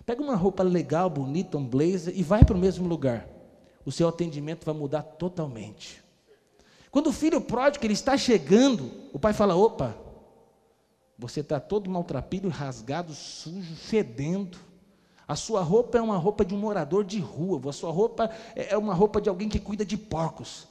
Pega 0.05 0.21
uma 0.21 0.35
roupa 0.35 0.63
legal, 0.63 1.09
bonita, 1.09 1.57
um 1.57 1.67
blazer, 1.67 2.13
e 2.15 2.21
vai 2.21 2.45
para 2.45 2.55
o 2.55 2.59
mesmo 2.59 2.87
lugar. 2.87 3.27
O 3.85 3.91
seu 3.91 4.07
atendimento 4.07 4.65
vai 4.65 4.75
mudar 4.75 5.01
totalmente. 5.01 6.03
Quando 6.91 7.07
o 7.07 7.13
filho 7.13 7.41
pródigo 7.41 7.85
ele 7.85 7.93
está 7.93 8.17
chegando, 8.17 8.91
o 9.11 9.19
pai 9.19 9.33
fala: 9.33 9.55
opa, 9.55 9.95
você 11.17 11.39
está 11.39 11.59
todo 11.59 11.89
maltrapilho, 11.89 12.49
rasgado, 12.49 13.13
sujo, 13.13 13.75
fedendo. 13.75 14.57
A 15.27 15.35
sua 15.35 15.61
roupa 15.61 15.97
é 15.97 16.01
uma 16.01 16.17
roupa 16.17 16.45
de 16.45 16.53
um 16.53 16.57
morador 16.57 17.03
de 17.03 17.19
rua, 17.19 17.59
a 17.67 17.73
sua 17.73 17.91
roupa 17.91 18.29
é, 18.55 18.73
é 18.73 18.77
uma 18.77 18.93
roupa 18.93 19.19
de 19.19 19.27
alguém 19.27 19.49
que 19.49 19.59
cuida 19.59 19.83
de 19.83 19.97
porcos. 19.97 20.67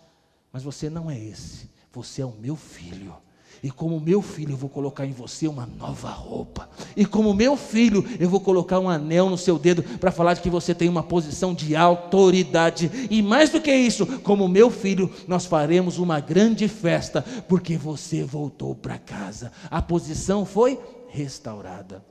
Mas 0.52 0.62
você 0.62 0.88
não 0.88 1.10
é 1.10 1.18
esse, 1.18 1.68
você 1.92 2.22
é 2.22 2.26
o 2.26 2.30
meu 2.30 2.54
filho. 2.54 3.16
E 3.64 3.70
como 3.70 3.98
meu 3.98 4.20
filho, 4.20 4.52
eu 4.52 4.58
vou 4.58 4.68
colocar 4.68 5.06
em 5.06 5.12
você 5.12 5.48
uma 5.48 5.64
nova 5.64 6.10
roupa. 6.10 6.68
E 6.94 7.06
como 7.06 7.32
meu 7.32 7.56
filho, 7.56 8.04
eu 8.20 8.28
vou 8.28 8.38
colocar 8.38 8.78
um 8.78 8.90
anel 8.90 9.30
no 9.30 9.38
seu 9.38 9.58
dedo 9.58 9.82
para 9.98 10.12
falar 10.12 10.34
de 10.34 10.42
que 10.42 10.50
você 10.50 10.74
tem 10.74 10.86
uma 10.86 11.02
posição 11.02 11.54
de 11.54 11.74
autoridade. 11.74 13.08
E 13.10 13.22
mais 13.22 13.48
do 13.48 13.62
que 13.62 13.74
isso, 13.74 14.20
como 14.20 14.46
meu 14.48 14.70
filho, 14.70 15.10
nós 15.26 15.46
faremos 15.46 15.96
uma 15.96 16.20
grande 16.20 16.68
festa, 16.68 17.24
porque 17.48 17.74
você 17.74 18.22
voltou 18.22 18.74
para 18.74 18.98
casa. 18.98 19.50
A 19.70 19.80
posição 19.80 20.44
foi 20.44 20.78
restaurada. 21.08 22.04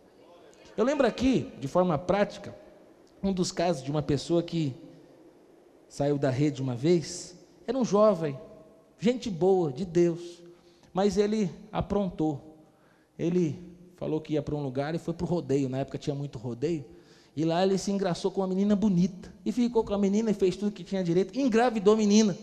Eu 0.75 0.83
lembro 0.83 1.05
aqui, 1.05 1.51
de 1.59 1.67
forma 1.67 1.99
prática, 1.99 2.55
um 3.21 3.31
dos 3.31 3.51
casos 3.51 3.83
de 3.83 3.91
uma 3.91 4.01
pessoa 4.01 4.41
que 4.41 4.73
saiu 5.87 6.17
da 6.17 6.31
rede 6.31 6.63
uma 6.63 6.75
vez. 6.75 7.37
Era 7.67 7.77
um 7.77 7.85
jovem, 7.85 8.35
gente 8.97 9.29
boa, 9.29 9.71
de 9.71 9.85
Deus 9.85 10.41
mas 10.93 11.17
ele 11.17 11.49
aprontou. 11.71 12.57
Ele 13.17 13.59
falou 13.95 14.21
que 14.21 14.33
ia 14.33 14.41
para 14.41 14.55
um 14.55 14.63
lugar 14.63 14.93
e 14.93 14.99
foi 14.99 15.13
para 15.13 15.25
o 15.25 15.27
rodeio. 15.27 15.69
Na 15.69 15.79
época 15.79 15.97
tinha 15.97 16.15
muito 16.15 16.37
rodeio. 16.37 16.85
E 17.35 17.43
lá 17.43 17.63
ele 17.63 17.77
se 17.77 17.91
engraçou 17.91 18.29
com 18.29 18.41
uma 18.41 18.47
menina 18.47 18.75
bonita. 18.75 19.33
E 19.43 19.51
ficou 19.51 19.83
com 19.83 19.93
a 19.93 19.97
menina 19.97 20.29
e 20.29 20.33
fez 20.33 20.55
tudo 20.55 20.71
que 20.71 20.83
tinha 20.83 21.03
direito. 21.03 21.37
Engravidou 21.39 21.95
a 21.95 21.97
menina. 21.97 22.37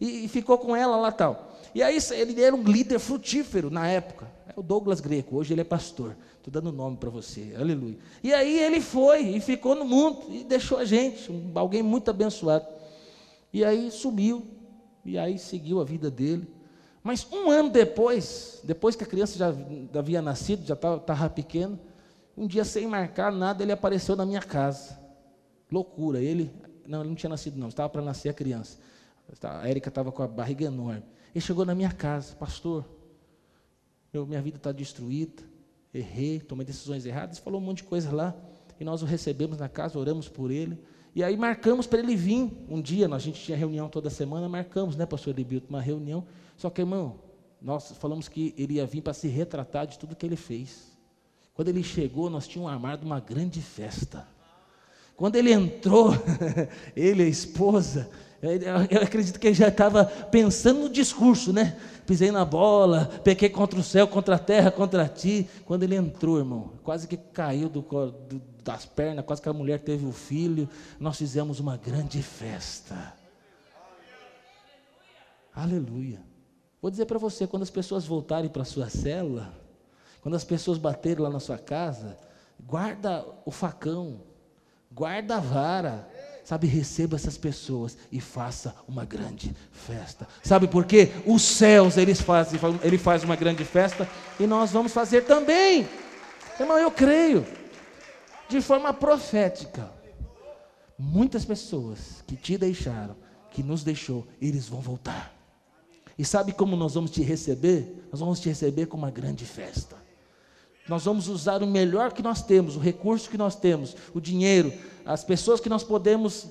E, 0.00 0.24
e 0.24 0.28
ficou 0.28 0.58
com 0.58 0.74
ela 0.74 0.96
lá 0.96 1.12
tal. 1.12 1.56
E 1.74 1.82
aí 1.82 1.98
ele 2.12 2.42
era 2.42 2.54
um 2.54 2.62
líder 2.62 2.98
frutífero 2.98 3.70
na 3.70 3.86
época. 3.86 4.30
É 4.48 4.58
o 4.58 4.62
Douglas 4.62 5.00
Greco. 5.00 5.36
Hoje 5.36 5.54
ele 5.54 5.60
é 5.60 5.64
pastor. 5.64 6.16
Estou 6.36 6.52
dando 6.52 6.72
nome 6.72 6.96
para 6.96 7.10
você. 7.10 7.54
Aleluia. 7.58 7.96
E 8.22 8.32
aí 8.32 8.58
ele 8.58 8.80
foi 8.80 9.22
e 9.22 9.40
ficou 9.40 9.74
no 9.74 9.84
mundo. 9.84 10.26
E 10.30 10.44
deixou 10.44 10.78
a 10.78 10.84
gente. 10.84 11.30
Um, 11.30 11.52
alguém 11.54 11.82
muito 11.82 12.10
abençoado. 12.10 12.66
E 13.52 13.64
aí 13.64 13.90
sumiu. 13.90 14.44
E 15.04 15.16
aí 15.16 15.38
seguiu 15.38 15.80
a 15.80 15.84
vida 15.84 16.10
dele. 16.10 16.46
Mas 17.04 17.30
um 17.30 17.50
ano 17.50 17.68
depois, 17.68 18.62
depois 18.64 18.96
que 18.96 19.04
a 19.04 19.06
criança 19.06 19.36
já 19.36 19.54
havia 19.98 20.22
nascido, 20.22 20.64
já 20.64 20.72
estava 20.72 21.28
pequeno, 21.28 21.78
um 22.34 22.46
dia 22.46 22.64
sem 22.64 22.86
marcar 22.86 23.30
nada, 23.30 23.62
ele 23.62 23.72
apareceu 23.72 24.16
na 24.16 24.24
minha 24.24 24.40
casa. 24.40 24.98
Loucura. 25.70 26.18
Ele, 26.18 26.50
não, 26.86 27.00
ele 27.00 27.10
não 27.10 27.14
tinha 27.14 27.28
nascido 27.28 27.58
não, 27.58 27.68
estava 27.68 27.90
para 27.90 28.00
nascer 28.00 28.30
a 28.30 28.32
criança. 28.32 28.78
A 29.42 29.68
Érica 29.68 29.90
estava 29.90 30.10
com 30.10 30.22
a 30.22 30.26
barriga 30.26 30.64
enorme. 30.64 31.02
Ele 31.34 31.44
chegou 31.44 31.66
na 31.66 31.74
minha 31.74 31.92
casa, 31.92 32.34
pastor, 32.36 32.86
minha 34.14 34.40
vida 34.40 34.56
está 34.56 34.72
destruída, 34.72 35.42
errei, 35.92 36.40
tomei 36.40 36.64
decisões 36.64 37.04
erradas, 37.04 37.38
falou 37.38 37.60
um 37.60 37.64
monte 37.64 37.78
de 37.78 37.84
coisa 37.84 38.10
lá. 38.10 38.34
E 38.80 38.84
nós 38.84 39.02
o 39.02 39.04
recebemos 39.04 39.58
na 39.58 39.68
casa, 39.68 39.98
oramos 39.98 40.26
por 40.26 40.50
ele. 40.50 40.78
E 41.14 41.22
aí 41.22 41.36
marcamos 41.36 41.86
para 41.86 41.98
ele 41.98 42.16
vir 42.16 42.50
um 42.66 42.80
dia, 42.80 43.12
a 43.12 43.18
gente 43.18 43.42
tinha 43.42 43.58
reunião 43.58 43.90
toda 43.90 44.08
semana, 44.08 44.48
marcamos, 44.48 44.96
né, 44.96 45.04
pastor 45.04 45.32
Edebilto, 45.32 45.66
uma 45.68 45.82
reunião. 45.82 46.24
Só 46.56 46.70
que, 46.70 46.82
irmão, 46.82 47.20
nós 47.60 47.92
falamos 47.98 48.28
que 48.28 48.54
ele 48.58 48.74
ia 48.74 48.86
vir 48.86 49.00
para 49.00 49.14
se 49.14 49.28
retratar 49.28 49.86
de 49.86 49.98
tudo 49.98 50.14
que 50.14 50.26
ele 50.26 50.36
fez. 50.36 50.92
Quando 51.54 51.68
ele 51.68 51.82
chegou, 51.82 52.28
nós 52.28 52.46
tínhamos 52.46 52.72
armado 52.72 53.06
uma 53.06 53.20
grande 53.20 53.62
festa. 53.62 54.26
Quando 55.16 55.36
ele 55.36 55.52
entrou, 55.52 56.10
ele, 56.94 57.22
a 57.22 57.28
esposa, 57.28 58.10
eu 58.90 59.00
acredito 59.00 59.38
que 59.38 59.46
ele 59.46 59.54
já 59.54 59.68
estava 59.68 60.04
pensando 60.04 60.80
no 60.80 60.88
discurso, 60.90 61.52
né? 61.52 61.78
Pisei 62.04 62.30
na 62.30 62.44
bola, 62.44 63.06
pequei 63.24 63.48
contra 63.48 63.78
o 63.78 63.82
céu, 63.82 64.06
contra 64.06 64.34
a 64.34 64.38
terra, 64.38 64.70
contra 64.70 65.08
ti. 65.08 65.48
Quando 65.64 65.84
ele 65.84 65.94
entrou, 65.94 66.38
irmão, 66.38 66.72
quase 66.82 67.08
que 67.08 67.16
caiu 67.16 67.68
do, 67.68 67.80
do, 67.80 68.42
das 68.62 68.84
pernas, 68.84 69.24
quase 69.24 69.40
que 69.40 69.48
a 69.48 69.52
mulher 69.52 69.78
teve 69.78 70.04
o 70.04 70.12
filho. 70.12 70.68
Nós 71.00 71.16
fizemos 71.16 71.60
uma 71.60 71.76
grande 71.76 72.22
festa. 72.22 73.14
Aleluia. 75.54 76.33
Vou 76.84 76.90
dizer 76.90 77.06
para 77.06 77.18
você, 77.18 77.46
quando 77.46 77.62
as 77.62 77.70
pessoas 77.70 78.04
voltarem 78.04 78.50
para 78.50 78.60
a 78.60 78.66
sua 78.66 78.90
célula, 78.90 79.50
quando 80.20 80.34
as 80.34 80.44
pessoas 80.44 80.76
baterem 80.76 81.22
lá 81.22 81.30
na 81.30 81.40
sua 81.40 81.56
casa, 81.56 82.18
guarda 82.62 83.24
o 83.46 83.50
facão, 83.50 84.20
guarda 84.92 85.36
a 85.36 85.40
vara, 85.40 86.06
sabe, 86.44 86.66
receba 86.66 87.16
essas 87.16 87.38
pessoas 87.38 87.96
e 88.12 88.20
faça 88.20 88.74
uma 88.86 89.06
grande 89.06 89.56
festa. 89.72 90.28
Sabe 90.42 90.68
por 90.68 90.84
quê? 90.84 91.10
Os 91.24 91.40
céus, 91.40 91.96
eles 91.96 92.20
fazem, 92.20 92.60
ele 92.82 92.98
faz 92.98 93.24
uma 93.24 93.34
grande 93.34 93.64
festa 93.64 94.06
e 94.38 94.46
nós 94.46 94.70
vamos 94.70 94.92
fazer 94.92 95.22
também. 95.22 95.88
Irmão, 96.60 96.76
eu 96.76 96.90
creio, 96.90 97.46
de 98.46 98.60
forma 98.60 98.92
profética, 98.92 99.90
muitas 100.98 101.46
pessoas 101.46 102.22
que 102.26 102.36
te 102.36 102.58
deixaram, 102.58 103.16
que 103.50 103.62
nos 103.62 103.82
deixou, 103.82 104.28
eles 104.38 104.68
vão 104.68 104.82
voltar. 104.82 105.33
E 106.18 106.24
sabe 106.24 106.52
como 106.52 106.76
nós 106.76 106.94
vamos 106.94 107.10
te 107.10 107.22
receber? 107.22 108.06
Nós 108.10 108.20
vamos 108.20 108.40
te 108.40 108.48
receber 108.48 108.86
com 108.86 108.96
uma 108.96 109.10
grande 109.10 109.44
festa. 109.44 109.96
Nós 110.88 111.04
vamos 111.04 111.28
usar 111.28 111.62
o 111.62 111.66
melhor 111.66 112.12
que 112.12 112.22
nós 112.22 112.42
temos, 112.42 112.76
o 112.76 112.78
recurso 112.78 113.30
que 113.30 113.38
nós 113.38 113.56
temos, 113.56 113.96
o 114.12 114.20
dinheiro, 114.20 114.72
as 115.04 115.24
pessoas 115.24 115.60
que 115.60 115.68
nós 115.68 115.82
podemos 115.82 116.46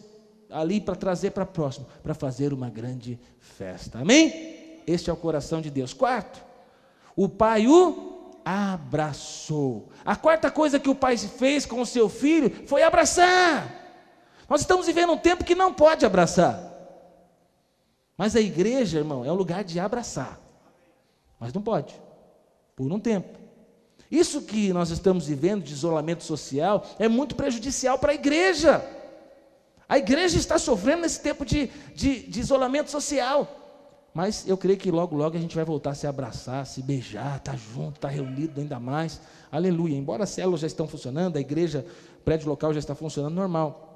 ali 0.50 0.82
para 0.82 0.96
trazer 0.96 1.32
para 1.32 1.46
próximo, 1.46 1.88
para 2.02 2.14
fazer 2.14 2.52
uma 2.52 2.70
grande 2.70 3.20
festa. 3.40 4.00
Amém? 4.00 4.82
Este 4.86 5.10
é 5.10 5.14
o 5.14 5.18
coração 5.18 5.62
de 5.62 5.70
Deus. 5.70 5.94
Quarto, 5.94 6.44
o 7.16 7.30
pai 7.30 7.68
o 7.68 8.32
abraçou. 8.44 9.90
A 10.04 10.16
quarta 10.16 10.52
coisa 10.52 10.80
que 10.80 10.90
o 10.90 10.96
pai 10.96 11.18
fez 11.18 11.66
com 11.66 11.80
o 11.82 11.86
seu 11.86 12.10
filho 12.10 12.52
foi 12.68 12.84
abraçar. 12.84 13.82
Nós 14.50 14.62
estamos 14.62 14.88
vivendo 14.88 15.14
um 15.14 15.18
tempo 15.18 15.44
que 15.44 15.56
não 15.56 15.74
pode 15.74 16.06
abraçar. 16.06 16.73
Mas 18.18 18.36
a 18.36 18.42
igreja, 18.42 19.00
irmão, 19.00 19.26
é 19.26 19.32
um 19.32 19.36
lugar 19.36 19.64
de 19.64 19.80
abraçar. 19.80 20.40
Mas 21.40 21.52
não 21.54 21.62
pode, 21.62 22.00
por 22.76 22.92
um 22.92 23.00
tempo. 23.00 23.40
Isso 24.10 24.44
que 24.44 24.72
nós 24.72 24.92
estamos 24.92 25.26
vivendo 25.26 25.64
de 25.64 25.74
isolamento 25.74 26.24
social 26.24 26.86
é 27.00 27.08
muito 27.08 27.36
prejudicial 27.36 27.98
para 27.98 28.12
a 28.12 28.16
igreja. 28.16 28.86
A 29.90 29.98
igreja 29.98 30.38
está 30.38 30.58
sofrendo 30.60 31.02
nesse 31.02 31.20
tempo 31.20 31.44
de, 31.44 31.68
de, 31.96 32.28
de, 32.28 32.40
isolamento 32.40 32.92
social. 32.92 33.48
Mas 34.14 34.48
eu 34.48 34.56
creio 34.56 34.78
que 34.78 34.92
logo, 34.92 35.16
logo 35.16 35.36
a 35.36 35.40
gente 35.40 35.56
vai 35.56 35.66
voltar 35.66 35.92
a 35.92 35.96
se 35.96 36.06
abraçar, 36.06 36.66
se 36.68 36.84
beijar, 36.84 37.38
estar 37.38 37.54
tá 37.54 37.58
junto, 37.58 37.96
estar 37.96 38.10
tá 38.10 38.14
reunido 38.14 38.62
ainda 38.62 38.80
mais. 38.80 39.20
Aleluia. 39.52 39.96
Embora 39.96 40.24
as 40.24 40.30
células 40.30 40.60
já 40.60 40.68
estão 40.68 40.88
funcionando, 40.88 41.38
a 41.38 41.42
igreja, 41.42 41.86
prédio 42.24 42.48
local 42.48 42.72
já 42.72 42.80
está 42.80 42.94
funcionando 42.94 43.34
normal. 43.34 43.90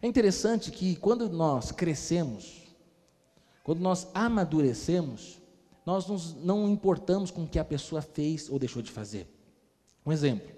É 0.00 0.06
interessante 0.06 0.70
que 0.70 0.94
quando 0.94 1.28
nós 1.28 1.72
crescemos, 1.72 2.67
quando 3.68 3.80
nós 3.80 4.08
amadurecemos, 4.14 5.38
nós 5.84 6.06
nos, 6.06 6.34
não 6.36 6.70
importamos 6.70 7.30
com 7.30 7.42
o 7.42 7.46
que 7.46 7.58
a 7.58 7.64
pessoa 7.66 8.00
fez 8.00 8.48
ou 8.48 8.58
deixou 8.58 8.80
de 8.80 8.90
fazer. 8.90 9.28
Um 10.06 10.10
exemplo. 10.10 10.48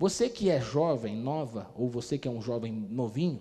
Você 0.00 0.28
que 0.28 0.50
é 0.50 0.60
jovem, 0.60 1.14
nova, 1.14 1.70
ou 1.76 1.88
você 1.88 2.18
que 2.18 2.26
é 2.26 2.30
um 2.30 2.42
jovem 2.42 2.72
novinho, 2.72 3.40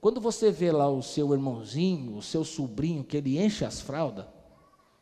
quando 0.00 0.18
você 0.18 0.50
vê 0.50 0.72
lá 0.72 0.88
o 0.88 1.02
seu 1.02 1.30
irmãozinho, 1.34 2.16
o 2.16 2.22
seu 2.22 2.42
sobrinho, 2.42 3.04
que 3.04 3.18
ele 3.18 3.38
enche 3.38 3.66
as 3.66 3.82
fraldas, 3.82 4.24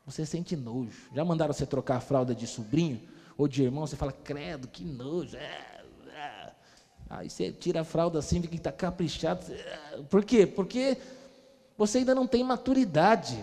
você 0.04 0.26
sente 0.26 0.56
nojo. 0.56 1.08
Já 1.14 1.24
mandaram 1.24 1.52
você 1.52 1.64
trocar 1.64 1.98
a 1.98 2.00
fralda 2.00 2.34
de 2.34 2.48
sobrinho 2.48 3.00
ou 3.38 3.46
de 3.46 3.62
irmão, 3.62 3.86
você 3.86 3.94
fala, 3.94 4.10
credo, 4.10 4.66
que 4.66 4.84
nojo. 4.84 5.36
É, 5.36 5.84
é. 6.16 6.52
Aí 7.08 7.30
você 7.30 7.52
tira 7.52 7.82
a 7.82 7.84
fralda 7.84 8.18
assim, 8.18 8.42
fica 8.42 8.72
caprichado. 8.72 9.52
É. 9.52 10.02
Por 10.10 10.24
quê? 10.24 10.48
Porque 10.48 10.98
você 11.76 11.98
ainda 11.98 12.14
não 12.14 12.26
tem 12.26 12.44
maturidade 12.44 13.42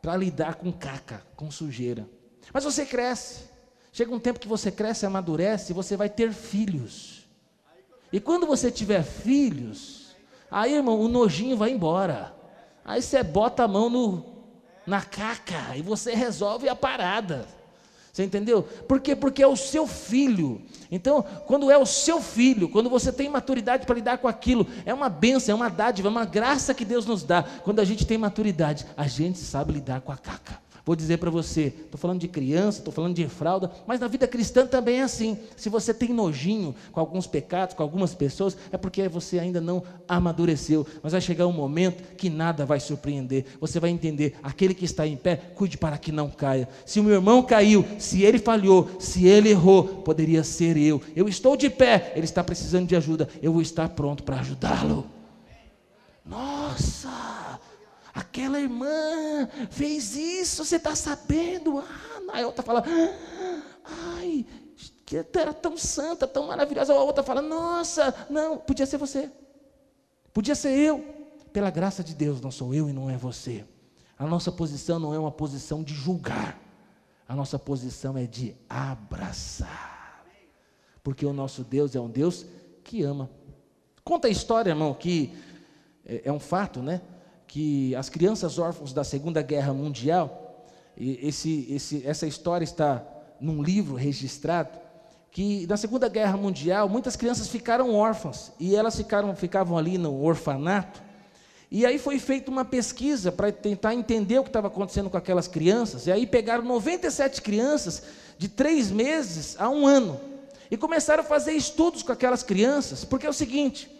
para 0.00 0.16
lidar 0.16 0.54
com 0.54 0.72
caca, 0.72 1.22
com 1.34 1.50
sujeira. 1.50 2.08
Mas 2.52 2.64
você 2.64 2.86
cresce. 2.86 3.44
Chega 3.92 4.14
um 4.14 4.20
tempo 4.20 4.38
que 4.38 4.48
você 4.48 4.70
cresce, 4.70 5.06
amadurece, 5.06 5.72
você 5.72 5.96
vai 5.96 6.08
ter 6.08 6.32
filhos. 6.32 7.26
E 8.12 8.20
quando 8.20 8.46
você 8.46 8.70
tiver 8.70 9.02
filhos, 9.02 10.14
aí, 10.50 10.74
irmão, 10.74 11.00
o 11.00 11.08
nojinho 11.08 11.56
vai 11.56 11.70
embora. 11.70 12.34
Aí 12.84 13.02
você 13.02 13.22
bota 13.22 13.64
a 13.64 13.68
mão 13.68 13.90
no, 13.90 14.24
na 14.86 15.02
caca 15.02 15.76
e 15.76 15.82
você 15.82 16.14
resolve 16.14 16.68
a 16.68 16.76
parada. 16.76 17.46
Você 18.16 18.24
entendeu? 18.24 18.62
Por 18.62 18.98
quê? 18.98 19.14
Porque 19.14 19.42
é 19.42 19.46
o 19.46 19.54
seu 19.54 19.86
filho. 19.86 20.62
Então, 20.90 21.22
quando 21.46 21.70
é 21.70 21.76
o 21.76 21.84
seu 21.84 22.18
filho, 22.18 22.66
quando 22.66 22.88
você 22.88 23.12
tem 23.12 23.28
maturidade 23.28 23.84
para 23.84 23.94
lidar 23.94 24.16
com 24.16 24.26
aquilo, 24.26 24.66
é 24.86 24.94
uma 24.94 25.10
benção, 25.10 25.52
é 25.52 25.54
uma 25.54 25.68
dádiva, 25.68 26.08
é 26.08 26.10
uma 26.10 26.24
graça 26.24 26.72
que 26.72 26.82
Deus 26.82 27.04
nos 27.04 27.22
dá. 27.22 27.42
Quando 27.42 27.78
a 27.78 27.84
gente 27.84 28.06
tem 28.06 28.16
maturidade, 28.16 28.86
a 28.96 29.06
gente 29.06 29.38
sabe 29.38 29.74
lidar 29.74 30.00
com 30.00 30.12
a 30.12 30.16
caca. 30.16 30.65
Vou 30.86 30.94
dizer 30.94 31.16
para 31.16 31.30
você, 31.30 31.74
estou 31.84 31.98
falando 31.98 32.20
de 32.20 32.28
criança, 32.28 32.78
estou 32.78 32.94
falando 32.94 33.16
de 33.16 33.26
fralda, 33.26 33.72
mas 33.88 33.98
na 33.98 34.06
vida 34.06 34.28
cristã 34.28 34.64
também 34.64 35.00
é 35.00 35.02
assim. 35.02 35.36
Se 35.56 35.68
você 35.68 35.92
tem 35.92 36.10
nojinho 36.10 36.76
com 36.92 37.00
alguns 37.00 37.26
pecados, 37.26 37.74
com 37.74 37.82
algumas 37.82 38.14
pessoas, 38.14 38.56
é 38.70 38.76
porque 38.76 39.08
você 39.08 39.40
ainda 39.40 39.60
não 39.60 39.82
amadureceu. 40.06 40.86
Mas 41.02 41.10
vai 41.10 41.20
chegar 41.20 41.48
um 41.48 41.52
momento 41.52 42.14
que 42.16 42.30
nada 42.30 42.64
vai 42.64 42.78
surpreender. 42.78 43.46
Você 43.60 43.80
vai 43.80 43.90
entender, 43.90 44.36
aquele 44.44 44.74
que 44.74 44.84
está 44.84 45.04
em 45.04 45.16
pé, 45.16 45.34
cuide 45.56 45.76
para 45.76 45.98
que 45.98 46.12
não 46.12 46.30
caia. 46.30 46.68
Se 46.84 47.00
o 47.00 47.02
meu 47.02 47.14
irmão 47.14 47.42
caiu, 47.42 47.84
se 47.98 48.22
ele 48.22 48.38
falhou, 48.38 48.88
se 49.00 49.26
ele 49.26 49.48
errou, 49.48 49.82
poderia 49.82 50.44
ser 50.44 50.76
eu. 50.76 51.02
Eu 51.16 51.28
estou 51.28 51.56
de 51.56 51.68
pé, 51.68 52.12
ele 52.14 52.26
está 52.26 52.44
precisando 52.44 52.86
de 52.86 52.94
ajuda, 52.94 53.28
eu 53.42 53.52
vou 53.52 53.60
estar 53.60 53.88
pronto 53.88 54.22
para 54.22 54.38
ajudá-lo. 54.38 55.04
Nossa! 56.24 57.35
Aquela 58.16 58.58
irmã 58.58 59.46
fez 59.70 60.16
isso, 60.16 60.64
você 60.64 60.76
está 60.76 60.96
sabendo? 60.96 61.78
Ah, 61.78 62.40
a 62.40 62.46
outra 62.46 62.62
fala, 62.62 62.82
ai, 63.84 64.46
que 65.04 65.18
era 65.34 65.52
tão 65.52 65.76
santa, 65.76 66.26
tão 66.26 66.46
maravilhosa. 66.46 66.94
A 66.94 66.96
outra 66.96 67.22
fala, 67.22 67.42
nossa, 67.42 68.26
não, 68.30 68.56
podia 68.56 68.86
ser 68.86 68.96
você, 68.96 69.30
podia 70.32 70.54
ser 70.54 70.70
eu. 70.70 71.14
Pela 71.52 71.70
graça 71.70 72.02
de 72.02 72.14
Deus, 72.14 72.40
não 72.40 72.50
sou 72.50 72.74
eu 72.74 72.88
e 72.88 72.92
não 72.92 73.08
é 73.08 73.16
você. 73.16 73.64
A 74.18 74.26
nossa 74.26 74.50
posição 74.50 74.98
não 74.98 75.14
é 75.14 75.18
uma 75.18 75.32
posição 75.32 75.82
de 75.82 75.94
julgar, 75.94 76.58
a 77.28 77.34
nossa 77.34 77.58
posição 77.58 78.16
é 78.16 78.26
de 78.26 78.56
abraçar, 78.68 80.24
porque 81.02 81.26
o 81.26 81.32
nosso 81.32 81.62
Deus 81.62 81.94
é 81.94 82.00
um 82.00 82.08
Deus 82.08 82.46
que 82.82 83.02
ama. 83.02 83.28
Conta 84.02 84.28
a 84.28 84.30
história, 84.30 84.70
irmão, 84.70 84.94
que 84.94 85.36
é, 86.04 86.22
é 86.24 86.32
um 86.32 86.40
fato, 86.40 86.80
né? 86.80 87.02
Que 87.46 87.94
as 87.94 88.08
crianças 88.08 88.58
órfãos 88.58 88.92
da 88.92 89.04
Segunda 89.04 89.42
Guerra 89.42 89.72
Mundial, 89.72 90.64
esse, 90.98 91.66
esse, 91.70 92.06
essa 92.06 92.26
história 92.26 92.64
está 92.64 93.02
num 93.40 93.62
livro 93.62 93.94
registrado, 93.94 94.78
que 95.30 95.66
na 95.66 95.76
Segunda 95.76 96.08
Guerra 96.08 96.36
Mundial 96.36 96.88
muitas 96.88 97.14
crianças 97.14 97.48
ficaram 97.48 97.94
órfãs 97.94 98.52
e 98.58 98.74
elas 98.74 98.96
ficaram, 98.96 99.34
ficavam 99.36 99.76
ali 99.76 99.98
no 99.98 100.22
orfanato. 100.22 101.02
E 101.70 101.84
aí 101.84 101.98
foi 101.98 102.18
feita 102.18 102.50
uma 102.50 102.64
pesquisa 102.64 103.32
para 103.32 103.50
tentar 103.50 103.94
entender 103.94 104.38
o 104.38 104.42
que 104.42 104.48
estava 104.48 104.68
acontecendo 104.68 105.10
com 105.10 105.16
aquelas 105.16 105.48
crianças. 105.48 106.06
E 106.06 106.12
aí 106.12 106.26
pegaram 106.26 106.64
97 106.64 107.42
crianças 107.42 108.02
de 108.38 108.48
três 108.48 108.90
meses 108.90 109.56
a 109.58 109.68
um 109.68 109.86
ano 109.86 110.18
e 110.70 110.76
começaram 110.76 111.22
a 111.22 111.26
fazer 111.26 111.52
estudos 111.52 112.02
com 112.02 112.12
aquelas 112.12 112.42
crianças, 112.42 113.04
porque 113.04 113.26
é 113.26 113.30
o 113.30 113.34
seguinte: 113.34 113.90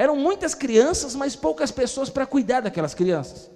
eram 0.00 0.16
muitas 0.16 0.54
crianças, 0.54 1.14
mas 1.14 1.36
poucas 1.36 1.70
pessoas 1.70 2.08
para 2.08 2.24
cuidar 2.24 2.60
daquelas 2.60 2.94
crianças. 2.94 3.50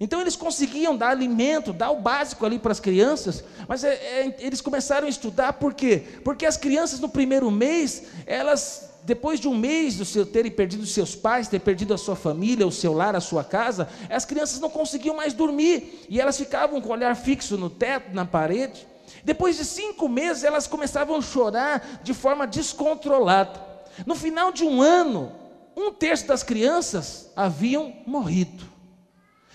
Então 0.00 0.20
eles 0.20 0.34
conseguiam 0.34 0.96
dar 0.96 1.10
alimento, 1.10 1.72
dar 1.72 1.92
o 1.92 2.00
básico 2.00 2.44
ali 2.44 2.58
para 2.58 2.72
as 2.72 2.80
crianças, 2.80 3.44
mas 3.68 3.84
é, 3.84 3.92
é, 3.92 4.36
eles 4.40 4.60
começaram 4.60 5.06
a 5.06 5.08
estudar 5.08 5.52
por 5.52 5.72
quê? 5.72 6.02
Porque 6.24 6.44
as 6.44 6.56
crianças 6.56 6.98
no 6.98 7.08
primeiro 7.08 7.48
mês, 7.48 8.06
elas, 8.26 8.90
depois 9.04 9.38
de 9.38 9.46
um 9.46 9.56
mês 9.56 9.96
de 9.96 10.04
seu, 10.04 10.26
terem 10.26 10.50
perdido 10.50 10.84
seus 10.84 11.14
pais, 11.14 11.46
ter 11.46 11.60
perdido 11.60 11.94
a 11.94 11.98
sua 11.98 12.16
família, 12.16 12.66
o 12.66 12.72
seu 12.72 12.92
lar, 12.92 13.14
a 13.14 13.20
sua 13.20 13.44
casa, 13.44 13.88
as 14.10 14.24
crianças 14.24 14.58
não 14.58 14.70
conseguiam 14.70 15.14
mais 15.14 15.32
dormir 15.32 16.04
e 16.08 16.20
elas 16.20 16.36
ficavam 16.36 16.80
com 16.80 16.88
o 16.88 16.92
olhar 16.92 17.14
fixo 17.14 17.56
no 17.56 17.70
teto, 17.70 18.12
na 18.12 18.24
parede. 18.24 18.84
Depois 19.22 19.56
de 19.56 19.64
cinco 19.64 20.08
meses, 20.08 20.42
elas 20.42 20.66
começavam 20.66 21.14
a 21.14 21.22
chorar 21.22 22.00
de 22.02 22.12
forma 22.12 22.48
descontrolada. 22.48 23.62
No 24.04 24.16
final 24.16 24.50
de 24.50 24.64
um 24.64 24.82
ano, 24.82 25.43
um 25.76 25.92
terço 25.92 26.26
das 26.26 26.42
crianças 26.42 27.30
haviam 27.34 27.92
morrido. 28.06 28.74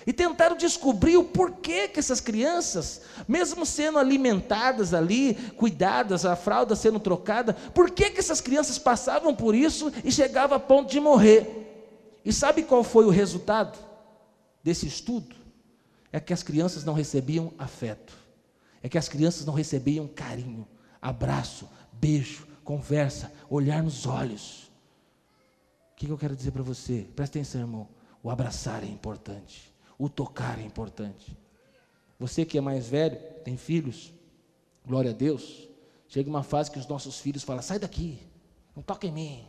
E 0.08 0.14
tentaram 0.14 0.56
descobrir 0.56 1.18
o 1.18 1.24
porquê 1.24 1.88
que 1.88 2.00
essas 2.00 2.20
crianças, 2.20 3.02
mesmo 3.28 3.66
sendo 3.66 4.00
alimentadas 4.00 4.94
ali, 4.94 5.36
cuidadas, 5.56 6.26
a 6.26 6.36
fralda 6.36 6.76
sendo 6.76 7.00
trocada, 7.00 7.54
por 7.54 7.92
que, 7.92 8.10
que 8.10 8.20
essas 8.20 8.42
crianças 8.42 8.80
passavam 8.80 9.36
por 9.36 9.54
isso 9.54 9.92
e 10.04 10.12
chegavam 10.12 10.58
a 10.58 10.60
ponto 10.60 10.90
de 10.90 11.00
morrer? 11.00 12.20
E 12.24 12.34
sabe 12.34 12.64
qual 12.64 12.84
foi 12.84 13.06
o 13.06 13.10
resultado 13.10 13.78
desse 14.64 14.88
estudo? 14.88 15.36
É 16.12 16.20
que 16.20 16.34
as 16.34 16.42
crianças 16.42 16.84
não 16.84 16.94
recebiam 16.94 17.54
afeto, 17.58 18.14
é 18.82 18.90
que 18.90 18.98
as 18.98 19.08
crianças 19.08 19.46
não 19.46 19.54
recebiam 19.54 20.08
carinho, 20.08 20.68
abraço, 21.02 21.70
beijo, 21.92 22.48
conversa, 22.64 23.32
olhar 23.50 23.84
nos 23.84 24.08
olhos 24.08 24.69
que, 26.00 26.06
que 26.06 26.12
eu 26.14 26.18
quero 26.18 26.34
dizer 26.34 26.52
para 26.52 26.64
você? 26.64 27.06
Presta 27.14 27.38
atenção, 27.38 27.60
irmão. 27.60 27.88
O 28.24 28.32
abraçar 28.32 28.84
é 28.84 28.88
importante. 28.88 29.70
O 29.98 30.08
tocar 30.08 30.58
é 30.58 30.64
importante. 30.64 31.38
Você 32.18 32.46
que 32.46 32.58
é 32.58 32.62
mais 32.62 32.88
velho, 32.88 33.18
tem 33.44 33.58
filhos, 33.58 34.14
glória 34.86 35.12
a 35.12 35.14
Deus. 35.14 35.68
Chega 36.08 36.30
uma 36.30 36.42
fase 36.42 36.72
que 36.72 36.80
os 36.80 36.88
nossos 36.88 37.20
filhos 37.20 37.44
falam: 37.44 37.62
sai 37.62 37.80
daqui, 37.80 38.18
não 38.74 38.82
toca 38.82 39.08
em 39.08 39.12
mim. 39.12 39.44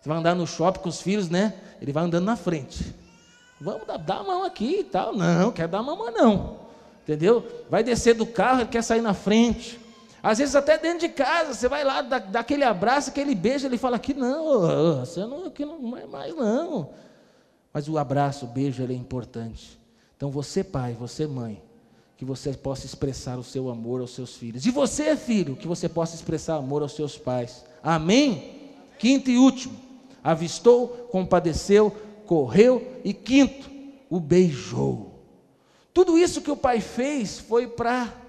Você 0.00 0.08
vai 0.08 0.16
andar 0.16 0.34
no 0.34 0.46
shopping 0.46 0.80
com 0.80 0.88
os 0.88 1.02
filhos, 1.02 1.28
né? 1.28 1.54
Ele 1.82 1.92
vai 1.92 2.02
andando 2.02 2.24
na 2.24 2.36
frente. 2.36 2.94
Vamos 3.60 3.86
dar, 3.86 3.98
dar 3.98 4.20
a 4.20 4.24
mão 4.24 4.42
aqui 4.42 4.80
e 4.80 4.84
tal. 4.84 5.14
Não, 5.14 5.52
quer 5.52 5.68
dar 5.68 5.78
a 5.78 5.82
mão, 5.82 6.10
não. 6.10 6.60
Entendeu? 7.02 7.66
Vai 7.68 7.84
descer 7.84 8.14
do 8.14 8.26
carro, 8.26 8.60
ele 8.60 8.70
quer 8.70 8.82
sair 8.82 9.02
na 9.02 9.12
frente. 9.12 9.78
Às 10.24 10.38
vezes 10.38 10.54
até 10.54 10.78
dentro 10.78 11.00
de 11.00 11.10
casa, 11.10 11.52
você 11.52 11.68
vai 11.68 11.84
lá, 11.84 12.00
dá, 12.00 12.18
dá 12.18 12.40
aquele 12.40 12.64
abraço, 12.64 13.10
aquele 13.10 13.34
beijo, 13.34 13.66
ele 13.66 13.76
fala 13.76 13.96
aqui 13.96 14.14
não, 14.14 15.04
você 15.04 15.20
não, 15.20 15.44
aqui 15.44 15.66
não 15.66 15.94
é 15.98 16.06
mais 16.06 16.34
não. 16.34 16.88
Mas 17.70 17.90
o 17.90 17.98
abraço, 17.98 18.46
o 18.46 18.48
beijo, 18.48 18.82
ele 18.82 18.94
é 18.94 18.96
importante. 18.96 19.78
Então 20.16 20.30
você 20.30 20.64
pai, 20.64 20.94
você 20.98 21.26
mãe, 21.26 21.62
que 22.16 22.24
você 22.24 22.54
possa 22.54 22.86
expressar 22.86 23.38
o 23.38 23.44
seu 23.44 23.68
amor 23.68 24.00
aos 24.00 24.14
seus 24.14 24.34
filhos. 24.34 24.64
E 24.64 24.70
você, 24.70 25.14
filho, 25.14 25.56
que 25.56 25.68
você 25.68 25.90
possa 25.90 26.14
expressar 26.14 26.54
amor 26.54 26.80
aos 26.80 26.96
seus 26.96 27.18
pais. 27.18 27.62
Amém? 27.82 28.72
Quinto 28.98 29.30
e 29.30 29.36
último, 29.36 29.78
avistou, 30.22 30.88
compadeceu, 31.12 31.94
correu 32.24 32.98
e 33.04 33.12
quinto, 33.12 33.70
o 34.08 34.18
beijou. 34.18 35.20
Tudo 35.92 36.16
isso 36.16 36.40
que 36.40 36.50
o 36.50 36.56
pai 36.56 36.80
fez 36.80 37.38
foi 37.38 37.66
para 37.66 38.23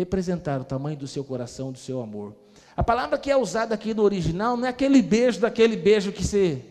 representar 0.00 0.60
o 0.60 0.64
tamanho 0.64 0.96
do 0.96 1.06
seu 1.06 1.22
coração, 1.22 1.70
do 1.70 1.78
seu 1.78 2.00
amor. 2.00 2.34
A 2.76 2.82
palavra 2.82 3.18
que 3.18 3.30
é 3.30 3.36
usada 3.36 3.74
aqui 3.74 3.92
no 3.92 4.02
original 4.02 4.56
não 4.56 4.66
é 4.66 4.70
aquele 4.70 5.02
beijo 5.02 5.40
daquele 5.40 5.76
beijo 5.76 6.12
que 6.12 6.24
você. 6.24 6.62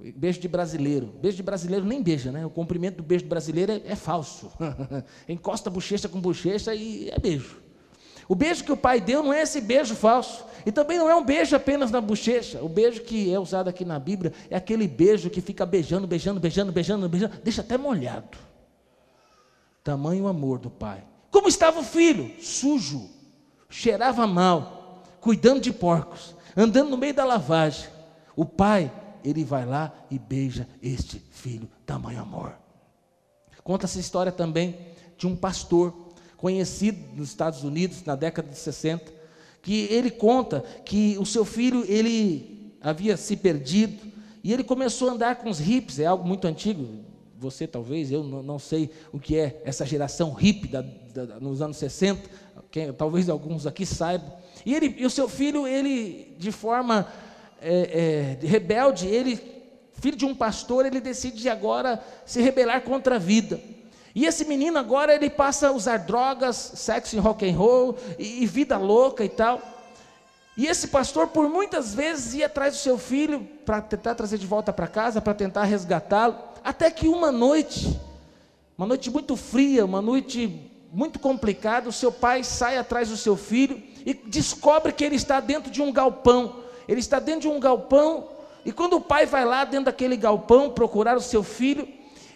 Beijo 0.00 0.40
de 0.40 0.48
brasileiro. 0.48 1.06
Beijo 1.20 1.36
de 1.36 1.42
brasileiro 1.42 1.84
nem 1.84 2.02
beija, 2.02 2.32
né? 2.32 2.44
O 2.44 2.50
comprimento 2.50 2.96
do 2.98 3.02
beijo 3.02 3.26
brasileiro 3.26 3.72
é, 3.72 3.82
é 3.86 3.96
falso. 3.96 4.50
Encosta 5.28 5.70
bochecha 5.70 6.08
com 6.08 6.20
bochecha 6.20 6.74
e 6.74 7.10
é 7.10 7.18
beijo. 7.18 7.62
O 8.26 8.34
beijo 8.34 8.64
que 8.64 8.72
o 8.72 8.76
pai 8.76 9.00
deu 9.00 9.22
não 9.22 9.32
é 9.32 9.42
esse 9.42 9.60
beijo 9.60 9.94
falso. 9.94 10.44
E 10.66 10.72
também 10.72 10.98
não 10.98 11.08
é 11.08 11.14
um 11.14 11.24
beijo 11.24 11.54
apenas 11.54 11.90
na 11.90 12.00
bochecha. 12.00 12.62
O 12.62 12.68
beijo 12.68 13.02
que 13.02 13.32
é 13.32 13.38
usado 13.38 13.68
aqui 13.68 13.84
na 13.84 13.98
Bíblia 13.98 14.32
é 14.48 14.56
aquele 14.56 14.88
beijo 14.88 15.28
que 15.28 15.42
fica 15.42 15.66
beijando, 15.66 16.06
beijando, 16.06 16.40
beijando, 16.40 16.72
beijando, 16.72 17.08
beijando, 17.08 17.34
deixa 17.42 17.60
até 17.60 17.76
molhado. 17.76 18.38
Tamanho 19.82 20.26
amor 20.26 20.58
do 20.58 20.70
pai. 20.70 21.04
Como 21.34 21.48
estava 21.48 21.80
o 21.80 21.82
filho? 21.82 22.30
Sujo, 22.40 23.10
cheirava 23.68 24.24
mal, 24.24 25.02
cuidando 25.20 25.60
de 25.60 25.72
porcos, 25.72 26.32
andando 26.56 26.90
no 26.90 26.96
meio 26.96 27.12
da 27.12 27.24
lavagem. 27.24 27.88
O 28.36 28.44
pai, 28.44 28.88
ele 29.24 29.42
vai 29.42 29.66
lá 29.66 29.92
e 30.08 30.16
beija 30.16 30.68
este 30.80 31.20
filho, 31.32 31.68
tamanho 31.84 32.20
amor. 32.20 32.56
Conta 33.64 33.84
essa 33.84 33.98
história 33.98 34.30
também 34.30 34.78
de 35.18 35.26
um 35.26 35.34
pastor 35.34 35.92
conhecido 36.36 37.00
nos 37.16 37.30
Estados 37.30 37.64
Unidos 37.64 38.04
na 38.04 38.14
década 38.14 38.48
de 38.48 38.56
60, 38.56 39.12
que 39.60 39.88
ele 39.90 40.12
conta 40.12 40.60
que 40.84 41.18
o 41.18 41.26
seu 41.26 41.44
filho 41.44 41.84
ele 41.88 42.76
havia 42.80 43.16
se 43.16 43.36
perdido 43.36 44.00
e 44.44 44.52
ele 44.52 44.62
começou 44.62 45.08
a 45.08 45.14
andar 45.14 45.34
com 45.34 45.50
os 45.50 45.58
hips, 45.58 45.98
é 45.98 46.06
algo 46.06 46.24
muito 46.24 46.46
antigo, 46.46 47.03
você 47.38 47.66
talvez, 47.66 48.10
eu 48.10 48.22
não, 48.22 48.58
sei 48.58 48.90
o 49.12 49.18
que 49.18 49.36
é 49.38 49.60
essa 49.64 49.84
geração 49.84 50.32
hippie 50.32 50.68
da, 50.68 50.82
da, 50.82 51.40
nos 51.40 51.60
anos 51.60 51.76
60, 51.76 52.28
quem, 52.70 52.92
talvez 52.92 53.28
alguns 53.28 53.66
aqui 53.66 53.84
saibam. 53.84 54.32
E, 54.64 54.74
ele, 54.74 54.94
e 54.98 55.04
o 55.04 55.10
seu 55.10 55.28
filho, 55.28 55.66
ele, 55.66 56.34
de 56.38 56.50
forma 56.52 57.06
é, 57.60 58.38
é, 58.42 58.46
rebelde, 58.46 59.06
ele, 59.06 59.40
filho 59.94 60.16
de 60.16 60.24
um 60.24 60.34
pastor, 60.34 60.86
ele 60.86 61.00
decide 61.00 61.48
agora 61.48 62.02
se 62.24 62.40
rebelar 62.40 62.82
contra 62.82 63.16
a 63.16 63.18
vida. 63.18 63.60
E 64.14 64.26
esse 64.26 64.44
menino 64.44 64.78
agora 64.78 65.12
ele 65.14 65.28
passa 65.28 65.68
a 65.68 65.72
usar 65.72 65.98
drogas, 65.98 66.56
sexo 66.56 67.16
em 67.16 67.18
rock 67.18 67.48
and 67.48 67.56
roll 67.56 67.96
e, 68.18 68.44
e 68.44 68.46
vida 68.46 68.78
louca 68.78 69.24
e 69.24 69.28
tal. 69.28 69.60
E 70.56 70.66
esse 70.66 70.88
pastor, 70.88 71.28
por 71.28 71.48
muitas 71.48 71.94
vezes, 71.94 72.34
ia 72.34 72.46
atrás 72.46 72.74
do 72.74 72.78
seu 72.78 72.96
filho 72.96 73.40
para 73.66 73.80
tentar 73.80 74.14
trazer 74.14 74.38
de 74.38 74.46
volta 74.46 74.72
para 74.72 74.86
casa, 74.86 75.20
para 75.20 75.34
tentar 75.34 75.64
resgatá-lo. 75.64 76.36
Até 76.64 76.90
que 76.90 77.06
uma 77.06 77.30
noite, 77.30 78.00
uma 78.78 78.86
noite 78.86 79.10
muito 79.10 79.36
fria, 79.36 79.84
uma 79.84 80.00
noite 80.00 80.70
muito 80.90 81.18
complicada, 81.18 81.90
o 81.90 81.92
seu 81.92 82.10
pai 82.10 82.42
sai 82.42 82.78
atrás 82.78 83.10
do 83.10 83.18
seu 83.18 83.36
filho 83.36 83.82
e 84.06 84.14
descobre 84.14 84.90
que 84.90 85.04
ele 85.04 85.16
está 85.16 85.40
dentro 85.40 85.70
de 85.70 85.82
um 85.82 85.92
galpão. 85.92 86.56
Ele 86.88 87.00
está 87.00 87.20
dentro 87.20 87.42
de 87.42 87.48
um 87.48 87.60
galpão, 87.60 88.28
e 88.64 88.72
quando 88.72 88.96
o 88.96 89.00
pai 89.00 89.26
vai 89.26 89.44
lá 89.44 89.64
dentro 89.64 89.86
daquele 89.86 90.16
galpão 90.16 90.70
procurar 90.70 91.16
o 91.16 91.20
seu 91.20 91.42
filho, 91.42 91.86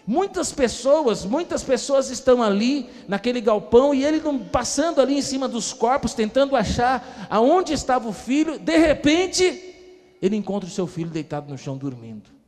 Muitas 0.07 0.51
pessoas, 0.51 1.23
muitas 1.23 1.61
pessoas 1.61 2.09
estão 2.09 2.41
ali 2.41 2.89
naquele 3.07 3.39
galpão 3.39 3.93
e 3.93 4.03
ele 4.03 4.19
passando 4.51 4.99
ali 4.99 5.15
em 5.15 5.21
cima 5.21 5.47
dos 5.47 5.71
corpos, 5.71 6.15
tentando 6.15 6.55
achar 6.55 7.27
aonde 7.29 7.73
estava 7.73 8.09
o 8.09 8.11
filho. 8.11 8.57
De 8.57 8.75
repente, 8.75 9.75
ele 10.19 10.35
encontra 10.35 10.67
o 10.67 10.71
seu 10.71 10.87
filho 10.87 11.11
deitado 11.11 11.47
no 11.47 11.59
chão 11.59 11.77
dormindo. 11.77 12.38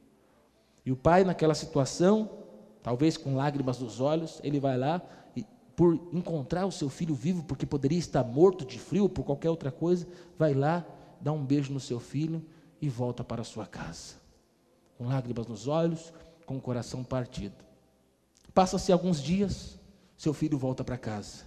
E 0.85 0.91
o 0.91 0.95
pai, 0.95 1.23
naquela 1.23 1.53
situação, 1.53 2.29
talvez 2.81 3.17
com 3.17 3.35
lágrimas 3.35 3.79
nos 3.79 3.99
olhos, 3.99 4.39
ele 4.43 4.59
vai 4.59 4.77
lá 4.77 5.01
e, 5.35 5.45
por 5.75 5.93
encontrar 6.11 6.65
o 6.65 6.71
seu 6.71 6.89
filho 6.89 7.13
vivo, 7.13 7.43
porque 7.43 7.65
poderia 7.65 7.99
estar 7.99 8.23
morto 8.23 8.65
de 8.65 8.79
frio, 8.79 9.07
por 9.07 9.23
qualquer 9.23 9.49
outra 9.49 9.71
coisa, 9.71 10.07
vai 10.37 10.53
lá, 10.53 10.85
dá 11.19 11.31
um 11.31 11.45
beijo 11.45 11.71
no 11.71 11.79
seu 11.79 11.99
filho 11.99 12.43
e 12.81 12.89
volta 12.89 13.23
para 13.23 13.41
a 13.41 13.45
sua 13.45 13.65
casa. 13.65 14.15
Com 14.97 15.07
lágrimas 15.07 15.47
nos 15.47 15.67
olhos, 15.67 16.11
com 16.45 16.57
o 16.57 16.61
coração 16.61 17.03
partido. 17.03 17.63
Passa-se 18.53 18.91
alguns 18.91 19.21
dias, 19.21 19.79
seu 20.17 20.33
filho 20.33 20.57
volta 20.57 20.83
para 20.83 20.97
casa. 20.97 21.45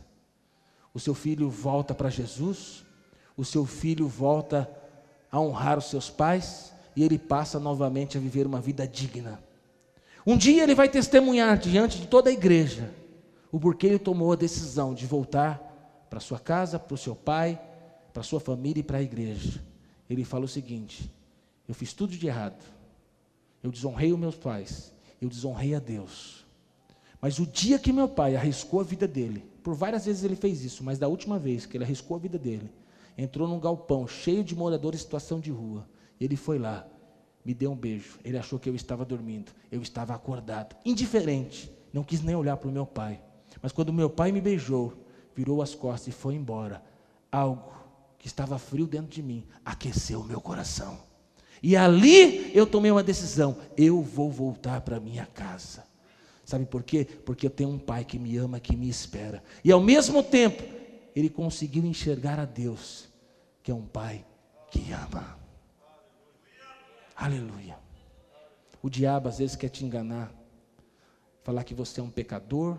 O 0.93 1.01
seu 1.01 1.14
filho 1.14 1.51
volta 1.51 1.93
para 1.93 2.09
Jesus, 2.09 2.85
o 3.37 3.45
seu 3.45 3.66
filho 3.66 4.07
volta 4.07 4.70
a 5.30 5.41
honrar 5.41 5.76
os 5.76 5.87
seus 5.87 6.09
pais 6.09 6.74
e 6.97 7.03
ele 7.03 7.18
passa 7.18 7.59
novamente 7.59 8.16
a 8.16 8.20
viver 8.20 8.47
uma 8.47 8.61
vida 8.61 8.86
digna. 8.86 9.42
Um 10.26 10.36
dia 10.36 10.62
ele 10.62 10.74
vai 10.74 10.88
testemunhar 10.88 11.59
diante 11.59 12.01
de 12.01 12.07
toda 12.07 12.30
a 12.30 12.32
igreja 12.32 12.92
o 13.53 13.61
porquê 13.61 13.86
ele 13.86 13.99
tomou 13.99 14.32
a 14.32 14.36
decisão 14.36 14.95
de 14.95 15.07
voltar 15.07 16.07
para 16.11 16.18
sua 16.18 16.40
casa, 16.40 16.78
para 16.78 16.95
o 16.95 16.99
seu 16.99 17.14
pai, 17.14 17.61
para 18.12 18.22
sua 18.22 18.40
família 18.40 18.80
e 18.80 18.84
para 18.84 18.99
a 18.99 19.03
igreja. 19.03 19.62
Ele 20.11 20.24
fala 20.24 20.45
o 20.45 20.49
seguinte: 20.49 21.11
Eu 21.68 21.74
fiz 21.74 21.92
tudo 21.92 22.16
de 22.16 22.26
errado. 22.26 22.62
Eu 23.62 23.70
desonrei 23.70 24.12
os 24.12 24.18
meus 24.18 24.34
pais 24.34 24.95
eu 25.24 25.28
desonrei 25.28 25.74
a 25.74 25.78
Deus. 25.78 26.45
Mas 27.20 27.38
o 27.38 27.47
dia 27.47 27.78
que 27.78 27.92
meu 27.92 28.09
pai 28.09 28.36
arriscou 28.36 28.80
a 28.80 28.84
vida 28.84 29.09
dele, 29.09 29.45
por 29.62 29.74
várias 29.74 30.05
vezes 30.05 30.22
ele 30.22 30.36
fez 30.36 30.62
isso, 30.62 30.84
mas 30.84 30.99
da 30.99 31.09
última 31.09 31.38
vez 31.38 31.64
que 31.64 31.76
ele 31.76 31.84
arriscou 31.84 32.16
a 32.16 32.20
vida 32.20 32.38
dele, 32.38 32.70
entrou 33.16 33.49
num 33.49 33.59
galpão 33.59 34.07
cheio 34.07 34.45
de 34.45 34.55
moradores 34.55 35.01
em 35.01 35.05
situação 35.05 35.40
de 35.40 35.51
rua. 35.51 35.88
Ele 36.25 36.37
foi 36.37 36.59
lá, 36.59 36.87
me 37.45 37.53
deu 37.53 37.70
um 37.70 37.77
beijo. 37.77 38.18
Ele 38.25 38.39
achou 38.39 38.59
que 38.59 38.68
eu 38.68 38.75
estava 38.75 39.05
dormindo, 39.05 39.53
eu 39.70 39.83
estava 39.83 40.14
acordado, 40.14 40.75
indiferente, 40.85 41.70
não 41.93 42.03
quis 42.03 42.22
nem 42.22 42.35
olhar 42.35 42.57
para 42.57 42.68
o 42.68 42.72
meu 42.72 42.87
pai. 42.87 43.20
Mas 43.61 43.72
quando 43.72 43.93
meu 43.93 44.09
pai 44.09 44.33
me 44.33 44.41
beijou, 44.41 44.95
virou 45.37 45.61
as 45.61 45.75
costas 45.75 46.09
e 46.09 46.16
foi 46.16 46.35
embora, 46.35 46.83
algo 47.31 47.75
que 48.18 48.27
estava 48.27 48.59
frio 48.59 48.87
dentro 48.87 49.09
de 49.09 49.22
mim 49.22 49.47
aqueceu 49.62 50.20
o 50.20 50.25
meu 50.25 50.41
coração. 50.41 50.99
E 51.62 51.77
ali 51.77 52.51
eu 52.57 52.66
tomei 52.66 52.91
uma 52.91 53.03
decisão: 53.03 53.59
eu 53.77 54.01
vou 54.01 54.31
voltar 54.31 54.81
para 54.81 54.99
minha 54.99 55.27
casa. 55.27 55.85
Sabe 56.43 56.64
por 56.64 56.83
quê? 56.83 57.05
Porque 57.05 57.47
eu 57.47 57.51
tenho 57.51 57.70
um 57.70 57.79
pai 57.79 58.05
que 58.05 58.18
me 58.18 58.37
ama, 58.39 58.61
que 58.61 58.77
me 58.77 58.89
espera. 58.89 59.43
E 59.62 59.70
ao 59.70 59.81
mesmo 59.81 60.22
tempo, 60.22 60.62
ele 61.14 61.29
conseguiu 61.29 61.85
enxergar 61.85 62.39
a 62.39 62.45
Deus, 62.45 63.09
que 63.62 63.70
é 63.70 63.75
um 63.75 63.87
pai 63.87 64.25
que 64.70 64.91
ama. 64.93 65.43
Aleluia. 67.17 67.79
O 68.83 68.91
diabo 68.91 69.29
às 69.29 69.39
vezes 69.39 69.57
quer 69.57 69.69
te 69.69 69.85
enganar, 69.85 70.33
falar 71.43 71.65
que 71.65 71.75
você 71.75 72.01
é 72.01 72.03
um 72.03 72.11
pecador, 72.11 72.77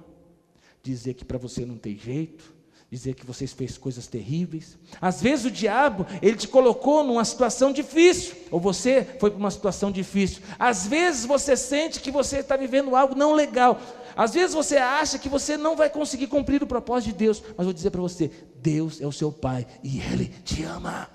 dizer 0.84 1.16
que 1.16 1.26
para 1.26 1.38
você 1.38 1.66
não 1.66 1.78
tem 1.78 1.98
jeito, 1.98 2.54
dizer 2.90 3.16
que 3.16 3.26
vocês 3.26 3.52
fez 3.52 3.78
coisas 3.78 4.08
terríveis. 4.08 4.78
Às 5.02 5.22
vezes 5.22 5.46
o 5.46 5.52
diabo, 5.52 6.06
ele 6.22 6.38
te 6.38 6.48
colocou 6.48 7.04
numa 7.04 7.26
situação 7.26 7.74
difícil, 7.74 8.36
ou 8.52 8.60
você 8.60 9.04
foi 9.20 9.32
para 9.32 9.40
uma 9.40 9.52
situação 9.52 9.92
difícil. 9.92 10.44
Às 10.60 10.86
vezes 10.86 11.26
você 11.26 11.58
sente 11.58 12.00
que 12.00 12.12
você 12.12 12.40
está 12.40 12.56
vivendo 12.56 12.96
algo 12.96 13.16
não 13.16 13.34
legal. 13.34 13.80
Às 14.16 14.34
vezes 14.34 14.56
você 14.56 14.78
acha 14.78 15.20
que 15.20 15.28
você 15.28 15.58
não 15.58 15.76
vai 15.76 15.90
conseguir 15.90 16.28
cumprir 16.28 16.64
o 16.64 16.68
propósito 16.68 17.12
de 17.12 17.18
Deus, 17.18 17.44
mas 17.58 17.66
vou 17.66 17.74
dizer 17.74 17.90
para 17.90 18.02
você: 18.02 18.32
Deus 18.56 19.02
é 19.02 19.08
o 19.08 19.12
seu 19.12 19.32
Pai 19.32 19.68
e 19.84 20.00
Ele 20.00 20.28
te 20.44 20.64
ama. 20.64 21.15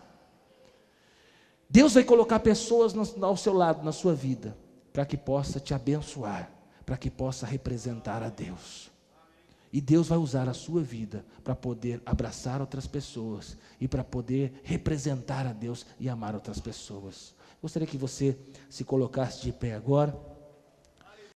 Deus 1.70 1.94
vai 1.94 2.02
colocar 2.02 2.40
pessoas 2.40 2.92
ao 3.22 3.36
seu 3.36 3.54
lado, 3.54 3.84
na 3.84 3.92
sua 3.92 4.12
vida, 4.12 4.58
para 4.92 5.06
que 5.06 5.16
possa 5.16 5.60
te 5.60 5.72
abençoar, 5.72 6.50
para 6.84 6.96
que 6.96 7.08
possa 7.08 7.46
representar 7.46 8.24
a 8.24 8.28
Deus. 8.28 8.90
E 9.72 9.80
Deus 9.80 10.08
vai 10.08 10.18
usar 10.18 10.48
a 10.48 10.52
sua 10.52 10.82
vida 10.82 11.24
para 11.44 11.54
poder 11.54 12.02
abraçar 12.04 12.60
outras 12.60 12.88
pessoas 12.88 13.56
e 13.80 13.86
para 13.86 14.02
poder 14.02 14.60
representar 14.64 15.46
a 15.46 15.52
Deus 15.52 15.86
e 16.00 16.08
amar 16.08 16.34
outras 16.34 16.58
pessoas. 16.58 17.36
Gostaria 17.62 17.86
que 17.86 17.96
você 17.96 18.36
se 18.68 18.82
colocasse 18.82 19.42
de 19.42 19.52
pé 19.52 19.74
agora. 19.74 20.18